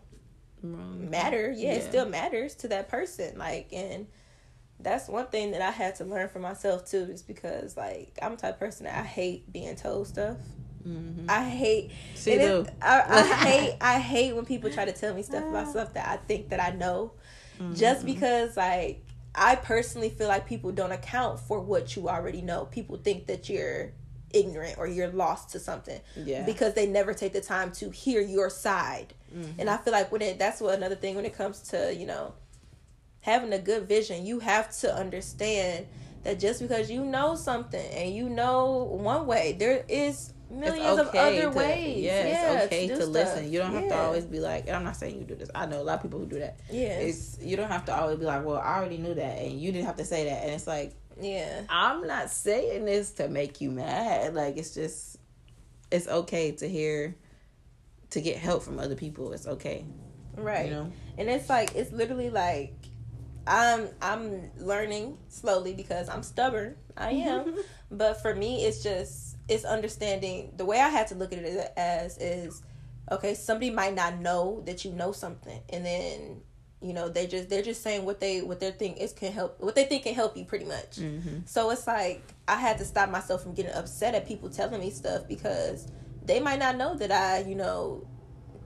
Wrong. 0.62 1.10
matter. 1.10 1.50
Yeah, 1.50 1.74
it 1.74 1.82
still 1.88 2.08
matters 2.08 2.54
to 2.56 2.68
that 2.68 2.88
person. 2.88 3.38
Like, 3.38 3.72
and 3.72 4.06
that's 4.80 5.08
one 5.08 5.26
thing 5.26 5.52
that 5.52 5.62
I 5.62 5.70
had 5.70 5.96
to 5.96 6.04
learn 6.04 6.28
for 6.28 6.38
myself 6.38 6.88
too, 6.88 7.08
is 7.10 7.22
because 7.22 7.76
like 7.76 8.18
I'm 8.22 8.32
the 8.32 8.42
type 8.42 8.54
of 8.54 8.60
person 8.60 8.84
that 8.84 8.98
I 8.98 9.02
hate 9.02 9.52
being 9.52 9.76
told 9.76 10.08
stuff. 10.08 10.36
Mhm. 10.86 11.28
I 11.28 11.48
hate. 11.48 11.90
It, 12.26 12.68
I, 12.80 13.04
I 13.08 13.22
hate. 13.46 13.76
I 13.80 13.98
hate 13.98 14.34
when 14.34 14.44
people 14.44 14.70
try 14.70 14.84
to 14.84 14.92
tell 14.92 15.14
me 15.14 15.22
stuff 15.22 15.44
about 15.44 15.68
stuff 15.70 15.94
that 15.94 16.08
I 16.08 16.16
think 16.28 16.50
that 16.50 16.60
I 16.60 16.70
know, 16.76 17.12
just 17.74 17.98
Mm-hmm. 18.04 18.06
because 18.14 18.56
like 18.56 19.02
I 19.34 19.56
personally 19.56 20.10
feel 20.10 20.28
like 20.28 20.46
people 20.46 20.72
don't 20.72 20.92
account 20.92 21.40
for 21.40 21.60
what 21.60 21.96
you 21.96 22.08
already 22.08 22.40
know. 22.42 22.66
People 22.66 22.96
think 22.96 23.26
that 23.26 23.48
you're 23.48 23.92
ignorant 24.32 24.76
or 24.78 24.86
you're 24.86 25.08
lost 25.08 25.50
to 25.50 25.58
something 25.58 26.00
Yeah. 26.16 26.44
because 26.44 26.74
they 26.74 26.86
never 26.86 27.14
take 27.14 27.32
the 27.32 27.40
time 27.40 27.70
to 27.72 27.90
hear 27.90 28.20
your 28.20 28.50
side. 28.50 29.14
Mm-hmm. 29.34 29.60
And 29.60 29.70
I 29.70 29.76
feel 29.78 29.92
like 29.92 30.10
when 30.12 30.22
it 30.22 30.38
that's 30.38 30.60
what 30.60 30.74
another 30.74 30.94
thing 30.96 31.16
when 31.16 31.24
it 31.26 31.34
comes 31.34 31.60
to, 31.70 31.94
you 31.94 32.06
know, 32.06 32.34
having 33.20 33.52
a 33.52 33.58
good 33.58 33.88
vision, 33.88 34.24
you 34.24 34.40
have 34.40 34.70
to 34.80 34.94
understand 34.94 35.86
that 36.24 36.38
just 36.40 36.60
because 36.60 36.90
you 36.90 37.04
know 37.04 37.34
something 37.36 37.86
and 37.92 38.14
you 38.14 38.28
know 38.28 38.84
one 38.90 39.26
way, 39.26 39.56
there 39.58 39.84
is 39.88 40.32
millions 40.50 40.98
of 40.98 41.08
other 41.14 41.42
to, 41.42 41.50
ways. 41.50 42.04
Yeah, 42.04 42.26
Yeah, 42.26 42.52
it's 42.52 42.66
okay 42.66 42.88
do 42.88 42.96
to 42.98 43.06
listen. 43.06 43.52
You 43.52 43.58
don't 43.58 43.72
have 43.72 43.88
to 43.88 43.96
always 43.96 44.24
be 44.24 44.40
like, 44.40 44.66
and 44.66 44.76
I'm 44.76 44.84
not 44.84 44.96
saying 44.96 45.18
you 45.18 45.24
do 45.24 45.34
this. 45.34 45.50
I 45.54 45.66
know 45.66 45.80
a 45.80 45.84
lot 45.84 45.96
of 45.96 46.02
people 46.02 46.18
who 46.18 46.26
do 46.26 46.38
that. 46.38 46.58
Yeah. 46.70 46.98
It's 46.98 47.38
you 47.40 47.56
don't 47.56 47.70
have 47.70 47.84
to 47.86 47.94
always 47.94 48.18
be 48.18 48.24
like, 48.24 48.44
well, 48.44 48.58
I 48.58 48.76
already 48.76 48.98
knew 48.98 49.14
that, 49.14 49.38
and 49.38 49.60
you 49.60 49.72
didn't 49.72 49.86
have 49.86 49.96
to 49.96 50.04
say 50.04 50.24
that. 50.24 50.42
And 50.42 50.52
it's 50.52 50.66
like, 50.66 50.94
yeah. 51.20 51.62
I'm 51.68 52.06
not 52.06 52.30
saying 52.30 52.84
this 52.84 53.12
to 53.12 53.28
make 53.28 53.60
you 53.60 53.70
mad. 53.70 54.34
Like 54.34 54.56
it's 54.56 54.74
just, 54.74 55.18
it's 55.90 56.08
okay 56.08 56.52
to 56.52 56.68
hear, 56.68 57.16
to 58.10 58.20
get 58.20 58.36
help 58.36 58.62
from 58.62 58.78
other 58.78 58.94
people. 58.94 59.32
It's 59.32 59.46
okay. 59.46 59.84
Right. 60.36 60.66
You 60.66 60.70
know. 60.70 60.92
And 61.18 61.28
it's 61.28 61.48
like 61.48 61.74
it's 61.74 61.92
literally 61.92 62.30
like 62.30 62.74
I'm 63.46 63.88
I'm 64.02 64.50
learning 64.58 65.18
slowly 65.28 65.74
because 65.74 66.08
I'm 66.08 66.22
stubborn. 66.22 66.76
I 66.96 67.10
am. 67.10 67.56
but 67.90 68.20
for 68.20 68.34
me 68.34 68.64
it's 68.64 68.82
just 68.82 69.35
it's 69.48 69.64
understanding 69.64 70.52
the 70.56 70.64
way 70.64 70.80
I 70.80 70.88
had 70.88 71.06
to 71.08 71.14
look 71.14 71.32
at 71.32 71.38
it 71.38 71.72
as 71.76 72.18
is 72.18 72.62
okay, 73.10 73.34
somebody 73.34 73.70
might 73.70 73.94
not 73.94 74.18
know 74.18 74.62
that 74.66 74.84
you 74.84 74.92
know 74.92 75.12
something 75.12 75.60
and 75.68 75.84
then 75.84 76.40
you 76.82 76.92
know 76.92 77.08
they 77.08 77.26
just 77.26 77.48
they're 77.48 77.62
just 77.62 77.82
saying 77.82 78.04
what 78.04 78.20
they 78.20 78.42
what 78.42 78.60
they 78.60 78.70
think 78.70 78.98
is 78.98 79.12
can 79.12 79.32
help 79.32 79.58
what 79.60 79.74
they 79.74 79.84
think 79.84 80.02
can 80.04 80.14
help 80.14 80.36
you 80.36 80.44
pretty 80.44 80.66
much. 80.66 80.96
Mm-hmm. 80.96 81.38
So 81.46 81.70
it's 81.70 81.86
like 81.86 82.22
I 82.48 82.56
had 82.56 82.78
to 82.78 82.84
stop 82.84 83.10
myself 83.10 83.42
from 83.42 83.54
getting 83.54 83.72
upset 83.72 84.14
at 84.14 84.26
people 84.26 84.50
telling 84.50 84.80
me 84.80 84.90
stuff 84.90 85.26
because 85.26 85.88
they 86.26 86.40
might 86.40 86.58
not 86.58 86.76
know 86.76 86.94
that 86.96 87.12
I, 87.12 87.48
you 87.48 87.54
know, 87.54 88.06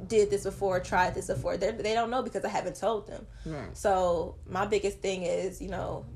did 0.07 0.31
this 0.31 0.45
before, 0.45 0.81
tried 0.81 1.15
this 1.15 1.27
before. 1.29 1.57
They 1.57 1.71
they 1.71 1.95
don't 1.95 2.11
know 2.11 2.23
because 2.23 2.45
I 2.45 2.49
haven't 2.49 2.77
told 2.77 3.07
them. 3.07 3.27
Right. 3.47 3.77
So 3.77 4.37
my 4.49 4.67
biggest 4.67 5.01
thing 5.01 5.23
is, 5.23 5.61
you 5.61 5.69
know, 5.69 6.07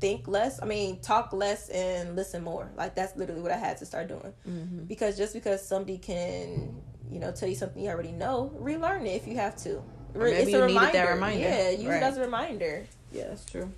think 0.00 0.28
less. 0.28 0.62
I 0.62 0.66
mean, 0.66 1.00
talk 1.00 1.32
less 1.32 1.68
and 1.70 2.16
listen 2.16 2.42
more. 2.44 2.70
Like 2.76 2.94
that's 2.94 3.16
literally 3.16 3.42
what 3.42 3.52
I 3.52 3.56
had 3.56 3.78
to 3.78 3.86
start 3.86 4.08
doing. 4.08 4.32
Mm-hmm. 4.48 4.84
Because 4.84 5.16
just 5.16 5.32
because 5.34 5.66
somebody 5.66 5.98
can, 5.98 6.80
you 7.10 7.18
know, 7.18 7.32
tell 7.32 7.48
you 7.48 7.54
something 7.54 7.82
you 7.82 7.88
already 7.90 8.12
know, 8.12 8.52
relearn 8.58 9.06
it 9.06 9.14
if 9.14 9.26
you 9.26 9.36
have 9.36 9.56
to. 9.64 9.82
Or 10.14 10.30
maybe 10.30 10.52
you 10.52 10.66
needed 10.66 10.92
that 10.92 11.10
reminder. 11.12 11.40
Yeah, 11.42 11.70
use 11.70 11.84
Right. 11.86 11.96
it 11.96 12.02
as 12.02 12.16
a 12.16 12.22
reminder. 12.22 12.86
Yeah, 13.12 13.28
that's 13.28 13.44
true. 13.44 13.70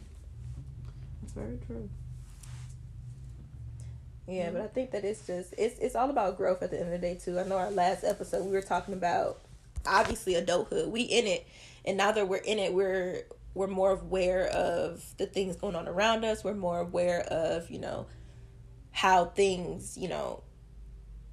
That's 1.22 1.32
very 1.32 1.58
true. 1.66 1.88
Yeah, 4.26 4.50
but 4.50 4.60
I 4.60 4.66
think 4.66 4.90
that 4.90 5.04
it's 5.04 5.26
just 5.26 5.54
it's 5.56 5.78
it's 5.78 5.96
all 5.96 6.10
about 6.10 6.36
growth 6.36 6.62
at 6.62 6.70
the 6.70 6.76
end 6.78 6.92
of 6.92 7.00
the 7.00 7.06
day 7.06 7.14
too. 7.14 7.38
I 7.40 7.44
know 7.44 7.56
our 7.56 7.70
last 7.70 8.04
episode 8.04 8.44
we 8.44 8.52
were 8.52 8.60
talking 8.60 8.92
about 8.92 9.38
obviously 9.86 10.34
adulthood. 10.34 10.92
We 10.92 11.02
in 11.02 11.26
it, 11.26 11.46
and 11.86 11.96
now 11.96 12.12
that 12.12 12.28
we're 12.28 12.36
in 12.36 12.58
it, 12.58 12.74
we're 12.74 13.22
we're 13.58 13.66
more 13.66 13.90
aware 13.90 14.46
of 14.46 15.04
the 15.18 15.26
things 15.26 15.56
going 15.56 15.74
on 15.74 15.88
around 15.88 16.24
us. 16.24 16.44
We're 16.44 16.54
more 16.54 16.78
aware 16.78 17.22
of 17.22 17.68
you 17.70 17.80
know 17.80 18.06
how 18.92 19.24
things 19.26 19.98
you 19.98 20.08
know 20.08 20.44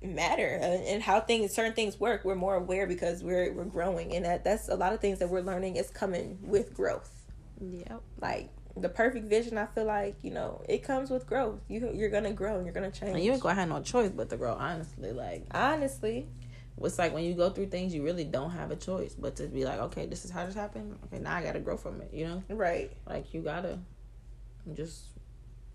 matter 0.02 0.60
and 0.62 1.04
how 1.04 1.20
things 1.22 1.54
certain 1.54 1.74
things 1.74 2.00
work. 2.00 2.26
We're 2.26 2.34
more 2.34 2.56
aware 2.56 2.88
because 2.88 3.24
we're 3.24 3.54
we're 3.54 3.66
growing, 3.66 4.16
and 4.16 4.26
that 4.26 4.44
that's 4.44 4.70
a 4.70 4.76
lot 4.76 4.92
of 4.92 5.02
things 5.02 5.20
that 5.20 5.30
we're 5.30 5.42
learning 5.42 5.76
is 5.76 5.92
coming 5.92 6.40
with 6.42 6.74
growth. 6.74 7.12
Yep. 7.62 8.02
Like 8.20 8.50
the 8.76 8.90
perfect 8.90 9.28
vision, 9.30 9.60
I 9.60 9.68
feel 9.68 9.86
like 9.86 10.16
you 10.24 10.32
know 10.32 10.64
it 10.68 10.80
comes 10.80 11.12
with 11.12 11.28
growth. 11.28 11.60
You 11.68 11.92
you're 11.94 12.10
gonna 12.10 12.34
grow 12.34 12.56
and 12.56 12.66
you're 12.66 12.74
gonna 12.74 12.90
change. 12.90 13.18
And 13.18 13.24
you 13.24 13.34
ain't 13.34 13.42
gonna 13.42 13.54
have 13.54 13.70
no 13.70 13.84
choice 13.84 14.10
but 14.10 14.32
to 14.32 14.38
grow. 14.38 14.56
Honestly, 14.56 15.12
like 15.12 15.46
honestly, 15.52 16.28
it's 16.82 17.00
like 17.00 17.14
when 17.14 17.24
you 17.24 17.34
go 17.34 17.50
through 17.50 17.68
things, 17.68 17.94
you 17.94 18.04
really 18.04 18.26
don't 18.26 18.52
have 18.52 18.72
a 18.72 18.76
choice 18.76 19.16
but 19.18 19.38
to 19.38 19.48
be 19.48 19.64
like, 19.64 19.80
okay, 19.80 20.06
this 20.06 20.26
is 20.26 20.32
how 20.32 20.46
this 20.46 20.56
happened. 20.56 20.98
Okay, 21.06 21.22
now 21.22 21.36
I 21.36 21.44
gotta 21.44 21.60
grow 21.60 21.78
from 21.78 22.02
it. 22.02 22.10
You 22.14 22.26
know, 22.26 22.44
right? 22.50 22.92
Like 23.08 23.34
you 23.34 23.42
gotta 23.42 23.80
just 24.74 25.06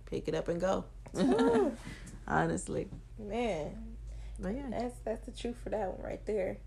pick 0.07 0.29
it 0.29 0.35
up 0.35 0.49
and 0.49 0.61
go. 0.61 0.85
honestly, 2.31 2.89
man. 3.19 3.73
But 4.39 4.55
yeah, 4.55 4.67
that's 4.71 4.99
that's 5.05 5.27
the 5.27 5.33
truth 5.33 5.57
for 5.63 5.71
that 5.71 5.99
one 5.99 6.03
right 6.03 6.25
there. 6.25 6.59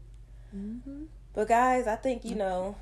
Mm-hmm. 0.56 1.06
But 1.34 1.48
guys, 1.48 1.88
I 1.88 1.96
think 1.96 2.24
you 2.24 2.36
know 2.36 2.76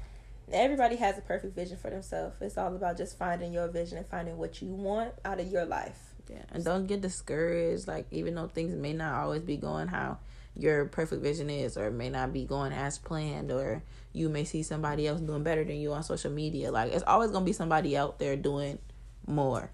everybody 0.51 0.97
has 0.97 1.17
a 1.17 1.21
perfect 1.21 1.55
vision 1.55 1.77
for 1.77 1.89
themselves. 1.89 2.35
It's 2.41 2.57
all 2.57 2.75
about 2.75 2.97
just 2.97 3.17
finding 3.17 3.53
your 3.53 3.67
vision 3.69 3.97
and 3.97 4.07
finding 4.07 4.37
what 4.37 4.61
you 4.61 4.69
want 4.69 5.13
out 5.23 5.39
of 5.39 5.47
your 5.47 5.65
life. 5.65 6.13
Yeah, 6.29 6.43
and 6.51 6.63
don't 6.63 6.87
get 6.87 7.01
discouraged. 7.01 7.87
Like 7.87 8.07
even 8.11 8.35
though 8.35 8.47
things 8.47 8.75
may 8.75 8.93
not 8.93 9.13
always 9.15 9.43
be 9.43 9.55
going 9.55 9.87
how 9.87 10.17
your 10.55 10.85
perfect 10.85 11.21
vision 11.21 11.49
is, 11.49 11.77
or 11.77 11.91
may 11.91 12.09
not 12.09 12.33
be 12.33 12.45
going 12.45 12.71
as 12.71 12.97
planned, 12.97 13.51
or 13.51 13.83
you 14.13 14.29
may 14.29 14.43
see 14.43 14.63
somebody 14.63 15.07
else 15.07 15.21
doing 15.21 15.43
better 15.43 15.63
than 15.63 15.77
you 15.77 15.93
on 15.93 16.03
social 16.03 16.31
media. 16.31 16.71
Like 16.71 16.91
it's 16.91 17.03
always 17.05 17.31
gonna 17.31 17.45
be 17.45 17.53
somebody 17.53 17.97
out 17.97 18.19
there 18.19 18.35
doing 18.35 18.79
more. 19.27 19.71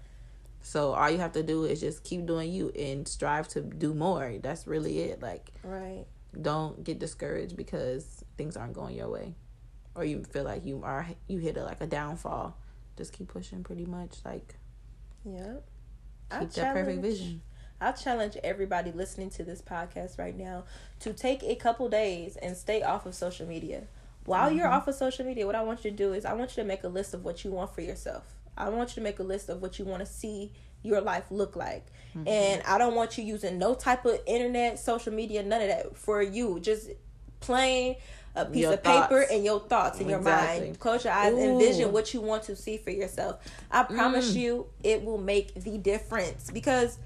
So 0.60 0.92
all 0.92 1.10
you 1.10 1.18
have 1.18 1.32
to 1.32 1.42
do 1.42 1.64
is 1.64 1.80
just 1.80 2.04
keep 2.04 2.26
doing 2.26 2.52
you 2.52 2.70
and 2.70 3.06
strive 3.06 3.48
to 3.48 3.60
do 3.60 3.94
more. 3.94 4.34
That's 4.42 4.66
really 4.66 5.00
it. 5.00 5.22
Like 5.22 5.50
right. 5.62 6.04
Don't 6.40 6.84
get 6.84 6.98
discouraged 6.98 7.56
because 7.56 8.22
things 8.36 8.56
aren't 8.56 8.74
going 8.74 8.94
your 8.94 9.08
way 9.08 9.34
or 9.98 10.04
you 10.04 10.22
feel 10.22 10.44
like 10.44 10.64
you 10.64 10.80
are 10.84 11.06
you 11.26 11.38
hit 11.38 11.56
a 11.56 11.64
like 11.64 11.80
a 11.80 11.86
downfall, 11.86 12.56
just 12.96 13.12
keep 13.12 13.28
pushing. 13.28 13.64
Pretty 13.64 13.84
much, 13.84 14.18
like. 14.24 14.54
Yep. 15.24 15.64
Keep 16.30 16.40
I 16.40 16.44
that 16.44 16.74
perfect 16.74 17.02
vision. 17.02 17.42
I 17.80 17.92
challenge 17.92 18.36
everybody 18.42 18.90
listening 18.90 19.30
to 19.30 19.44
this 19.44 19.62
podcast 19.62 20.18
right 20.18 20.36
now 20.36 20.64
to 21.00 21.12
take 21.12 21.42
a 21.44 21.54
couple 21.54 21.88
days 21.88 22.36
and 22.36 22.56
stay 22.56 22.82
off 22.82 23.06
of 23.06 23.14
social 23.14 23.46
media. 23.46 23.84
While 24.24 24.48
mm-hmm. 24.48 24.58
you're 24.58 24.68
off 24.68 24.88
of 24.88 24.94
social 24.94 25.24
media, 25.24 25.46
what 25.46 25.54
I 25.54 25.62
want 25.62 25.84
you 25.84 25.90
to 25.90 25.96
do 25.96 26.12
is 26.12 26.24
I 26.24 26.32
want 26.32 26.56
you 26.56 26.62
to 26.62 26.68
make 26.68 26.82
a 26.84 26.88
list 26.88 27.14
of 27.14 27.24
what 27.24 27.44
you 27.44 27.52
want 27.52 27.74
for 27.74 27.80
yourself. 27.80 28.34
I 28.56 28.68
want 28.68 28.90
you 28.90 28.94
to 28.96 29.00
make 29.00 29.20
a 29.20 29.22
list 29.22 29.48
of 29.48 29.62
what 29.62 29.78
you 29.78 29.84
want 29.84 30.00
to 30.00 30.06
see 30.06 30.52
your 30.82 31.00
life 31.00 31.24
look 31.30 31.54
like. 31.54 31.86
Mm-hmm. 32.16 32.28
And 32.28 32.62
I 32.62 32.78
don't 32.78 32.94
want 32.94 33.16
you 33.16 33.24
using 33.24 33.58
no 33.58 33.74
type 33.74 34.04
of 34.04 34.18
internet, 34.26 34.78
social 34.78 35.12
media, 35.12 35.42
none 35.42 35.62
of 35.62 35.68
that 35.68 35.96
for 35.96 36.20
you. 36.20 36.58
Just 36.60 36.90
plain 37.40 37.96
a 38.34 38.44
piece 38.44 38.62
your 38.62 38.74
of 38.74 38.82
thoughts. 38.82 39.06
paper 39.06 39.26
and 39.30 39.44
your 39.44 39.60
thoughts 39.60 40.00
in 40.00 40.10
exactly. 40.10 40.56
your 40.56 40.66
mind. 40.66 40.80
Close 40.80 41.04
your 41.04 41.12
eyes, 41.12 41.32
Ooh. 41.32 41.38
envision 41.38 41.92
what 41.92 42.12
you 42.12 42.20
want 42.20 42.42
to 42.44 42.56
see 42.56 42.76
for 42.76 42.90
yourself. 42.90 43.36
I 43.70 43.84
promise 43.84 44.32
mm. 44.32 44.40
you, 44.40 44.66
it 44.82 45.04
will 45.04 45.18
make 45.18 45.54
the 45.54 45.78
difference 45.78 46.50
because 46.50 46.98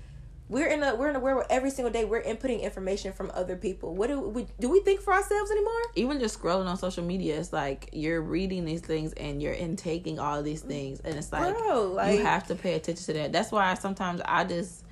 we're 0.52 0.68
in 0.68 0.82
a 0.82 0.94
we're 0.94 1.08
in 1.08 1.16
a 1.16 1.20
world 1.20 1.36
where 1.36 1.46
every 1.50 1.70
single 1.70 1.90
day 1.90 2.04
we're 2.04 2.22
inputting 2.22 2.60
information 2.60 3.12
from 3.12 3.30
other 3.34 3.56
people. 3.56 3.94
What 3.94 4.08
do 4.08 4.20
we 4.20 4.46
do? 4.60 4.68
We 4.68 4.80
think 4.80 5.00
for 5.00 5.14
ourselves 5.14 5.50
anymore? 5.50 5.72
Even 5.94 6.20
just 6.20 6.38
scrolling 6.38 6.66
on 6.66 6.76
social 6.76 7.02
media, 7.02 7.40
it's 7.40 7.54
like 7.54 7.88
you're 7.92 8.20
reading 8.20 8.66
these 8.66 8.82
things 8.82 9.14
and 9.14 9.42
you're 9.42 9.54
intaking 9.54 10.18
all 10.18 10.42
these 10.42 10.60
things, 10.60 11.00
and 11.00 11.14
it's 11.16 11.32
like, 11.32 11.56
Bro, 11.56 11.92
like 11.92 12.18
you 12.18 12.24
have 12.24 12.46
to 12.48 12.54
pay 12.54 12.74
attention 12.74 13.02
to 13.06 13.12
that. 13.14 13.32
That's 13.32 13.50
why 13.50 13.72
sometimes 13.74 14.20
I 14.26 14.44
just 14.44 14.84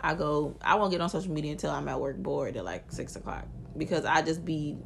I 0.00 0.14
go 0.14 0.56
I 0.62 0.76
won't 0.76 0.90
get 0.90 1.02
on 1.02 1.10
social 1.10 1.30
media 1.30 1.52
until 1.52 1.70
I'm 1.70 1.86
at 1.88 2.00
work 2.00 2.16
bored 2.16 2.56
at 2.56 2.64
like 2.64 2.90
six 2.90 3.14
o'clock 3.14 3.44
because 3.76 4.06
I 4.06 4.22
just 4.22 4.46
be 4.46 4.78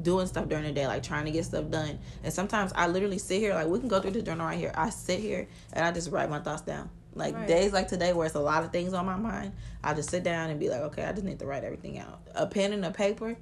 doing 0.00 0.28
stuff 0.28 0.48
during 0.48 0.64
the 0.64 0.72
day, 0.72 0.86
like 0.86 1.02
trying 1.02 1.24
to 1.24 1.32
get 1.32 1.44
stuff 1.44 1.68
done. 1.70 1.98
And 2.22 2.32
sometimes 2.32 2.72
I 2.76 2.86
literally 2.86 3.18
sit 3.18 3.40
here, 3.40 3.54
like 3.54 3.66
we 3.66 3.80
can 3.80 3.88
go 3.88 4.00
through 4.00 4.12
the 4.12 4.22
journal 4.22 4.46
right 4.46 4.58
here. 4.58 4.72
I 4.76 4.90
sit 4.90 5.18
here 5.18 5.48
and 5.72 5.84
I 5.84 5.90
just 5.90 6.12
write 6.12 6.30
my 6.30 6.38
thoughts 6.38 6.62
down. 6.62 6.88
Like 7.14 7.34
right. 7.34 7.46
days 7.46 7.72
like 7.72 7.88
today 7.88 8.12
where 8.12 8.26
it's 8.26 8.34
a 8.34 8.40
lot 8.40 8.64
of 8.64 8.72
things 8.72 8.94
on 8.94 9.04
my 9.04 9.16
mind, 9.16 9.52
I 9.84 9.94
just 9.94 10.10
sit 10.10 10.22
down 10.24 10.50
and 10.50 10.58
be 10.58 10.68
like, 10.68 10.80
okay, 10.80 11.04
I 11.04 11.12
just 11.12 11.24
need 11.24 11.38
to 11.40 11.46
write 11.46 11.64
everything 11.64 11.98
out. 11.98 12.20
A 12.34 12.46
pen 12.46 12.72
and 12.72 12.84
a 12.84 12.90
paper. 12.90 13.36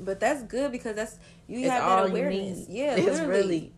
But 0.00 0.20
that's 0.20 0.42
good 0.42 0.72
because 0.72 0.96
that's 0.96 1.18
you 1.46 1.70
have 1.70 1.82
that 1.82 2.10
awareness. 2.10 2.66
Yeah, 2.68 2.94
it's 2.96 3.06
literally. 3.06 3.28
really 3.28 3.72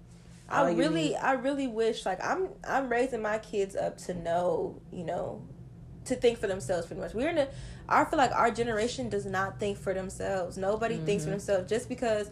I 0.48 0.70
really 0.72 1.16
I 1.16 1.32
really 1.32 1.66
wish 1.66 2.06
like 2.06 2.24
I'm 2.24 2.48
I'm 2.66 2.88
raising 2.88 3.20
my 3.20 3.38
kids 3.38 3.76
up 3.76 3.98
to 3.98 4.14
know, 4.14 4.80
you 4.90 5.04
know, 5.04 5.42
to 6.06 6.14
think 6.14 6.38
for 6.38 6.46
themselves 6.46 6.86
pretty 6.86 7.02
much. 7.02 7.12
We're 7.12 7.28
in 7.28 7.38
a 7.38 7.48
I 7.88 8.04
feel 8.04 8.18
like 8.18 8.32
our 8.32 8.50
generation 8.50 9.08
does 9.08 9.26
not 9.26 9.60
think 9.60 9.78
for 9.78 9.92
themselves. 9.92 10.56
Nobody 10.56 10.96
mm-hmm. 10.96 11.04
thinks 11.04 11.24
for 11.24 11.30
mm-hmm. 11.30 11.38
themselves 11.38 11.68
just 11.68 11.88
because 11.88 12.30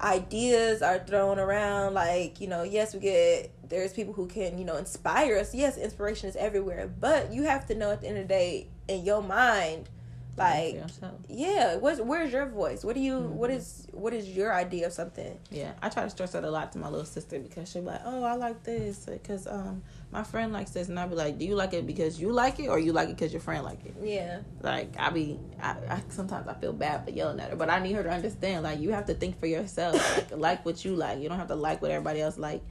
ideas 0.00 0.80
are 0.80 0.98
thrown 1.00 1.38
around 1.38 1.92
like 1.92 2.40
you 2.40 2.48
know 2.48 2.62
yes 2.62 2.94
we 2.94 3.00
get 3.00 3.52
there's 3.70 3.92
people 3.92 4.12
who 4.12 4.26
can 4.26 4.58
you 4.58 4.64
know 4.64 4.76
inspire 4.76 5.38
us. 5.38 5.54
Yes 5.54 5.78
inspiration 5.78 6.28
is 6.28 6.36
everywhere 6.36 6.88
but 7.00 7.32
you 7.32 7.44
have 7.44 7.66
to 7.66 7.74
know 7.74 7.90
at 7.90 8.02
the 8.02 8.08
end 8.08 8.18
of 8.18 8.24
the 8.24 8.28
day 8.28 8.66
in 8.88 9.04
your 9.04 9.22
mind 9.22 9.88
like 10.36 10.80
yeah 11.28 11.76
what's 11.76 12.00
where's 12.00 12.32
your 12.32 12.46
voice? 12.46 12.84
What 12.84 12.94
do 12.94 13.00
you 13.00 13.14
mm-hmm. 13.14 13.36
what 13.36 13.50
is 13.50 13.86
what 13.92 14.14
is 14.14 14.28
your 14.28 14.54
idea 14.54 14.86
of 14.86 14.92
something? 14.92 15.38
Yeah 15.50 15.72
i 15.82 15.88
try 15.88 16.04
to 16.04 16.10
stress 16.10 16.32
that 16.32 16.44
a 16.44 16.50
lot 16.50 16.72
to 16.72 16.78
my 16.78 16.88
little 16.88 17.04
sister 17.04 17.38
because 17.38 17.70
she'll 17.70 17.82
be 17.82 17.88
like 17.88 18.00
oh 18.04 18.24
i 18.24 18.34
like 18.34 18.62
this 18.62 19.04
because 19.04 19.46
um 19.46 19.82
my 20.10 20.22
friend 20.22 20.52
likes 20.52 20.70
this 20.70 20.88
and 20.88 20.98
i'll 20.98 21.08
be 21.08 21.14
like 21.14 21.38
do 21.38 21.44
you 21.44 21.54
like 21.54 21.74
it 21.74 21.86
because 21.86 22.20
you 22.20 22.32
like 22.32 22.58
it 22.58 22.68
or 22.68 22.78
you 22.78 22.92
like 22.92 23.08
it 23.08 23.16
because 23.16 23.32
your 23.32 23.42
friend 23.42 23.64
like 23.64 23.84
it? 23.84 23.94
Yeah. 24.02 24.40
Like 24.62 24.94
i 24.98 25.10
be 25.10 25.38
I, 25.60 25.76
I 25.88 26.02
sometimes 26.08 26.48
i 26.48 26.54
feel 26.54 26.72
bad 26.72 27.04
for 27.04 27.10
yelling 27.10 27.40
at 27.40 27.50
her 27.50 27.56
but 27.56 27.68
i 27.68 27.78
need 27.78 27.92
her 27.92 28.02
to 28.02 28.10
understand 28.10 28.62
like 28.62 28.80
you 28.80 28.90
have 28.90 29.06
to 29.06 29.14
think 29.14 29.38
for 29.38 29.46
yourself 29.46 29.94
like, 30.16 30.38
like 30.38 30.64
what 30.64 30.84
you 30.84 30.94
like. 30.96 31.20
You 31.20 31.28
don't 31.28 31.38
have 31.38 31.48
to 31.48 31.54
like 31.54 31.82
what 31.82 31.90
everybody 31.90 32.20
else 32.22 32.38
like 32.38 32.62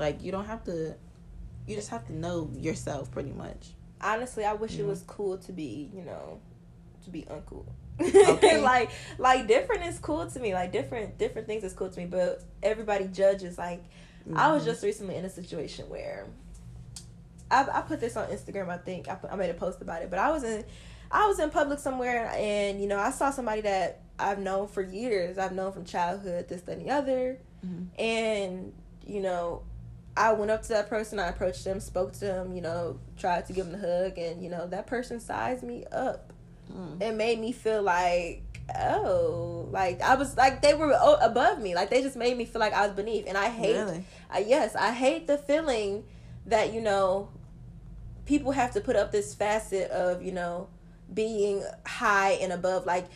like 0.00 0.22
you 0.22 0.32
don't 0.32 0.46
have 0.46 0.64
to 0.64 0.94
you 1.66 1.76
just 1.76 1.90
have 1.90 2.04
to 2.06 2.12
know 2.12 2.50
yourself 2.56 3.10
pretty 3.12 3.30
much 3.30 3.68
honestly 4.00 4.44
i 4.44 4.52
wish 4.52 4.78
it 4.78 4.84
was 4.84 5.02
cool 5.06 5.38
to 5.38 5.52
be 5.52 5.90
you 5.94 6.02
know 6.02 6.40
to 7.04 7.10
be 7.10 7.22
uncool. 7.22 7.66
Okay. 8.00 8.60
like 8.62 8.90
like 9.18 9.46
different 9.46 9.84
is 9.84 9.98
cool 9.98 10.26
to 10.26 10.40
me. 10.40 10.54
Like 10.54 10.72
different 10.72 11.18
different 11.18 11.46
things 11.46 11.64
is 11.64 11.72
cool 11.72 11.90
to 11.90 11.98
me. 11.98 12.06
But 12.06 12.42
everybody 12.62 13.06
judges. 13.06 13.58
Like 13.58 13.82
mm-hmm. 13.82 14.36
I 14.36 14.52
was 14.52 14.62
mm-hmm. 14.62 14.72
just 14.72 14.84
recently 14.84 15.16
in 15.16 15.24
a 15.24 15.30
situation 15.30 15.88
where 15.88 16.26
I, 17.50 17.66
I 17.72 17.80
put 17.82 18.00
this 18.00 18.16
on 18.16 18.28
Instagram. 18.28 18.68
I 18.68 18.78
think 18.78 19.08
I, 19.08 19.14
put, 19.14 19.32
I 19.32 19.36
made 19.36 19.50
a 19.50 19.54
post 19.54 19.82
about 19.82 20.02
it. 20.02 20.10
But 20.10 20.18
I 20.18 20.30
was 20.30 20.44
in 20.44 20.64
I 21.10 21.26
was 21.26 21.40
in 21.40 21.50
public 21.50 21.78
somewhere 21.78 22.30
and 22.34 22.80
you 22.80 22.86
know 22.86 22.98
I 22.98 23.10
saw 23.10 23.30
somebody 23.30 23.62
that 23.62 24.02
I've 24.18 24.38
known 24.38 24.68
for 24.68 24.82
years. 24.82 25.38
I've 25.38 25.52
known 25.52 25.72
from 25.72 25.84
childhood, 25.84 26.48
this, 26.48 26.62
that, 26.62 26.78
and 26.78 26.86
the 26.86 26.90
other. 26.90 27.38
Mm-hmm. 27.64 28.00
And 28.00 28.72
you 29.06 29.20
know 29.20 29.62
I 30.20 30.32
went 30.32 30.50
up 30.50 30.62
to 30.62 30.68
that 30.70 30.88
person, 30.88 31.18
I 31.18 31.28
approached 31.28 31.64
them, 31.64 31.80
spoke 31.80 32.12
to 32.14 32.20
them, 32.20 32.54
you 32.54 32.60
know, 32.60 32.98
tried 33.16 33.46
to 33.46 33.52
give 33.52 33.66
them 33.66 33.74
a 33.74 33.78
hug, 33.78 34.18
and 34.18 34.42
you 34.42 34.50
know 34.50 34.66
that 34.68 34.86
person 34.86 35.20
sized 35.20 35.62
me 35.62 35.84
up 35.90 36.32
mm. 36.72 37.00
it 37.00 37.14
made 37.14 37.38
me 37.38 37.52
feel 37.52 37.82
like 37.82 38.42
oh 38.78 39.68
like 39.70 40.00
i 40.00 40.14
was 40.14 40.36
like 40.36 40.62
they 40.62 40.74
were 40.74 40.96
above 41.20 41.60
me 41.60 41.74
like 41.74 41.90
they 41.90 42.02
just 42.02 42.16
made 42.16 42.36
me 42.36 42.44
feel 42.44 42.60
like 42.60 42.72
i 42.72 42.86
was 42.86 42.94
beneath 42.94 43.26
and 43.26 43.36
i 43.36 43.48
hate 43.48 43.76
really? 43.76 44.04
I, 44.30 44.40
yes 44.40 44.76
i 44.76 44.92
hate 44.92 45.26
the 45.26 45.38
feeling 45.38 46.04
that 46.46 46.72
you 46.72 46.80
know 46.80 47.28
people 48.26 48.52
have 48.52 48.72
to 48.72 48.80
put 48.80 48.94
up 48.94 49.10
this 49.10 49.34
facet 49.34 49.90
of 49.90 50.22
you 50.22 50.30
know 50.30 50.68
being 51.12 51.64
high 51.84 52.32
and 52.32 52.52
above 52.52 52.86
like 52.86 53.06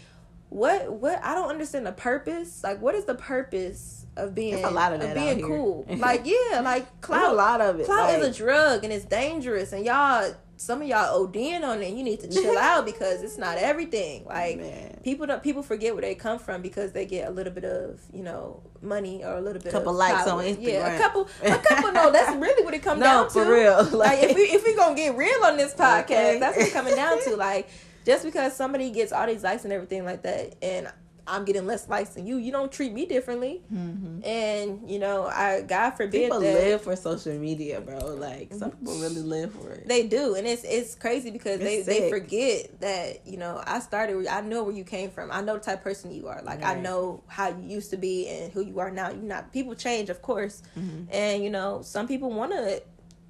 what 0.55 0.93
what 0.93 1.21
i 1.25 1.35
don't 1.35 1.51
understand 1.51 1.85
the 1.85 1.93
purpose 1.93 2.63
like 2.63 2.81
what 2.81 2.95
is 2.95 3.05
the 3.07 3.15
purpose 3.15 4.07
of 4.17 4.35
being 4.37 4.55
There's 4.55 4.67
a 4.67 4.71
lot 4.71 4.93
of, 4.93 5.01
of 5.01 5.13
being 5.13 5.43
cool 5.43 5.85
like 5.97 6.23
yeah 6.25 6.61
like 6.61 7.01
clout 7.01 7.33
a 7.33 7.35
lot 7.35 7.61
of 7.61 7.81
it 7.81 7.87
clout 7.87 8.09
like, 8.09 8.21
is 8.21 8.29
a 8.29 8.33
drug 8.33 8.85
and 8.85 8.93
it's 8.93 9.05
dangerous 9.05 9.73
and 9.73 9.85
y'all 9.85 10.33
some 10.57 10.83
of 10.83 10.89
y'all 10.89 11.27
ODing 11.27 11.63
on 11.63 11.83
it. 11.83 11.95
You 11.95 12.03
need 12.03 12.21
to 12.21 12.29
chill 12.29 12.57
out 12.61 12.85
because 12.87 13.23
it's 13.23 13.39
not 13.39 13.59
everything. 13.59 14.25
Like 14.25 14.59
Man. 14.59 15.01
people 15.03 15.27
don't 15.27 15.43
people 15.43 15.63
forget 15.63 15.95
where 15.95 16.03
they 16.03 16.15
come 16.15 16.39
from 16.39 16.63
because 16.63 16.93
they 16.93 17.07
get 17.07 17.29
a 17.29 17.31
little 17.31 17.53
bit 17.53 17.65
of 17.65 18.01
you 18.13 18.23
know 18.23 18.63
money 18.81 19.25
or 19.25 19.37
a 19.37 19.41
little 19.41 19.61
bit 19.61 19.73
couple 19.73 19.91
of 19.91 19.97
likes 19.97 20.25
power. 20.25 20.41
on 20.41 20.45
Instagram. 20.45 20.63
Yeah, 20.63 20.95
a 20.95 20.99
couple, 20.99 21.29
a 21.43 21.59
couple. 21.59 21.93
no, 21.93 22.11
that's 22.11 22.35
really 22.41 22.65
what 22.65 22.75
it 22.75 22.83
comes 22.83 23.01
no, 23.01 23.07
down 23.07 23.25
to. 23.27 23.33
for 23.33 23.53
real. 23.53 23.85
Like, 23.85 24.21
like, 24.21 24.31
if 24.31 24.37
we 24.37 24.43
if 24.43 24.65
we 24.65 24.77
gonna 24.77 24.95
get 24.95 25.17
real 25.17 25.45
on 25.45 25.57
this 25.57 25.75
podcast, 25.75 26.05
okay. 26.05 26.39
that's 26.39 26.57
what 26.57 26.67
it's 26.67 26.75
coming 26.75 26.95
down 26.95 27.23
to. 27.25 27.37
Like 27.37 27.69
just 28.05 28.25
because 28.25 28.55
somebody 28.57 28.91
gets 28.91 29.13
all 29.13 29.27
these 29.27 29.43
likes 29.43 29.65
and 29.65 29.73
everything 29.73 30.05
like 30.05 30.23
that, 30.23 30.55
and 30.63 30.89
I'm 31.27 31.47
getting 31.47 31.67
less 31.67 31.89
likes 31.89 32.11
than 32.11 32.27
you. 32.27 32.37
You 32.37 32.53
don't 32.53 32.71
treat 32.71 32.93
me 32.93 33.07
differently. 33.07 33.63
Mm-hmm. 33.73 34.23
And 34.25 34.91
you 34.91 34.99
know, 34.99 35.25
I 35.25 35.63
God 35.63 35.93
forbid 35.93 36.25
People 36.25 36.41
that 36.41 36.53
live 36.53 36.83
for 36.83 36.95
social 36.97 37.33
media, 37.39 37.81
bro. 37.81 37.97
Like 38.15 38.53
some 38.53 38.73
people 38.73 38.93
really 39.01 39.23
live 39.23 39.55
for 39.55 39.71
it. 39.71 39.89
they 39.89 40.07
do, 40.07 40.35
and 40.35 40.47
it's 40.47 40.65
it's 40.65 40.95
crazy 40.95 41.31
because 41.31 41.61
they 41.61 41.77
It's 41.77 41.87
they 41.87 41.99
sick. 42.01 42.11
forget 42.11 42.81
that 42.83 43.27
you 43.27 43.39
know 43.39 43.63
I 43.67 43.79
started. 43.79 44.27
I 44.27 44.43
know 44.43 44.65
where 44.65 44.75
you 44.75 44.85
came 44.85 45.09
from. 45.11 45.31
I 45.33 45.41
know 45.41 45.55
the 45.55 45.61
type 45.61 45.79
of 45.79 45.85
person 45.85 46.13
you 46.13 46.29
are. 46.29 46.43
Like 46.43 46.63
I 46.63 46.75
know 46.75 47.23
how 47.27 47.49
you 47.49 47.69
used 47.69 47.89
to 47.93 47.97
be 47.97 48.29
and 48.29 48.53
who 48.53 48.61
you 48.63 48.79
are 48.81 48.91
now. 48.91 49.09
You 49.09 49.23
not 49.23 49.51
people 49.51 49.75
change, 49.75 50.11
of 50.11 50.21
course, 50.21 50.63
and 51.11 51.43
you 51.43 51.49
know 51.49 51.81
some 51.81 52.07
people 52.07 52.31
want 52.31 52.53
to 52.53 52.83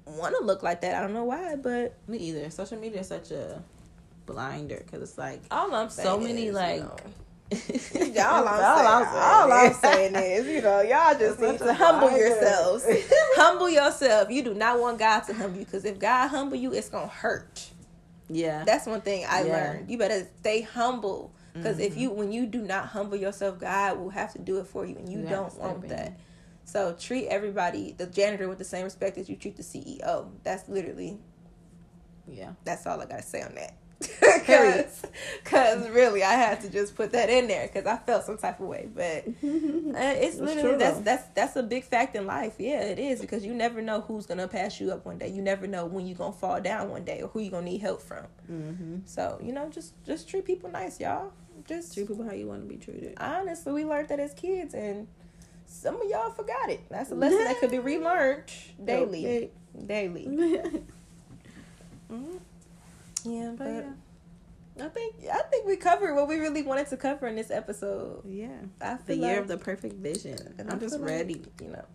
want 0.05 0.35
to 0.37 0.43
look 0.43 0.63
like 0.63 0.81
that. 0.81 0.95
I 0.95 1.01
don't 1.01 1.13
know 1.13 1.23
why, 1.23 1.55
but 1.55 1.95
Me 2.09 2.17
either. 2.17 2.49
Social 2.49 2.77
media 2.77 2.99
is 2.99 3.07
such 3.07 3.31
a 3.31 3.63
blinder 4.25 4.81
because 4.85 5.01
it's 5.01 5.17
like 5.17 5.41
all 5.51 5.73
I'm 5.73 5.89
saying 5.89 6.07
so 6.07 6.19
many 6.19 6.47
is, 6.47 6.55
like. 6.55 6.81
you 6.81 6.83
know, 6.85 6.97
That's 7.51 8.19
all 8.19 8.47
I'm, 8.47 9.05
saying, 9.05 9.21
all 9.21 9.51
I'm 9.53 9.73
saying 9.81 10.15
is, 10.15 10.47
you 10.47 10.61
know, 10.61 10.81
y'all 10.81 11.17
just 11.17 11.39
need 11.39 11.59
to 11.59 11.73
humble 11.73 12.09
blinder. 12.09 12.25
yourselves. 12.27 12.85
humble 13.35 13.69
yourself. 13.69 14.29
You 14.31 14.43
do 14.43 14.53
not 14.53 14.79
want 14.79 14.99
God 14.99 15.21
to 15.21 15.33
humble 15.33 15.59
you 15.59 15.65
because 15.65 15.85
if 15.85 15.99
God 15.99 16.29
humble 16.29 16.57
you, 16.57 16.73
it's 16.73 16.89
gonna 16.89 17.07
hurt. 17.07 17.69
Yeah. 18.29 18.63
That's 18.65 18.87
one 18.87 19.01
thing 19.01 19.25
I 19.29 19.43
Yeah. 19.43 19.53
learned. 19.53 19.91
You 19.91 19.97
better 19.97 20.27
stay 20.39 20.61
humble 20.61 21.33
because 21.53 21.79
if 21.79 21.93
Mhm. 21.95 21.97
you 21.99 22.09
when 22.11 22.31
you 22.31 22.45
do 22.47 22.61
not 22.61 22.87
humble 22.87 23.15
yourself, 23.17 23.59
God 23.59 23.99
will 23.99 24.09
have 24.09 24.33
to 24.33 24.39
do 24.39 24.57
it 24.59 24.67
for 24.67 24.85
you, 24.85 24.95
and 24.97 25.07
you, 25.11 25.19
You 25.19 25.25
don't 25.27 25.55
want 25.59 25.83
in. 25.83 25.89
that. 25.91 26.13
So 26.65 26.93
treat 26.99 27.27
everybody, 27.27 27.93
the 27.95 28.07
janitor, 28.07 28.49
with 28.49 28.57
the 28.57 28.63
same 28.65 28.83
respect 28.85 29.19
as 29.19 29.29
you 29.29 29.35
treat 29.35 29.55
the 29.55 29.63
CEO. 29.63 30.31
That's 30.43 30.67
literally 30.67 31.19
yeah. 32.27 32.53
that's 32.63 32.87
all 32.87 32.99
I 32.99 33.05
gotta 33.05 33.21
say 33.23 33.43
on 33.43 33.53
that. 33.55 33.75
Cause, 34.45 35.05
cause 35.43 35.89
really, 35.89 36.23
I 36.23 36.33
had 36.33 36.61
to 36.61 36.69
just 36.69 36.95
put 36.95 37.11
that 37.13 37.29
in 37.29 37.47
there 37.47 37.67
because 37.67 37.85
I 37.85 37.97
felt 37.97 38.25
some 38.25 38.37
type 38.37 38.59
of 38.59 38.67
way. 38.67 38.87
But 38.93 39.03
uh, 39.27 39.31
it's 39.41 40.37
That's 40.37 40.39
literally 40.39 40.61
true, 40.61 40.77
that's 40.77 40.99
that's 40.99 41.27
that's 41.35 41.55
a 41.55 41.63
big 41.63 41.83
fact 41.83 42.15
in 42.15 42.25
life. 42.25 42.55
Yeah, 42.57 42.81
it 42.81 42.99
is 42.99 43.21
because 43.21 43.45
you 43.45 43.53
never 43.53 43.81
know 43.81 44.01
who's 44.01 44.25
gonna 44.25 44.47
pass 44.47 44.79
you 44.79 44.91
up 44.91 45.05
one 45.05 45.17
day. 45.17 45.29
You 45.29 45.41
never 45.41 45.67
know 45.67 45.85
when 45.85 46.05
you're 46.07 46.17
gonna 46.17 46.33
fall 46.33 46.59
down 46.61 46.89
one 46.89 47.03
day 47.05 47.21
or 47.21 47.27
who 47.29 47.39
you're 47.39 47.51
gonna 47.51 47.65
need 47.65 47.81
help 47.81 48.01
from. 48.01 48.25
Mm-hmm. 48.51 48.97
So 49.05 49.39
you 49.43 49.53
know, 49.53 49.69
just 49.69 49.93
just 50.05 50.27
treat 50.29 50.45
people 50.45 50.69
nice, 50.69 50.99
y'all. 50.99 51.31
Just 51.65 51.93
Treat 51.93 52.07
people 52.07 52.25
how 52.25 52.33
you 52.33 52.47
want 52.47 52.61
to 52.61 52.67
be 52.67 52.75
treated. 52.75 53.13
honestly, 53.17 53.71
we 53.73 53.85
learned 53.85 54.09
that 54.09 54.19
as 54.19 54.33
kids, 54.33 54.73
and 54.73 55.07
some 55.65 55.99
of 56.01 56.07
y'all 56.09 56.29
forgot 56.31 56.69
it. 56.69 56.81
That's 56.89 57.11
a 57.11 57.15
lesson 57.15 57.43
that 57.45 57.59
could 57.59 57.71
be 57.71 57.79
relearned 57.79 58.43
daily, 58.85 59.49
daily. 59.85 60.27
but 60.27 60.81
Mhm. 62.11 62.39
Yeah, 63.23 63.51
but 63.57 63.67
yeah. 63.67 63.83
I 64.81 64.87
think 64.89 65.15
I 65.31 65.41
think 65.49 65.65
we 65.65 65.77
covered 65.77 66.15
what 66.15 66.27
we 66.27 66.37
really 66.37 66.61
wanted 66.61 66.87
to 66.87 66.97
cover 66.97 67.27
in 67.27 67.35
this 67.35 67.49
episode. 67.51 68.23
Yeah. 68.25 68.49
I 68.81 68.95
The 68.95 69.03
feel 69.03 69.15
year 69.17 69.27
like, 69.33 69.41
of 69.41 69.47
the 69.47 69.57
perfect 69.57 69.95
vision. 69.95 70.55
and 70.57 70.69
I'm 70.69 70.79
just 70.79 70.95
feel 70.95 71.01
like, 71.01 71.11
ready. 71.11 71.41
you 71.61 71.69
know, 71.69 71.85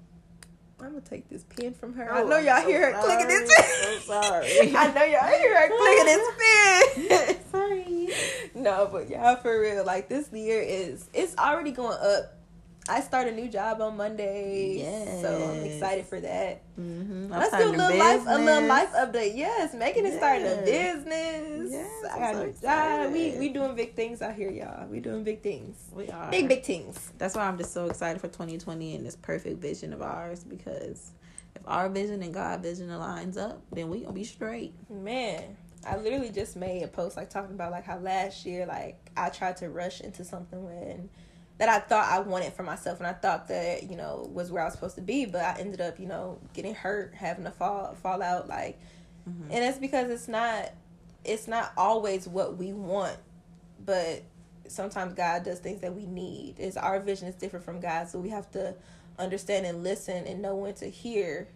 I'm 0.81 0.89
gonna 0.91 1.01
take 1.03 1.29
this 1.29 1.45
pen 1.45 1.75
from 1.75 1.93
her. 1.95 2.09
Oh, 2.11 2.25
I 2.25 2.29
know 2.29 2.39
y'all 2.39 2.63
so 2.63 2.69
hear 2.69 2.93
her 2.95 3.01
clicking 3.03 3.29
this 3.29 3.51
sorry. 3.51 3.67
pen. 3.67 4.01
So 4.01 4.23
sorry. 4.23 4.77
I 4.77 4.93
know 4.95 5.05
y'all 5.05 5.39
hear 5.39 5.61
her 5.61 5.69
clicking 5.77 6.07
this 6.07 7.29
pen. 7.29 7.51
Sorry. 7.51 8.09
no, 8.55 8.89
but 8.91 9.11
y'all 9.11 9.37
for 9.37 9.61
real, 9.61 9.85
like 9.85 10.09
this 10.09 10.33
year 10.33 10.63
is 10.63 11.09
it's 11.13 11.37
already 11.37 11.73
going 11.73 11.99
up. 12.01 12.35
I 12.91 13.01
start 13.03 13.29
a 13.29 13.31
new 13.33 13.49
job 13.49 13.81
on 13.81 13.97
Monday, 13.97 14.83
so 15.23 15.53
I'm 15.53 15.65
excited 15.65 16.07
for 16.07 16.21
that. 16.21 16.63
Mm-hmm. 16.77 17.31
Let's 17.31 17.57
do 17.57 17.69
a 17.69 17.71
little 17.71 17.97
life, 17.97 18.23
a 18.27 18.37
little 18.37 18.67
life 18.69 18.91
update. 18.95 19.37
Yes, 19.37 19.75
Megan 19.75 20.05
is 20.07 20.17
starting 20.17 20.45
a 20.45 20.57
business. 20.57 21.71
Yes, 21.71 22.05
I 22.13 22.19
got 22.19 22.35
so 22.35 22.41
a 22.41 22.47
new 22.47 22.53
job. 22.61 23.13
We 23.13 23.39
we 23.39 23.49
doing 23.51 23.77
big 23.77 23.95
things 23.95 24.23
out 24.23 24.35
here, 24.35 24.51
y'all. 24.51 24.89
We 24.89 24.99
doing 24.99 25.23
big 25.23 25.41
things, 25.41 25.77
We 25.93 26.09
are. 26.11 26.33
big 26.33 26.49
big 26.49 26.65
things. 26.65 27.13
That's 27.17 27.37
why 27.37 27.47
I'm 27.47 27.59
just 27.59 27.73
so 27.73 27.87
excited 27.87 28.21
for 28.21 28.27
2020 28.27 28.97
and 28.97 29.07
this 29.07 29.15
perfect 29.15 29.61
vision 29.61 29.93
of 29.93 30.03
ours 30.03 30.43
because 30.43 31.13
if 31.55 31.63
our 31.69 31.89
vision 31.89 32.25
and 32.25 32.35
God 32.35 32.61
vision 32.61 32.89
aligns 32.89 33.39
up, 33.39 33.63
then 33.71 33.89
we 33.89 34.01
gonna 34.01 34.13
be 34.15 34.25
straight. 34.25 34.75
Man, 34.91 35.57
I 35.87 35.97
literally 35.97 36.31
just 36.31 36.57
made 36.57 36.83
a 36.83 36.89
post 36.89 37.17
like 37.17 37.31
talking 37.31 37.55
about 37.55 37.71
like 37.71 37.85
how 37.85 37.99
last 37.99 38.45
year 38.45 38.67
like 38.67 39.11
I 39.17 39.29
tried 39.29 39.59
to 39.59 39.69
rush 39.69 40.01
into 40.01 40.25
something 40.25 40.65
when 40.65 41.09
that 41.61 41.69
I 41.69 41.79
thought 41.79 42.11
I 42.11 42.21
wanted 42.21 42.55
for 42.55 42.63
myself 42.63 43.01
and 43.01 43.07
I 43.07 43.13
thought 43.13 43.49
that 43.49 43.83
you 43.91 43.95
know 43.95 44.31
was 44.33 44.51
where 44.51 44.63
I 44.63 44.65
was 44.65 44.73
supposed 44.73 44.95
to 44.95 45.03
be, 45.03 45.27
but 45.27 45.43
I 45.43 45.57
ended 45.61 45.83
up 45.83 46.01
you 46.01 46.07
know 46.07 46.39
getting 46.55 46.75
hurt, 46.75 47.13
having 47.15 47.47
a 47.47 47.51
fall 47.51 47.95
fall 48.03 48.23
out 48.23 48.49
like, 48.49 48.79
Mhm. 49.29 49.45
and 49.51 49.65
it's 49.65 49.79
because 49.79 50.11
it's 50.11 50.27
not 50.27 50.71
it's 51.23 51.47
not 51.47 51.73
always 51.77 52.27
what 52.27 52.57
we 52.57 52.73
want, 52.73 53.19
but 53.85 54.23
sometimes 54.69 55.13
God 55.13 55.45
does 55.45 55.59
things 55.59 55.83
that 55.83 55.95
we 55.95 56.07
need. 56.07 56.59
Is 56.59 56.79
our 56.79 56.99
vision 56.99 57.29
is 57.29 57.35
different 57.35 57.65
from 57.67 57.79
God, 57.79 58.09
so 58.09 58.19
we 58.19 58.31
have 58.31 58.51
to 58.53 58.75
understand 59.19 59.67
and 59.67 59.85
listen 59.85 60.27
and 60.27 60.41
know 60.41 60.55
when 60.57 60.73
to 60.77 60.87
hear, 60.87 61.47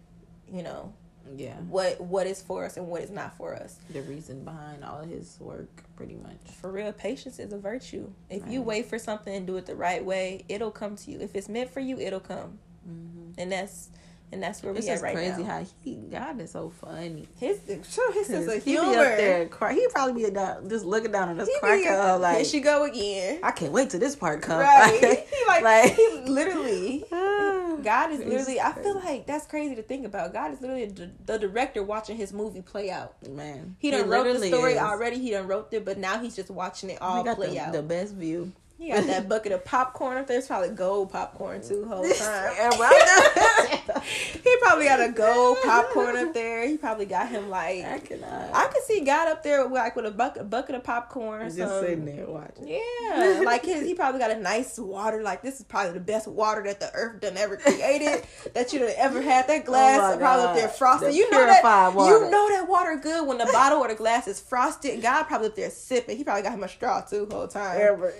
you 0.47 0.61
know, 0.61 0.93
Yeah. 1.35 1.55
what 1.69 1.99
what 2.01 2.27
is 2.27 2.41
for 2.41 2.65
us 2.65 2.77
and 2.77 2.87
what 2.87 3.01
is 3.01 3.09
not 3.11 3.35
for 3.37 3.55
us. 3.55 3.77
The 3.89 4.01
reason 4.03 4.43
behind 4.43 4.83
all 4.83 5.01
his 5.03 5.37
work, 5.39 5.83
pretty 5.95 6.15
much. 6.15 6.37
For 6.61 6.71
real, 6.71 6.91
patience 6.93 7.39
is 7.39 7.53
a 7.53 7.57
virtue. 7.57 8.11
If 8.29 8.47
you 8.47 8.61
wait 8.61 8.87
for 8.87 8.99
something 8.99 9.33
and 9.33 9.47
do 9.47 9.57
it 9.57 9.65
the 9.65 9.75
right 9.75 10.03
way, 10.03 10.45
it'll 10.49 10.71
come 10.71 10.95
to 10.97 11.11
you. 11.11 11.19
If 11.19 11.35
it's 11.35 11.49
meant 11.49 11.71
for 11.71 11.79
you, 11.79 11.99
it'll 11.99 12.19
come. 12.19 12.59
Mm-hmm. 12.87 13.31
And 13.39 13.51
that's 13.51 13.89
and 14.31 14.41
that's 14.41 14.63
where 14.63 14.73
It's 14.75 14.85
we 14.85 14.91
at 14.91 15.01
right 15.01 15.15
crazy 15.15 15.43
now. 15.43 15.59
how 15.59 15.65
he 15.83 15.95
God 16.11 16.41
is 16.41 16.51
so 16.51 16.69
funny. 16.69 17.27
his 17.39 17.59
sure 17.89 18.11
his 18.13 18.27
sense 18.27 18.47
of 18.47 18.63
he 18.63 18.71
be 18.73 18.77
up 18.77 18.93
there, 18.93 19.47
cry. 19.47 19.73
He 19.73 19.87
probably 19.91 20.23
be 20.25 20.29
down, 20.31 20.67
just 20.67 20.83
looking 20.83 21.11
down 21.11 21.29
on 21.29 21.39
us, 21.39 21.47
He 21.47 21.87
up 21.87 22.21
like, 22.21 22.35
here 22.37 22.45
she 22.45 22.59
go 22.59 22.83
again. 22.85 23.39
I 23.43 23.51
can't 23.51 23.71
wait 23.71 23.91
till 23.91 23.99
this 23.99 24.15
part 24.15 24.41
comes. 24.41 24.61
Right. 24.61 25.25
he 25.29 25.45
like, 25.47 25.63
like- 25.63 25.95
he 25.95 26.23
literally 26.27 27.05
God 27.83 28.11
is 28.11 28.19
literally 28.19 28.59
I 28.59 28.73
feel 28.73 28.95
like 28.95 29.25
that's 29.27 29.45
crazy 29.45 29.75
to 29.75 29.83
think 29.83 30.05
about. 30.05 30.33
God 30.33 30.51
is 30.53 30.61
literally 30.61 30.85
the, 30.85 31.11
the 31.25 31.37
director 31.39 31.83
watching 31.83 32.17
his 32.17 32.33
movie 32.33 32.61
play 32.61 32.89
out. 32.91 33.15
man, 33.29 33.75
He 33.79 33.91
done 33.91 34.07
wrote 34.09 34.25
the 34.39 34.47
story 34.47 34.73
is. 34.73 34.79
already, 34.79 35.19
he 35.19 35.31
done 35.31 35.47
wrote 35.47 35.67
it, 35.71 35.85
but 35.85 35.97
now 35.97 36.19
he's 36.19 36.35
just 36.35 36.49
watching 36.49 36.89
it 36.89 36.93
He 36.93 36.97
all 36.99 37.23
play 37.35 37.49
the, 37.51 37.59
out. 37.59 37.73
the 37.73 37.83
best 37.83 38.13
view. 38.13 38.51
He 38.77 38.89
got 38.91 39.07
that 39.07 39.29
bucket 39.29 39.53
of 39.53 39.63
popcorn 39.63 40.17
up 40.17 40.27
there. 40.27 40.37
It's 40.37 40.47
probably 40.47 40.69
gold 40.69 41.09
popcorn 41.11 41.61
too, 41.65 41.85
whole 41.85 42.03
time. 42.13 42.53
He 44.43 44.55
probably 44.61 44.85
got 44.85 44.99
a 45.01 45.11
gold 45.11 45.57
popcorn 45.63 46.15
up 46.17 46.33
there. 46.33 46.67
He 46.67 46.77
probably 46.77 47.05
got 47.05 47.29
him 47.29 47.49
like 47.49 47.83
I 47.83 47.99
cannot. 47.99 48.49
I 48.53 48.67
could 48.67 48.83
see 48.83 49.01
God 49.01 49.27
up 49.27 49.41
there 49.43 49.63
with, 49.63 49.71
like 49.73 49.95
with 49.95 50.05
a 50.05 50.11
bucket 50.11 50.49
bucket 50.49 50.75
of 50.75 50.83
popcorn. 50.83 51.45
just 51.47 51.57
some- 51.57 51.81
sitting 51.81 52.05
there 52.05 52.25
watching. 52.27 52.67
Yeah, 52.67 53.41
like 53.45 53.65
his, 53.65 53.83
he 53.85 53.93
probably 53.95 54.19
got 54.19 54.31
a 54.31 54.39
nice 54.39 54.77
water. 54.77 55.21
Like 55.23 55.41
this 55.41 55.59
is 55.59 55.65
probably 55.65 55.93
the 55.93 55.99
best 55.99 56.27
water 56.27 56.63
that 56.63 56.79
the 56.79 56.91
earth 56.93 57.21
done 57.21 57.37
ever 57.37 57.57
created. 57.57 58.23
that 58.53 58.71
you 58.73 58.79
done 58.79 58.91
ever 58.97 59.21
had. 59.21 59.47
That 59.47 59.61
oh 59.61 59.65
glass 59.65 60.15
Oh 60.15 60.17
probably 60.17 60.45
up 60.45 60.55
there 60.55 60.67
frosted. 60.67 61.09
The 61.09 61.15
you 61.15 61.29
know 61.31 61.45
that 61.45 61.93
water. 61.95 62.25
you 62.25 62.29
know 62.29 62.49
that 62.49 62.67
water 62.67 62.99
good 63.01 63.27
when 63.27 63.37
the 63.37 63.49
bottle 63.51 63.79
or 63.79 63.87
the 63.87 63.95
glass 63.95 64.27
is 64.27 64.39
frosted. 64.39 65.01
God 65.01 65.23
probably 65.23 65.47
up 65.47 65.55
there 65.55 65.69
sipping. 65.69 66.17
He 66.17 66.23
probably 66.23 66.43
got 66.43 66.53
him 66.53 66.63
a 66.63 66.67
straw 66.67 67.01
too 67.01 67.27
whole 67.31 67.47
time. 67.47 67.79
Ever. 67.81 68.13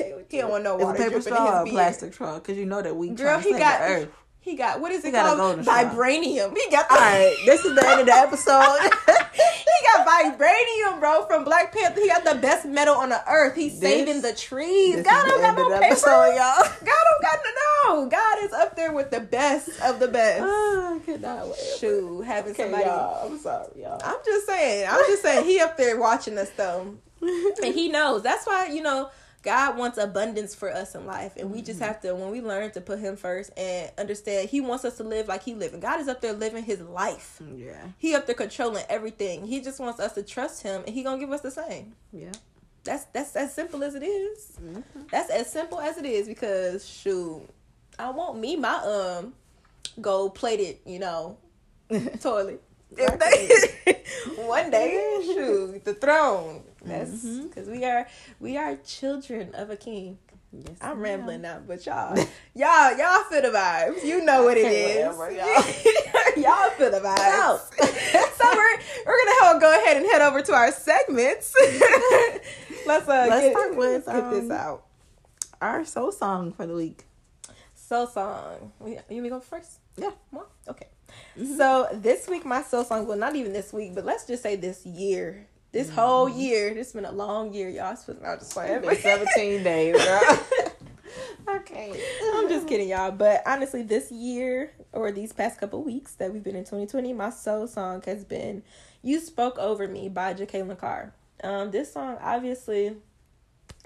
Okay. 0.00 0.24
He 0.30 0.38
don't 0.38 0.50
want 0.50 0.64
no 0.64 0.78
It's 0.78 1.00
a 1.00 1.02
paper 1.02 1.20
straw 1.20 1.64
plastic 1.64 2.14
straw 2.14 2.34
because 2.38 2.56
you 2.56 2.66
know 2.66 2.82
that 2.82 2.94
we 2.96 3.10
Girl, 3.10 3.38
he 3.38 3.50
got 3.52 3.80
the 3.80 3.84
earth. 3.86 4.08
he 4.40 4.56
got 4.56 4.80
what 4.80 4.92
is 4.92 5.04
it 5.04 5.12
called? 5.12 5.58
Vibranium. 5.64 6.56
He 6.56 6.70
got 6.70 6.88
the, 6.88 6.94
All 6.94 7.00
right, 7.00 7.36
this 7.46 7.64
is 7.64 7.74
the 7.74 7.86
end 7.86 8.00
of 8.00 8.06
the 8.06 8.14
episode. 8.14 8.78
he 9.34 9.86
got 9.86 10.06
vibranium, 10.06 11.00
bro, 11.00 11.24
from 11.26 11.44
Black 11.44 11.72
Panther. 11.74 12.00
He 12.00 12.08
got 12.08 12.24
the 12.24 12.34
best 12.36 12.66
metal 12.66 12.94
on 12.94 13.08
the 13.10 13.22
earth. 13.28 13.54
He's 13.56 13.78
This- 13.80 13.90
saving 13.90 14.22
the 14.22 14.32
trees. 14.34 15.02
God 15.02 15.26
don't 15.26 15.40
got 15.40 15.56
no 15.56 15.70
paper. 15.70 15.84
episode, 15.84 16.34
y'all. 16.36 16.62
God 16.62 16.84
don't 16.84 17.22
got 17.22 17.38
no. 17.44 17.50
No, 17.86 18.06
God 18.08 18.44
is 18.44 18.52
up 18.52 18.76
there 18.76 18.92
with 18.92 19.10
the 19.10 19.20
best 19.20 19.68
of 19.82 19.98
the 20.00 20.06
best. 20.08 20.42
Oh, 20.44 21.00
I 21.00 21.04
cannot 21.04 21.46
wait. 21.48 21.56
Shoot, 21.78 22.22
having 22.22 22.52
Okay, 22.52 22.62
somebody. 22.64 22.84
y'all. 22.84 23.26
I'm 23.32 23.38
sorry, 23.38 23.68
y'all. 23.76 24.00
I'm 24.04 24.18
just 24.24 24.46
saying. 24.46 24.86
I'm 24.88 25.00
just 25.06 25.22
saying. 25.22 25.46
He 25.46 25.60
up 25.60 25.76
there 25.78 25.98
watching 25.98 26.36
us 26.38 26.50
though, 26.56 26.94
and 27.22 27.74
he 27.74 27.88
knows. 27.88 28.22
That's 28.22 28.46
why 28.46 28.66
you 28.66 28.82
know 28.82 29.08
God 29.42 29.78
wants 29.78 29.96
abundance 29.96 30.54
for 30.54 30.70
us 30.70 30.94
in 30.94 31.06
life, 31.06 31.32
and 31.38 31.50
we 31.50 31.62
just 31.62 31.80
have 31.80 32.00
to 32.02 32.14
when 32.14 32.30
we 32.30 32.42
learn 32.42 32.72
to 32.72 32.80
put 32.80 32.98
Him 32.98 33.16
first 33.16 33.50
and 33.56 33.90
understand 33.96 34.50
He 34.50 34.60
wants 34.60 34.84
us 34.84 34.98
to 34.98 35.02
live 35.04 35.28
like 35.28 35.42
He 35.42 35.54
living. 35.54 35.80
God 35.80 35.98
is 36.00 36.08
up 36.08 36.20
there 36.20 36.34
living 36.34 36.62
His 36.62 36.80
life. 36.82 37.40
yeah, 37.56 37.86
He 37.98 38.14
up 38.14 38.26
there 38.26 38.34
controlling 38.34 38.84
everything. 38.90 39.46
He 39.46 39.60
just 39.62 39.80
wants 39.80 39.98
us 39.98 40.12
to 40.14 40.22
trust 40.22 40.62
Him, 40.62 40.82
and 40.86 40.94
He 40.94 41.02
gonna 41.02 41.18
give 41.18 41.32
us 41.32 41.40
the 41.40 41.50
same. 41.50 41.94
yeah. 42.12 42.32
That's 42.84 43.04
that's 43.06 43.36
as 43.36 43.52
simple 43.54 43.84
as 43.84 43.94
it 43.94 44.02
is. 44.02 44.52
Mhm. 44.62 44.82
That's 45.10 45.30
as 45.30 45.50
simple 45.52 45.80
as 45.80 45.98
it 45.98 46.06
is 46.06 46.26
because 46.26 46.86
shoot, 46.88 47.42
I 47.98 48.10
want 48.10 48.38
me 48.38 48.56
my 48.56 48.74
um 48.76 49.34
gold 50.00 50.34
plated, 50.34 50.78
you 50.86 50.98
know, 50.98 51.36
toilet. 52.20 52.62
If 52.96 53.18
they, 53.84 54.02
one 54.44 54.70
day, 54.70 55.20
shoot, 55.24 55.84
the 55.84 55.92
throne. 55.94 56.62
That's 56.84 57.22
because 57.24 57.68
we 57.68 57.84
are 57.84 58.06
we 58.38 58.56
are 58.56 58.76
children 58.76 59.54
of 59.54 59.70
a 59.70 59.76
king. 59.76 60.18
Yes, 60.52 60.76
I'm 60.80 61.00
ma'am. 61.00 61.20
rambling 61.20 61.42
now, 61.42 61.60
but 61.64 61.86
y'all, 61.86 62.16
y'all, 62.54 62.96
y'all 62.98 63.22
feel 63.24 63.42
the 63.42 63.50
vibes. 63.56 64.04
You 64.04 64.24
know 64.24 64.42
what 64.42 64.56
it 64.56 64.66
is. 64.66 65.16
Whatever, 65.16 65.30
y'all. 66.36 66.42
y'all 66.42 66.70
feel 66.70 66.90
the 66.90 66.98
vibes. 67.00 67.60
so 68.36 68.44
we're 68.52 68.80
we're 69.06 69.18
gonna 69.24 69.40
help 69.42 69.60
go 69.60 69.72
ahead 69.72 69.96
and 69.98 70.06
head 70.06 70.22
over 70.22 70.42
to 70.42 70.52
our 70.52 70.72
segments. 70.72 71.54
let's 72.86 73.08
uh 73.08 73.26
Let's 73.28 73.42
get, 73.44 73.52
start 73.52 73.76
with, 73.76 74.06
let's 74.06 74.20
get 74.20 74.30
this 74.30 74.44
um, 74.50 74.52
out. 74.52 74.86
our 75.60 75.84
soul 75.84 76.10
song 76.10 76.52
for 76.52 76.66
the 76.66 76.74
week. 76.74 77.04
Soul 77.74 78.06
song. 78.08 78.72
You 78.84 78.94
want 78.94 79.10
me 79.10 79.20
to 79.22 79.28
go 79.28 79.40
first? 79.40 79.78
Yeah. 79.96 80.10
Well, 80.32 80.48
okay. 80.68 80.88
So 81.56 81.88
this 81.92 82.28
week, 82.28 82.44
my 82.44 82.62
soul 82.62 82.84
song. 82.84 83.06
Well, 83.06 83.18
not 83.18 83.36
even 83.36 83.52
this 83.52 83.72
week, 83.72 83.94
but 83.94 84.04
let's 84.04 84.26
just 84.26 84.42
say 84.42 84.56
this 84.56 84.84
year. 84.86 85.46
This 85.72 85.88
whole 85.90 86.28
year. 86.28 86.74
This 86.74 86.88
has 86.88 86.92
been 86.94 87.04
a 87.04 87.12
long 87.12 87.52
year, 87.54 87.68
y'all. 87.68 87.92
It's 87.92 88.04
been- 88.04 88.18
I'm 88.24 88.38
just 88.38 88.52
playing. 88.52 88.82
It's 88.84 88.86
been 88.86 89.26
17 89.26 89.62
days, 89.62 90.04
girl. 90.04 90.38
okay. 91.56 91.92
I'm 92.34 92.48
just 92.48 92.66
kidding, 92.66 92.88
y'all. 92.88 93.12
But 93.12 93.42
honestly, 93.46 93.82
this 93.82 94.10
year 94.10 94.72
or 94.92 95.12
these 95.12 95.32
past 95.32 95.60
couple 95.60 95.82
weeks 95.82 96.14
that 96.14 96.32
we've 96.32 96.42
been 96.42 96.56
in 96.56 96.64
2020, 96.64 97.12
my 97.12 97.30
soul 97.30 97.66
song 97.68 98.02
has 98.06 98.24
been 98.24 98.62
"You 99.02 99.20
Spoke 99.20 99.58
Over 99.58 99.86
Me" 99.86 100.08
by 100.08 100.34
Jekalyn 100.34 100.76
Carr. 100.78 101.12
Um, 101.44 101.70
this 101.70 101.92
song, 101.92 102.18
obviously, 102.20 102.96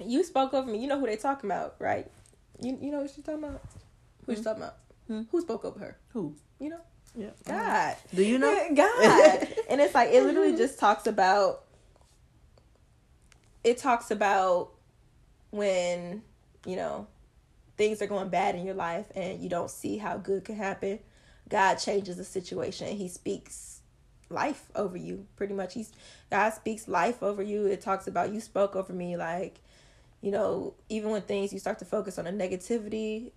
you 0.05 0.25
spoke 0.25 0.55
over 0.55 0.71
me. 0.71 0.79
You 0.79 0.89
know 0.89 0.99
who 0.99 1.07
they 1.07 1.17
talking 1.17 1.51
about, 1.51 1.77
right? 1.79 2.11
You 2.61 2.79
you 2.81 2.91
know 2.91 3.01
what 3.03 3.11
she's 3.11 3.25
talking 3.25 3.45
about? 3.45 3.61
Who 4.27 4.35
she 4.37 4.43
talking 4.43 4.63
about? 4.63 4.77
Hmm. 5.07 5.23
Who 5.31 5.41
spoke 5.43 5.65
over 5.65 5.79
her? 5.81 5.99
Who? 6.15 6.35
You 6.59 6.71
know, 6.71 6.81
Yeah. 7.15 7.31
God. 7.47 7.97
Do 8.15 8.23
you 8.25 8.39
know? 8.39 8.55
God. 8.75 9.49
and 9.69 9.81
it's 9.81 9.95
like 9.95 10.11
it 10.11 10.23
literally 10.23 10.57
just 10.57 10.79
talks 10.79 11.07
about 11.07 11.64
it 13.65 13.79
talks 13.79 14.11
about 14.11 14.71
when, 15.51 16.23
you 16.67 16.77
know, 16.77 17.07
things 17.77 18.01
are 18.03 18.07
going 18.07 18.29
bad 18.29 18.55
in 18.55 18.65
your 18.65 18.75
life 18.75 19.07
and 19.17 19.43
you 19.43 19.49
don't 19.49 19.71
see 19.71 19.99
how 19.99 20.17
good 20.17 20.45
can 20.45 20.57
happen. 20.57 21.01
God 21.49 21.77
changes 21.77 22.17
the 22.17 22.25
situation. 22.25 22.97
He 22.97 23.09
speaks 23.09 23.81
life 24.31 24.69
over 24.75 24.97
you. 24.97 25.27
Pretty 25.37 25.55
much 25.55 25.75
he's 25.75 25.93
God 26.31 26.51
speaks 26.51 26.89
life 26.89 27.23
over 27.23 27.43
you. 27.43 27.67
It 27.67 27.81
talks 27.81 28.07
about 28.07 28.33
you 28.33 28.41
spoke 28.41 28.77
over 28.77 28.93
me 28.93 29.17
like 29.17 29.61
you 30.21 30.31
know, 30.31 30.73
even 30.89 31.11
when 31.11 31.21
things 31.21 31.53
you 31.53 31.59
start 31.59 31.79
to 31.81 31.85
focus 31.85 32.19
on 32.19 32.25
the 32.25 32.31
negativity, 32.31 33.31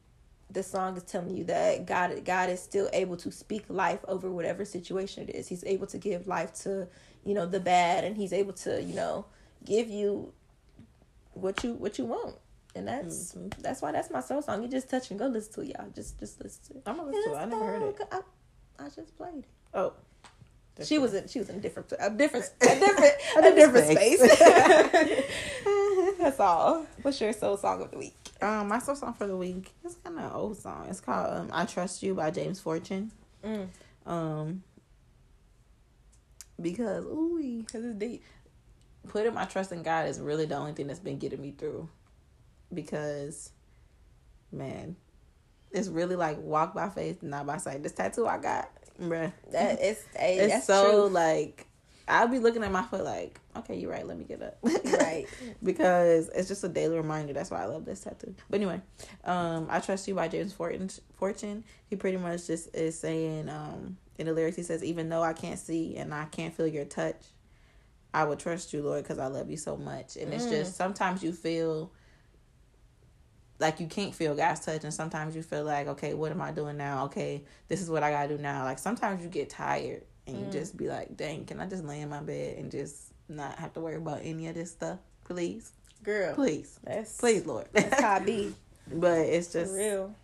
the 0.50 0.64
song 0.64 0.96
is 0.96 1.04
telling 1.04 1.36
you 1.36 1.44
that 1.44 1.86
God 1.86 2.24
God 2.24 2.50
is 2.50 2.62
still 2.62 2.90
able 2.94 3.18
to 3.18 3.32
speak 3.32 3.66
life 3.68 4.00
over 4.08 4.32
whatever 4.32 4.64
situation 4.64 5.28
it 5.28 5.36
is. 5.36 5.48
He's 5.48 5.66
able 5.66 5.88
to 5.88 5.98
give 5.98 6.28
life 6.28 6.54
to, 6.64 6.88
you 7.26 7.34
know, 7.34 7.46
the 7.46 7.60
bad 7.60 8.06
and 8.06 8.16
he's 8.16 8.32
able 8.32 8.54
to, 8.54 8.82
you 8.82 8.96
know, 8.96 9.26
give 9.66 9.90
you 9.90 10.34
what 11.34 11.64
you 11.64 11.74
what 11.74 11.98
you 11.98 12.06
want. 12.06 12.36
And 12.76 12.88
that's 12.88 13.36
that's 13.60 13.82
why 13.82 13.92
that's 13.92 14.12
my 14.12 14.20
soul 14.20 14.42
song. 14.42 14.62
You 14.62 14.68
just 14.68 14.90
touch 14.90 15.10
and 15.10 15.20
go 15.20 15.28
listen 15.28 15.54
to 15.54 15.62
it, 15.62 15.76
y'all. 15.78 15.90
Just 15.94 16.20
just 16.20 16.42
listen 16.42 16.64
to 16.66 16.80
it. 16.80 16.84
I'm 16.86 16.98
gonna 16.98 17.10
listen 17.12 17.32
to 17.32 17.38
it. 17.38 17.42
I 17.42 17.46
never 17.46 17.66
heard 17.66 17.82
it. 17.84 18.02
I, 18.12 18.20
I 18.80 18.90
just 18.90 19.18
played 19.18 19.40
it. 19.40 19.46
Oh. 19.74 19.94
She 20.84 21.00
was 21.00 21.16
in 21.16 21.28
she 21.28 21.40
was 21.40 21.50
in 21.50 21.56
a 21.56 21.60
different 21.60 21.92
a 22.00 22.10
different 22.12 22.46
a 22.62 22.66
different 22.66 23.00
a, 23.36 23.40
A 23.40 23.42
different 23.42 23.56
different 23.56 23.92
space. 23.92 24.20
That's 26.20 26.40
all. 26.40 26.86
What's 27.02 27.20
your 27.20 27.34
soul 27.34 27.58
song 27.58 27.82
of 27.82 27.92
the 27.92 27.98
week? 27.98 28.16
Um, 28.42 28.68
my 28.68 28.78
soul 28.78 28.96
song 28.96 29.14
for 29.14 29.26
the 29.26 29.36
week 29.36 29.72
is 29.84 29.96
kind 30.04 30.20
of 30.20 30.36
old 30.36 30.58
song. 30.58 30.86
It's 30.90 31.00
called 31.00 31.34
um, 31.34 31.50
"I 31.52 31.66
Trust 31.66 32.04
You" 32.04 32.14
by 32.14 32.30
James 32.30 32.60
Fortune. 32.60 33.12
Mm. 33.44 33.70
Um, 34.06 34.64
because 36.62 37.06
ooh, 37.06 37.64
Cause 37.72 37.84
it's 37.84 37.98
deep. 37.98 38.24
Putting 39.08 39.34
my 39.34 39.46
trust 39.46 39.72
in 39.72 39.84
God 39.84 40.08
is 40.08 40.20
really 40.20 40.46
the 40.46 40.56
only 40.56 40.74
thing 40.74 40.88
that's 40.88 41.00
been 41.00 41.20
getting 41.20 41.42
me 41.42 41.54
through. 41.58 41.90
Because, 42.74 43.52
man, 44.52 44.96
it's 45.72 45.88
really 45.88 46.16
like 46.16 46.38
walk 46.40 46.74
by 46.74 46.90
faith, 46.90 47.24
not 47.24 47.46
by 47.46 47.58
sight. 47.58 47.84
This 47.84 47.94
tattoo 47.94 48.28
I 48.28 48.38
got, 48.38 48.70
bruh. 49.00 49.32
That 49.52 49.80
it's 49.82 50.04
it's 50.16 50.54
that's 50.54 50.68
so 50.68 51.08
true. 51.08 51.14
like 51.14 51.68
I'll 52.08 52.28
be 52.28 52.40
looking 52.40 52.64
at 52.64 52.72
my 52.72 52.84
foot 52.84 53.04
like, 53.04 53.40
okay, 53.58 53.78
you're 53.78 53.92
right. 53.92 54.08
Let 54.08 54.18
me 54.18 54.24
get 54.24 54.42
up. 54.42 54.58
Right. 54.98 55.28
because 55.62 56.30
it's 56.30 56.48
just 56.48 56.64
a 56.64 56.70
daily 56.70 56.98
reminder. 56.98 57.34
That's 57.34 57.52
why 57.52 57.62
I 57.62 57.66
love 57.66 57.86
this 57.86 58.02
tattoo. 58.02 58.34
But 58.50 58.58
anyway, 58.58 58.82
um, 59.26 59.68
I 59.70 59.80
trust 59.80 60.08
you 60.08 60.16
by 60.16 60.28
James 60.28 60.54
Fortune. 60.54 60.90
Fortune. 61.16 61.64
He 61.90 61.96
pretty 61.96 62.18
much 62.18 62.48
just 62.48 62.74
is 62.76 62.98
saying, 62.98 63.50
um, 63.50 63.98
in 64.18 64.28
the 64.28 64.34
lyrics, 64.34 64.56
he 64.56 64.64
says, 64.64 64.84
even 64.84 65.10
though 65.10 65.22
I 65.22 65.34
can't 65.34 65.60
see 65.60 65.96
and 65.98 66.14
I 66.14 66.26
can't 66.26 66.54
feel 66.54 66.68
your 66.68 66.86
touch, 66.86 67.22
I 68.14 68.24
would 68.24 68.40
trust 68.40 68.74
you, 68.74 68.82
Lord, 68.82 69.04
because 69.04 69.20
I 69.20 69.28
love 69.28 69.50
you 69.50 69.58
so 69.58 69.78
much. 69.78 70.16
And 70.16 70.34
it's 70.34 70.46
Mm. 70.46 70.50
just 70.50 70.76
sometimes 70.76 71.24
you 71.24 71.32
feel 71.34 71.92
like 73.60 73.80
you 73.80 73.88
can't 73.88 74.14
feel 74.14 74.36
God's 74.36 74.60
touch, 74.62 74.84
and 74.84 74.94
sometimes 74.94 75.36
you 75.36 75.42
feel 75.42 75.64
like, 75.64 75.88
okay, 75.88 76.14
what 76.14 76.32
am 76.32 76.42
I 76.42 76.52
doing 76.52 76.78
now? 76.78 77.06
Okay, 77.06 77.44
this 77.68 77.82
is 77.82 77.90
what 77.90 78.04
I 78.04 78.12
gotta 78.12 78.30
do 78.36 78.42
now. 78.42 78.64
Like 78.64 78.80
sometimes 78.80 79.24
you 79.24 79.30
get 79.30 79.50
tired 79.50 80.04
and 80.28 80.40
you 80.40 80.46
Mm. 80.46 80.52
just 80.52 80.78
be 80.78 80.88
like, 80.88 81.16
dang, 81.18 81.46
can 81.46 81.60
I 81.60 81.68
just 81.68 81.84
lay 81.84 82.02
in 82.02 82.10
my 82.10 82.20
bed 82.22 82.58
and 82.58 82.70
just 82.72 83.14
not 83.28 83.58
have 83.60 83.74
to 83.74 83.80
worry 83.82 83.96
about 83.96 84.20
any 84.24 84.48
of 84.48 84.56
this 84.56 84.72
stuff, 84.72 85.00
please, 85.26 85.72
Girl. 86.04 86.36
please, 86.36 86.80
please, 87.18 87.46
Lord. 87.46 87.68
That's 87.74 88.00
how 88.00 88.16
I 88.16 88.20
be. 88.20 88.54
but 88.92 89.20
it's 89.20 89.52
For 89.52 89.60
just 89.62 89.74
real. 89.74 90.16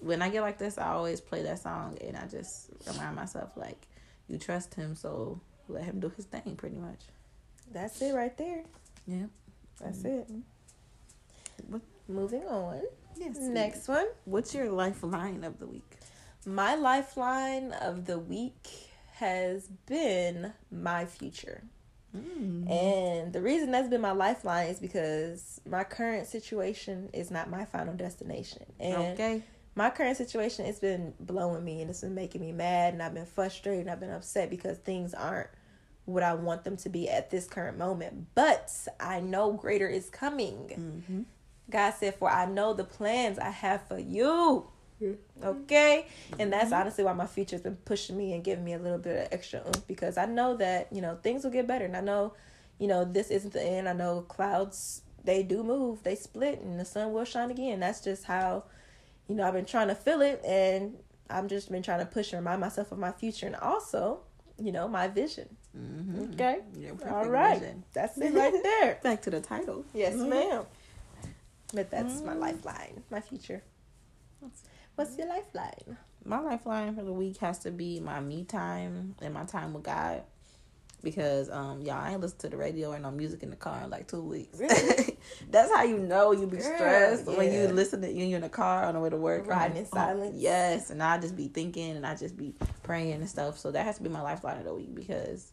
when 0.00 0.20
I 0.20 0.28
get 0.28 0.40
like 0.42 0.58
this, 0.58 0.76
I 0.76 0.88
always 0.88 1.20
play 1.20 1.42
that 1.42 1.58
song 1.60 1.96
and 2.00 2.16
I 2.16 2.26
just 2.26 2.70
remind 2.86 3.14
myself 3.16 3.56
like, 3.56 3.86
you 4.28 4.36
trust 4.38 4.74
Him, 4.74 4.94
so 4.96 5.40
let 5.68 5.84
Him 5.84 6.00
do 6.00 6.08
His 6.16 6.24
thing, 6.26 6.56
pretty 6.56 6.76
much. 6.76 7.00
That's 7.70 8.00
it 8.02 8.12
right 8.14 8.36
there. 8.36 8.64
Yeah. 9.06 9.26
That's 9.80 10.04
it. 10.04 10.30
What- 11.68 11.82
Moving 12.08 12.44
on. 12.44 12.82
Yes. 13.16 13.38
Next 13.38 13.86
one. 13.86 14.06
What's 14.24 14.54
your 14.54 14.70
lifeline 14.70 15.44
of 15.44 15.58
the 15.60 15.66
week? 15.66 15.98
My 16.44 16.74
lifeline 16.74 17.72
of 17.72 18.06
the 18.06 18.18
week 18.18 18.68
has 19.12 19.68
been 19.86 20.52
my 20.72 21.04
future. 21.04 21.62
Mm. 22.16 22.68
And 22.68 23.32
the 23.32 23.40
reason 23.40 23.70
that's 23.70 23.88
been 23.88 24.00
my 24.00 24.12
lifeline 24.12 24.68
is 24.68 24.80
because 24.80 25.60
my 25.68 25.84
current 25.84 26.26
situation 26.26 27.10
is 27.12 27.30
not 27.30 27.50
my 27.50 27.64
final 27.64 27.94
destination. 27.94 28.64
And 28.80 28.96
okay. 29.12 29.42
my 29.74 29.90
current 29.90 30.16
situation 30.16 30.66
it's 30.66 30.80
been 30.80 31.14
blowing 31.20 31.64
me 31.64 31.82
and 31.82 31.90
it's 31.90 32.00
been 32.00 32.14
making 32.14 32.40
me 32.40 32.50
mad 32.52 32.94
and 32.94 33.02
I've 33.02 33.14
been 33.14 33.26
frustrated 33.26 33.82
and 33.82 33.90
I've 33.90 34.00
been 34.00 34.10
upset 34.10 34.50
because 34.50 34.78
things 34.78 35.14
aren't 35.14 35.50
what 36.12 36.22
I 36.22 36.34
want 36.34 36.64
them 36.64 36.76
to 36.78 36.88
be 36.88 37.08
at 37.08 37.30
this 37.30 37.46
current 37.46 37.78
moment. 37.78 38.26
But 38.34 38.72
I 38.98 39.20
know 39.20 39.52
greater 39.52 39.88
is 39.88 40.10
coming. 40.10 41.04
Mm-hmm. 41.08 41.22
God 41.70 41.94
said, 41.94 42.14
For 42.16 42.30
I 42.30 42.46
know 42.46 42.74
the 42.74 42.84
plans 42.84 43.38
I 43.38 43.50
have 43.50 43.86
for 43.86 43.98
you. 43.98 44.66
Okay? 45.42 46.06
And 46.38 46.52
that's 46.52 46.72
honestly 46.72 47.04
why 47.04 47.12
my 47.12 47.26
future's 47.26 47.62
been 47.62 47.76
pushing 47.76 48.16
me 48.16 48.32
and 48.34 48.44
giving 48.44 48.64
me 48.64 48.74
a 48.74 48.78
little 48.78 48.98
bit 48.98 49.26
of 49.26 49.32
extra 49.32 49.60
oomph 49.60 49.86
because 49.86 50.18
I 50.18 50.26
know 50.26 50.56
that, 50.56 50.88
you 50.92 51.00
know, 51.00 51.18
things 51.22 51.44
will 51.44 51.50
get 51.50 51.66
better. 51.66 51.84
And 51.84 51.96
I 51.96 52.00
know, 52.00 52.34
you 52.78 52.86
know, 52.86 53.04
this 53.04 53.30
isn't 53.30 53.52
the 53.52 53.62
end. 53.62 53.88
I 53.88 53.92
know 53.92 54.22
clouds, 54.22 55.02
they 55.24 55.42
do 55.42 55.62
move, 55.62 56.02
they 56.02 56.14
split, 56.14 56.60
and 56.60 56.78
the 56.78 56.84
sun 56.84 57.12
will 57.12 57.24
shine 57.24 57.50
again. 57.50 57.80
That's 57.80 58.02
just 58.02 58.24
how, 58.24 58.64
you 59.28 59.34
know, 59.34 59.46
I've 59.46 59.54
been 59.54 59.64
trying 59.64 59.88
to 59.88 59.94
feel 59.94 60.20
it. 60.20 60.42
And 60.44 60.96
I've 61.30 61.46
just 61.46 61.70
been 61.70 61.82
trying 61.82 62.00
to 62.00 62.06
push 62.06 62.32
and 62.32 62.40
remind 62.40 62.60
myself 62.60 62.92
of 62.92 62.98
my 62.98 63.12
future 63.12 63.46
and 63.46 63.56
also, 63.56 64.20
you 64.60 64.72
know, 64.72 64.86
my 64.88 65.08
vision. 65.08 65.56
Mm-hmm. 65.76 66.32
Okay? 66.34 66.58
Your 66.76 66.92
All 67.08 67.28
right. 67.28 67.58
vision. 67.58 67.84
That's 67.92 68.18
it 68.18 68.34
right 68.34 68.62
there. 68.62 68.98
Back 69.02 69.22
to 69.22 69.30
the 69.30 69.40
title. 69.40 69.84
Yes, 69.94 70.14
Mhm. 70.14 70.28
ma'am. 70.28 70.64
But 71.72 71.90
that's 71.90 72.22
my 72.22 72.34
Mm. 72.34 72.40
lifeline, 72.40 73.02
my 73.10 73.20
future. 73.20 73.62
What's 74.96 75.16
your 75.16 75.28
lifeline? 75.28 75.96
My 76.24 76.40
lifeline 76.40 76.94
for 76.94 77.02
the 77.02 77.12
week 77.12 77.38
has 77.38 77.58
to 77.60 77.70
be 77.70 78.00
my 78.00 78.20
me 78.20 78.44
time 78.44 79.14
and 79.22 79.32
my 79.32 79.44
time 79.44 79.72
with 79.72 79.84
God. 79.84 80.22
Because 81.02 81.50
um 81.50 81.82
y'all 81.82 81.94
I 81.94 82.12
ain't 82.12 82.20
listen 82.20 82.38
to 82.40 82.48
the 82.48 82.56
radio 82.56 82.92
or 82.92 82.98
no 82.98 83.10
music 83.10 83.42
in 83.42 83.50
the 83.50 83.56
car 83.56 83.82
in 83.84 83.90
like 83.90 84.08
two 84.08 84.22
weeks. 84.22 84.58
Really? 84.58 85.18
That's 85.50 85.72
how 85.72 85.82
you 85.82 85.98
know 85.98 86.32
you 86.32 86.46
be 86.46 86.58
Girl, 86.58 86.74
stressed 86.76 87.26
when 87.26 87.52
you 87.52 87.68
listen 87.68 88.02
to 88.02 88.10
you 88.10 88.36
in 88.36 88.42
the 88.42 88.48
car 88.48 88.84
on 88.84 88.94
the 88.94 89.00
way 89.00 89.10
to 89.10 89.16
work. 89.16 89.46
Riding 89.46 89.78
in 89.78 89.84
oh, 89.84 89.94
silence. 89.94 90.36
yes, 90.36 90.90
and 90.90 91.02
I 91.02 91.18
just 91.18 91.36
be 91.36 91.48
thinking 91.48 91.96
and 91.96 92.06
I 92.06 92.14
just 92.14 92.36
be 92.36 92.54
praying 92.82 93.14
and 93.14 93.28
stuff. 93.28 93.58
So 93.58 93.70
that 93.70 93.84
has 93.84 93.96
to 93.96 94.02
be 94.02 94.08
my 94.08 94.20
lifeline 94.20 94.58
of 94.58 94.64
the 94.64 94.74
week 94.74 94.94
because 94.94 95.52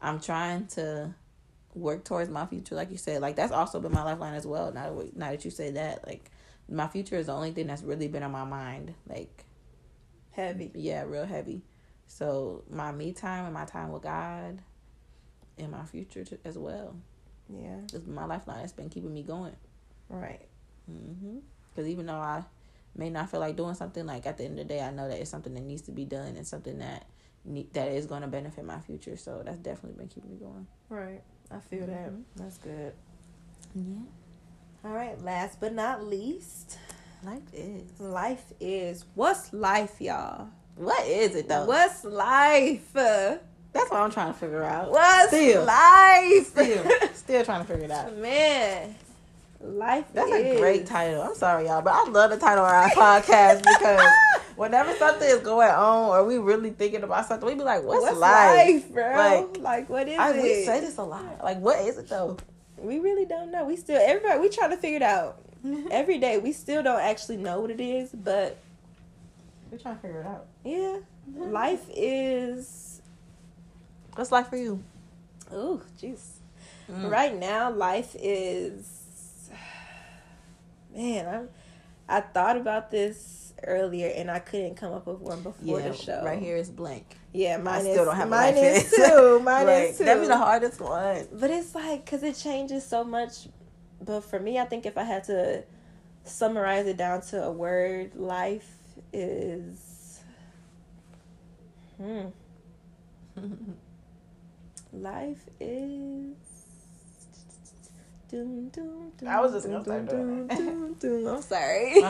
I'm 0.00 0.20
trying 0.20 0.66
to 0.68 1.14
work 1.74 2.04
towards 2.04 2.30
my 2.30 2.46
future, 2.46 2.74
like 2.74 2.90
you 2.90 2.96
said. 2.96 3.20
Like 3.20 3.36
that's 3.36 3.52
also 3.52 3.80
been 3.80 3.92
my 3.92 4.02
lifeline 4.02 4.34
as 4.34 4.46
well. 4.46 4.72
Now 4.72 4.84
that 4.84 4.94
we, 4.94 5.10
now 5.14 5.30
that 5.30 5.44
you 5.44 5.50
say 5.50 5.72
that, 5.72 6.06
like 6.06 6.30
my 6.68 6.88
future 6.88 7.16
is 7.16 7.26
the 7.26 7.32
only 7.32 7.52
thing 7.52 7.66
that's 7.66 7.82
really 7.82 8.08
been 8.08 8.22
on 8.22 8.32
my 8.32 8.44
mind. 8.44 8.94
Like 9.08 9.44
Heavy. 10.32 10.70
yeah, 10.74 11.04
real 11.06 11.26
heavy. 11.26 11.62
So 12.14 12.62
my 12.70 12.92
me 12.92 13.12
time 13.12 13.44
and 13.44 13.52
my 13.52 13.64
time 13.64 13.90
with 13.90 14.04
God, 14.04 14.62
and 15.58 15.72
my 15.72 15.84
future 15.84 16.24
as 16.44 16.56
well. 16.56 16.94
Yeah. 17.48 17.78
It's 17.92 18.06
my 18.06 18.24
lifeline. 18.24 18.60
It's 18.62 18.72
been 18.72 18.88
keeping 18.88 19.12
me 19.12 19.24
going. 19.24 19.56
Right. 20.08 20.46
Mm-hmm. 20.88 21.38
Because 21.74 21.88
even 21.88 22.06
though 22.06 22.14
I 22.14 22.44
may 22.94 23.10
not 23.10 23.30
feel 23.32 23.40
like 23.40 23.56
doing 23.56 23.74
something, 23.74 24.06
like 24.06 24.26
at 24.26 24.38
the 24.38 24.44
end 24.44 24.60
of 24.60 24.68
the 24.68 24.74
day, 24.74 24.80
I 24.80 24.92
know 24.92 25.08
that 25.08 25.18
it's 25.18 25.28
something 25.28 25.54
that 25.54 25.64
needs 25.64 25.82
to 25.82 25.90
be 25.90 26.04
done 26.04 26.36
and 26.36 26.46
something 26.46 26.78
that 26.78 27.04
ne- 27.44 27.66
that 27.72 27.88
is 27.88 28.06
going 28.06 28.22
to 28.22 28.28
benefit 28.28 28.64
my 28.64 28.78
future. 28.78 29.16
So 29.16 29.42
that's 29.44 29.58
definitely 29.58 29.98
been 29.98 30.06
keeping 30.06 30.30
me 30.30 30.36
going. 30.36 30.68
Right. 30.88 31.22
I 31.50 31.58
feel 31.58 31.84
that. 31.88 32.12
Mhm. 32.12 32.22
That's 32.36 32.58
good. 32.58 32.92
Yeah, 33.74 33.82
All 34.84 34.92
right. 34.92 35.20
Last 35.20 35.58
but 35.58 35.74
not 35.74 36.04
least, 36.06 36.78
life 37.24 37.42
is. 37.52 37.98
life 37.98 38.52
is. 38.60 39.04
What's 39.16 39.52
life, 39.52 40.00
y'all? 40.00 40.50
What 40.76 41.06
is 41.06 41.34
it 41.34 41.48
though? 41.48 41.66
What's 41.66 42.04
life? 42.04 42.92
That's 42.92 43.90
what 43.90 44.00
I'm 44.00 44.10
trying 44.10 44.32
to 44.32 44.38
figure 44.38 44.62
out. 44.62 44.90
What's 44.90 45.28
Still. 45.28 45.64
life? 45.64 46.46
Still, 46.46 46.84
still 47.14 47.44
trying 47.44 47.60
to 47.62 47.66
figure 47.66 47.84
it 47.86 47.90
out. 47.90 48.16
Man, 48.16 48.94
Life 49.60 50.04
That's 50.12 50.30
is 50.30 50.56
a 50.56 50.60
great 50.60 50.86
title. 50.86 51.22
I'm 51.22 51.34
sorry, 51.34 51.66
y'all, 51.66 51.80
but 51.80 51.94
I 51.94 52.08
love 52.10 52.30
the 52.30 52.36
title 52.36 52.64
of 52.64 52.70
our 52.70 52.88
podcast 52.90 53.58
because 53.62 54.06
whenever 54.56 54.94
something 54.96 55.26
is 55.28 55.40
going 55.40 55.70
on 55.70 56.10
or 56.10 56.24
we 56.24 56.36
really 56.38 56.70
thinking 56.70 57.02
about 57.02 57.26
something, 57.26 57.48
we 57.48 57.54
be 57.54 57.62
like, 57.62 57.82
"What's, 57.82 58.02
What's 58.02 58.18
life? 58.18 58.66
life, 58.84 58.92
bro? 58.92 59.16
Like, 59.16 59.58
Like, 59.62 59.88
what 59.88 60.06
is 60.08 60.18
I, 60.18 60.32
it? 60.34 60.42
we 60.42 60.64
say 60.66 60.80
this 60.80 60.98
a 60.98 61.02
lot. 61.02 61.42
Like, 61.42 61.58
what 61.60 61.78
is 61.80 61.96
it 61.98 62.08
though? 62.08 62.36
We 62.76 62.98
really 62.98 63.24
don't 63.24 63.50
know. 63.50 63.64
We 63.64 63.76
still 63.76 63.98
everybody 64.00 64.38
we 64.40 64.50
trying 64.50 64.70
to 64.70 64.76
figure 64.76 64.96
it 64.98 65.02
out 65.02 65.40
every 65.90 66.18
day. 66.18 66.38
We 66.38 66.52
still 66.52 66.82
don't 66.82 67.00
actually 67.00 67.38
know 67.38 67.60
what 67.60 67.70
it 67.70 67.80
is, 67.80 68.10
but 68.12 68.58
We're 69.70 69.78
trying 69.78 69.96
to 69.96 70.02
figure 70.02 70.20
it 70.20 70.26
out. 70.26 70.46
yeah, 70.64 70.98
life 71.36 71.84
is. 71.94 73.02
What's 74.14 74.30
life 74.30 74.48
for 74.48 74.56
you? 74.56 74.82
Oh, 75.50 75.82
jeez. 76.00 76.20
Mm. 76.90 77.10
Right 77.10 77.36
now, 77.36 77.70
life 77.70 78.14
is. 78.18 79.50
Man, 80.94 81.26
I'm. 81.26 81.48
I 82.08 82.20
thought 82.20 82.56
about 82.56 82.90
this 82.90 83.54
earlier 83.66 84.12
and 84.14 84.30
I 84.30 84.38
couldn't 84.38 84.74
come 84.74 84.92
up 84.92 85.06
with 85.06 85.20
one 85.20 85.42
before 85.42 85.80
Yeah, 85.80 85.88
the 85.88 85.96
show. 85.96 86.22
right 86.22 86.38
here 86.38 86.56
is 86.56 86.68
blank. 86.68 87.16
Yeah, 87.32 87.56
mine 87.56 87.80
still 87.80 87.92
is. 88.02 88.04
don't 88.04 88.16
have 88.16 88.28
mine 88.28 88.54
is 88.56 88.90
too. 88.94 89.40
Mine 89.40 89.66
Like, 89.66 89.88
is 89.88 89.98
too. 89.98 90.04
That'd 90.04 90.22
be 90.22 90.26
the 90.28 90.36
hardest 90.36 90.80
one. 90.82 91.26
But 91.32 91.50
it's 91.50 91.74
like 91.74 92.04
because 92.04 92.22
it 92.22 92.36
changes 92.36 92.84
so 92.86 93.02
much. 93.04 93.48
But 94.02 94.20
for 94.20 94.38
me, 94.38 94.58
I 94.58 94.66
think 94.66 94.84
if 94.84 94.98
I 94.98 95.04
had 95.04 95.24
to 95.24 95.64
summarize 96.24 96.86
it 96.86 96.98
down 96.98 97.22
to 97.22 97.42
a 97.44 97.50
word, 97.50 98.14
life 98.16 98.70
is. 99.14 100.20
Hmm. 101.96 102.26
Life 104.92 105.48
is. 105.60 106.36
Dun, 108.30 108.68
dun, 108.70 109.12
dun, 109.18 109.28
I 109.28 109.40
was 109.40 109.52
just 109.52 109.66
dun, 109.66 109.72
gonna 109.72 109.84
start 109.84 110.06
dun, 110.06 110.16
doing 110.16 110.46
that. 110.48 110.58
dun, 110.58 110.94
dun, 110.98 111.24
dun. 111.24 111.34
I'm 111.36 111.42
sorry. 111.42 112.02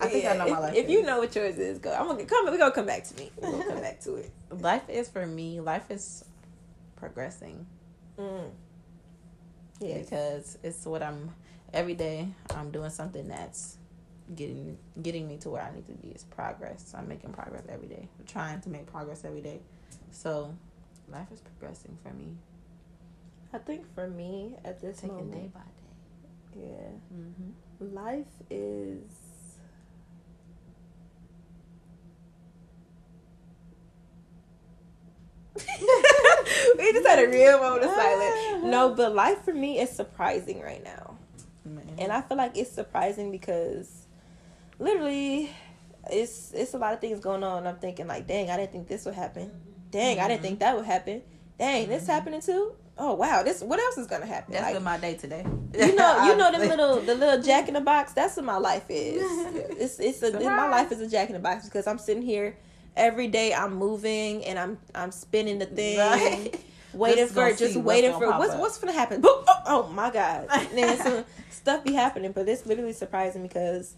I 0.00 0.06
think 0.06 0.26
I 0.26 0.36
know 0.36 0.48
my 0.48 0.58
life. 0.58 0.74
If, 0.76 0.88
you 0.88 1.02
know 1.02 1.18
what 1.18 1.34
yours 1.34 1.58
is, 1.58 1.78
go. 1.78 1.92
I'm 1.92 2.06
gonna 2.06 2.24
come. 2.24 2.46
We're 2.46 2.58
gonna 2.58 2.72
come 2.72 2.86
back 2.86 3.04
to 3.04 3.16
me. 3.16 3.30
We're 3.36 3.50
gonna 3.50 3.64
come 3.64 3.80
back 3.80 4.00
to 4.02 4.16
it. 4.16 4.30
life 4.50 4.88
is 4.88 5.08
for 5.08 5.26
me. 5.26 5.60
Life 5.60 5.90
is 5.90 6.24
progressing. 6.96 7.66
Mm. 8.18 8.50
Yeah. 9.80 9.98
because 9.98 10.58
it's 10.62 10.84
what 10.86 11.02
I'm 11.02 11.30
every 11.72 11.94
day 11.94 12.28
I'm 12.50 12.70
doing 12.70 12.90
something 12.90 13.28
that's 13.28 13.77
getting 14.34 14.76
getting 15.02 15.26
me 15.28 15.36
to 15.38 15.50
where 15.50 15.62
I 15.62 15.74
need 15.74 15.86
to 15.86 15.92
be. 15.94 16.08
is 16.08 16.24
progress. 16.24 16.92
I'm 16.96 17.08
making 17.08 17.32
progress 17.32 17.64
every 17.68 17.88
day. 17.88 18.08
I'm 18.18 18.26
trying 18.26 18.60
to 18.62 18.68
make 18.70 18.86
progress 18.86 19.24
every 19.24 19.40
day. 19.40 19.60
So 20.10 20.54
life 21.10 21.28
is 21.32 21.40
progressing 21.40 21.96
for 22.02 22.12
me. 22.12 22.36
I 23.52 23.58
think 23.58 23.92
for 23.94 24.08
me 24.08 24.56
at 24.64 24.80
this 24.80 24.98
Taking 25.00 25.16
moment, 25.16 25.32
day 25.32 25.50
by 25.54 25.60
day. 25.60 26.66
yeah. 26.66 27.16
Mm-hmm. 27.16 27.94
Life 27.94 28.26
is. 28.50 29.02
we 36.78 36.92
just 36.92 37.06
had 37.06 37.18
a 37.18 37.28
real 37.28 37.58
moment 37.60 37.84
of 37.84 37.90
silence. 37.90 38.34
No, 38.64 38.94
but 38.94 39.14
life 39.14 39.44
for 39.44 39.54
me 39.54 39.78
is 39.78 39.88
surprising 39.90 40.60
right 40.60 40.82
now. 40.82 41.16
And 41.98 42.12
I 42.12 42.20
feel 42.22 42.36
like 42.36 42.56
it's 42.56 42.70
surprising 42.70 43.30
because 43.32 44.06
literally 44.78 45.50
it's 46.10 46.52
it's 46.54 46.74
a 46.74 46.78
lot 46.78 46.94
of 46.94 47.00
things 47.00 47.20
going 47.20 47.44
on. 47.44 47.66
I'm 47.66 47.76
thinking 47.76 48.06
like, 48.06 48.26
dang, 48.26 48.50
I 48.50 48.56
didn't 48.56 48.72
think 48.72 48.88
this 48.88 49.04
would 49.04 49.14
happen. 49.14 49.50
Dang, 49.90 50.18
I 50.18 50.28
didn't 50.28 50.38
mm-hmm. 50.38 50.42
think 50.42 50.58
that 50.60 50.76
would 50.76 50.86
happen. 50.86 51.22
Dang, 51.58 51.88
this 51.88 52.02
mm-hmm. 52.02 52.12
happening 52.12 52.40
too? 52.40 52.72
Oh 52.96 53.14
wow, 53.14 53.42
this 53.42 53.62
what 53.62 53.78
else 53.78 53.96
is 53.96 54.06
gonna 54.06 54.26
happen? 54.26 54.52
that's 54.52 54.64
Like, 54.64 54.74
been 54.74 54.82
my 54.82 54.98
day 54.98 55.14
today. 55.14 55.44
you 55.74 55.94
know, 55.94 56.24
you 56.26 56.36
know 56.36 56.50
the 56.52 56.58
little 56.58 57.00
the 57.00 57.14
little 57.14 57.42
jack 57.48 57.68
in 57.68 57.74
the 57.74 57.80
box. 57.80 58.12
That's 58.12 58.36
what 58.36 58.44
my 58.44 58.58
life 58.58 58.84
is. 58.88 59.22
It's 59.78 60.00
it's 60.00 60.22
a, 60.22 60.32
my 60.40 60.68
life 60.68 60.90
is 60.90 61.00
a 61.00 61.08
jack 61.08 61.28
in 61.28 61.34
the 61.34 61.40
box 61.40 61.64
because 61.64 61.86
I'm 61.86 61.98
sitting 61.98 62.22
here 62.22 62.56
every 62.96 63.28
day. 63.28 63.54
I'm 63.54 63.76
moving 63.76 64.44
and 64.44 64.58
I'm 64.58 64.78
I'm 64.94 65.12
spinning 65.12 65.58
the 65.58 65.66
thing, 65.66 65.98
Right. 65.98 66.50
waiting 66.92 67.24
Just 67.24 67.34
for 67.34 67.52
just 67.52 67.76
waiting 67.76 68.12
for 68.12 68.30
what's 68.36 68.54
up. 68.54 68.60
what's 68.60 68.78
gonna 68.78 68.92
happen. 68.92 69.22
Oh, 69.24 69.44
oh 69.66 69.88
my 69.88 70.10
god! 70.10 70.48
And 70.50 70.68
then 70.76 70.98
some 70.98 71.24
stuff 71.50 71.84
be 71.84 71.92
happening, 71.92 72.32
but 72.32 72.48
it's 72.48 72.66
literally 72.66 72.92
surprising 72.92 73.42
because. 73.42 73.94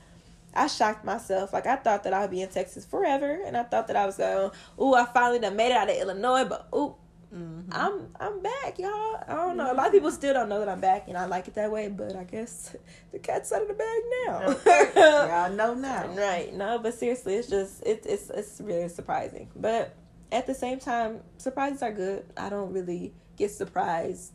I 0.54 0.66
shocked 0.66 1.04
myself. 1.04 1.52
Like 1.52 1.66
I 1.66 1.76
thought 1.76 2.04
that 2.04 2.12
I 2.12 2.22
would 2.22 2.30
be 2.30 2.42
in 2.42 2.48
Texas 2.48 2.84
forever, 2.84 3.40
and 3.46 3.56
I 3.56 3.62
thought 3.62 3.86
that 3.88 3.96
I 3.96 4.06
was 4.06 4.16
going. 4.16 4.50
Ooh, 4.80 4.94
I 4.94 5.04
finally 5.06 5.38
done 5.38 5.56
made 5.56 5.70
it 5.70 5.76
out 5.76 5.88
of 5.90 5.96
Illinois, 5.96 6.44
but 6.44 6.68
ooh, 6.74 6.94
Mhm. 7.32 7.66
I'm 7.70 8.08
I'm 8.18 8.40
back, 8.42 8.76
y'all. 8.80 9.22
I 9.28 9.34
don't 9.34 9.56
know. 9.56 9.70
A 9.70 9.74
lot 9.74 9.86
of 9.86 9.92
people 9.92 10.10
still 10.10 10.34
don't 10.34 10.48
know 10.48 10.58
that 10.58 10.68
I'm 10.68 10.80
back, 10.80 11.06
and 11.06 11.16
I 11.16 11.26
like 11.26 11.46
it 11.46 11.54
that 11.54 11.70
way. 11.70 11.86
But 11.86 12.16
I 12.16 12.24
guess 12.24 12.74
the 13.12 13.20
cat's 13.20 13.52
out 13.52 13.62
of 13.62 13.68
the 13.68 13.74
bag 13.74 14.02
now. 14.26 15.46
Y'all 15.46 15.52
know 15.54 15.74
now. 15.74 16.08
right? 16.08 16.52
No, 16.52 16.80
but 16.80 16.94
seriously, 16.94 17.34
it's 17.34 17.48
just 17.48 17.84
it, 17.86 18.04
it's 18.04 18.30
it's 18.30 18.60
really 18.60 18.88
surprising. 18.88 19.48
But 19.54 19.94
at 20.32 20.48
the 20.48 20.54
same 20.54 20.80
time, 20.80 21.20
surprises 21.38 21.82
are 21.82 21.92
good. 21.92 22.24
I 22.36 22.48
don't 22.48 22.72
really 22.72 23.14
get 23.36 23.52
surprised 23.52 24.32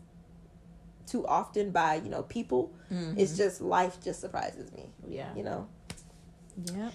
too 1.05 1.27
often 1.27 1.71
by 1.71 1.95
you 1.95 2.09
know 2.09 2.23
people. 2.23 2.71
Mhm. 2.91 3.15
It's 3.17 3.35
just 3.35 3.59
life 3.59 4.01
just 4.01 4.21
surprises 4.21 4.71
me. 4.71 4.89
yeah. 5.05 5.33
You 5.35 5.43
know. 5.43 5.67
Yeah. 6.73 6.91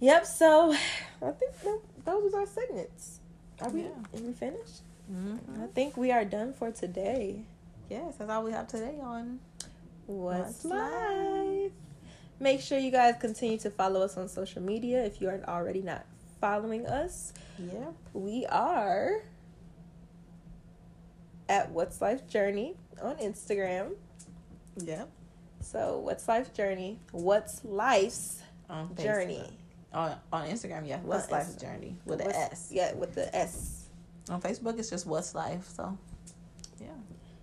Yep. 0.00 0.26
So 0.26 0.72
I 1.22 1.30
think 1.32 1.60
that, 1.62 1.80
those 2.04 2.24
was 2.24 2.34
our 2.34 2.46
segments. 2.46 3.20
Are 3.60 3.68
we? 3.70 3.82
Yeah. 3.82 3.88
Are 3.88 4.20
we 4.20 4.32
finished? 4.32 4.82
Mhm. 5.10 5.62
I 5.62 5.66
think 5.68 5.96
we 5.96 6.12
are 6.12 6.24
done 6.24 6.52
for 6.52 6.70
today. 6.70 7.44
Yes, 7.88 8.16
that's 8.16 8.30
all 8.30 8.44
we 8.44 8.52
have 8.52 8.68
today 8.68 8.98
on. 9.02 9.40
What's 10.06 10.64
What's 10.64 10.64
life? 10.66 11.72
Make 12.40 12.60
sure 12.60 12.78
you 12.78 12.90
guys 12.90 13.16
continue 13.20 13.58
to 13.58 13.70
follow 13.70 14.02
us 14.02 14.16
on 14.16 14.28
social 14.28 14.62
media 14.62 15.04
if 15.04 15.20
you 15.20 15.28
aren't 15.28 15.46
already 15.48 15.82
not 15.82 16.04
following 16.40 16.86
us. 16.86 17.32
Yeah. 17.58 17.90
We 18.12 18.46
are 18.46 19.22
at 21.48 21.70
What's 21.70 22.00
Life 22.00 22.28
Journey 22.28 22.76
on 23.02 23.16
Instagram. 23.16 23.94
Yeah. 24.76 25.04
So 25.60 25.98
What's 25.98 26.28
Life 26.28 26.52
Journey? 26.54 27.00
What's 27.12 27.64
Life's 27.64 28.42
On 28.70 28.88
Facebook. 28.90 29.02
Journey? 29.02 29.58
On 29.92 30.14
on 30.32 30.48
Instagram, 30.48 30.86
yeah. 30.86 30.98
What's 31.00 31.30
On 31.32 31.40
Insta- 31.40 31.60
Journey 31.60 31.96
with 32.04 32.20
What's- 32.22 32.36
S. 32.36 32.68
Yeah, 32.70 32.92
with 32.94 33.14
the 33.14 33.34
S. 33.34 33.86
On 34.30 34.40
Facebook, 34.40 34.78
it's 34.78 34.90
just 34.90 35.06
What's 35.06 35.34
Life. 35.34 35.66
So, 35.74 35.96
yeah. 36.80 36.88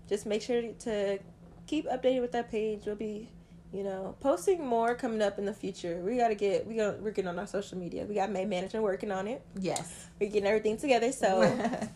Just 0.07 0.25
make 0.27 0.41
sure 0.43 0.61
to 0.61 1.17
keep 1.65 1.87
updated 1.89 2.21
with 2.21 2.31
that 2.33 2.51
page. 2.51 2.83
We'll 2.85 2.95
be, 2.95 3.27
you 3.73 3.83
know, 3.83 4.15
posting 4.19 4.63
more 4.63 4.93
coming 4.93 5.23
up 5.23 5.39
in 5.39 5.45
the 5.45 5.53
future. 5.53 5.99
We 6.05 6.17
gotta 6.17 6.35
get 6.35 6.67
we 6.67 6.75
got 6.75 7.01
we're 7.01 7.09
getting 7.09 7.29
on 7.29 7.39
our 7.39 7.47
social 7.47 7.79
media. 7.79 8.05
We 8.05 8.13
got 8.13 8.29
May 8.31 8.45
management 8.45 8.83
working 8.83 9.11
on 9.11 9.27
it. 9.27 9.41
Yes. 9.59 10.05
We're 10.21 10.29
getting 10.29 10.45
everything 10.47 10.77
together. 10.77 11.11
So 11.11 11.41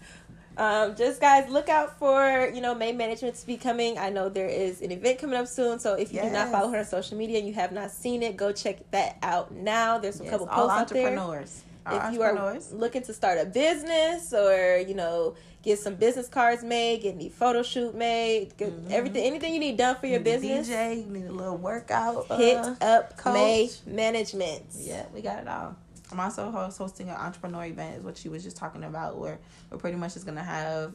um, 0.59 0.95
just 0.95 1.21
guys, 1.21 1.49
look 1.49 1.69
out 1.69 1.97
for 1.97 2.51
you 2.53 2.61
know 2.61 2.75
May 2.75 2.91
management 2.91 3.35
to 3.35 3.47
be 3.47 3.57
coming. 3.57 3.97
I 3.97 4.09
know 4.09 4.29
there 4.29 4.47
is 4.49 4.81
an 4.81 4.91
event 4.91 5.19
coming 5.19 5.37
up 5.39 5.47
soon. 5.47 5.79
So 5.79 5.93
if 5.95 6.13
you 6.13 6.21
do 6.21 6.29
not 6.29 6.51
follow 6.51 6.69
her 6.69 6.79
on 6.79 6.85
social 6.85 7.17
media 7.17 7.37
and 7.39 7.47
you 7.47 7.53
have 7.53 7.71
not 7.71 7.91
seen 7.91 8.21
it, 8.23 8.35
go 8.37 8.51
check 8.51 8.77
that 8.91 9.17
out 9.23 9.51
now. 9.53 9.97
There's 9.97 10.19
a 10.19 10.23
yes. 10.23 10.31
couple 10.31 10.47
posts 10.47 10.71
out 10.77 10.87
there. 10.89 11.07
entrepreneurs. 11.07 11.63
If 11.91 12.13
you 12.13 12.21
are 12.21 12.59
looking 12.71 13.01
to 13.03 13.13
start 13.13 13.39
a 13.39 13.45
business 13.45 14.31
or 14.33 14.77
you 14.87 14.93
know 14.93 15.35
get 15.63 15.79
some 15.79 15.95
business 15.95 16.27
cards 16.27 16.63
made, 16.63 17.01
get 17.01 17.15
any 17.15 17.29
photo 17.29 17.63
shoot 17.63 17.93
made, 17.95 18.55
get 18.57 18.69
Mhm. 18.71 18.91
everything, 18.91 19.23
anything 19.25 19.53
you 19.53 19.59
need 19.59 19.75
done 19.77 19.95
for 19.95 20.05
your 20.07 20.19
You 20.19 20.23
need 20.23 20.31
a 20.31 20.39
business, 20.39 20.67
DJ, 20.69 20.93
you 21.05 21.05
need 21.11 21.25
a 21.25 21.31
little 21.31 21.57
workout. 21.57 22.27
hit 22.37 22.57
uh, 22.57 22.75
up 22.81 23.17
coach. 23.17 23.33
May 23.33 23.69
Management. 23.85 24.63
Yeah, 24.77 25.05
we 25.13 25.21
got 25.21 25.39
it 25.39 25.47
all. 25.47 25.75
I'm 26.11 26.19
also 26.19 26.49
host- 26.51 26.77
hosting 26.77 27.09
an 27.09 27.15
entrepreneur 27.15 27.65
event, 27.65 27.97
is 27.97 28.03
what 28.03 28.17
she 28.17 28.29
was 28.29 28.43
just 28.43 28.57
talking 28.57 28.83
about, 28.83 29.17
where 29.17 29.39
we're 29.69 29.77
pretty 29.77 29.97
much 29.97 30.13
just 30.13 30.25
gonna 30.25 30.43
have 30.43 30.93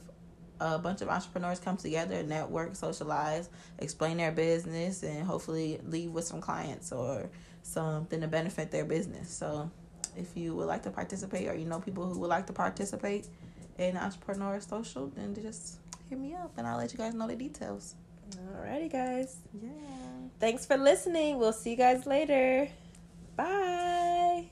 a 0.61 0.79
bunch 0.79 1.03
of 1.03 1.09
entrepreneurs 1.09 1.59
come 1.59 1.77
together, 1.77 2.23
network, 2.23 2.77
socialize, 2.77 3.49
explain 3.79 4.17
their 4.17 4.33
business, 4.33 5.03
and 5.03 5.27
hopefully 5.27 5.81
leave 5.87 6.11
with 6.11 6.25
some 6.25 6.41
clients 6.41 6.93
or 6.93 7.29
something 7.63 8.21
to 8.21 8.29
benefit 8.29 8.71
their 8.71 8.85
business. 8.85 9.31
So, 9.31 9.71
if 10.17 10.37
you 10.37 10.55
would 10.55 10.67
like 10.67 10.83
to 10.85 10.91
participate, 10.91 11.49
or 11.49 11.55
you 11.55 11.65
know 11.65 11.81
people 11.81 12.07
who 12.07 12.21
would 12.21 12.31
like 12.31 12.47
to 12.47 12.53
participate 12.53 13.29
in 13.79 13.97
entrepreneur 13.97 14.61
social, 14.61 15.09
then 15.09 15.35
just 15.35 15.79
hit 16.09 16.19
me 16.19 16.35
up, 16.35 16.53
and 16.57 16.67
I'll 16.67 16.79
let 16.79 16.93
you 16.93 16.99
guys 16.99 17.15
know 17.15 17.27
the 17.27 17.37
details. 17.37 17.95
Alrighty, 18.31 18.91
guys. 18.91 19.37
Yeah. 19.61 19.71
Thanks 20.41 20.67
for 20.67 20.77
listening. 20.77 21.39
We'll 21.39 21.53
see 21.53 21.71
you 21.71 21.77
guys 21.77 22.07
later. 22.07 22.69
Bye. 23.37 24.04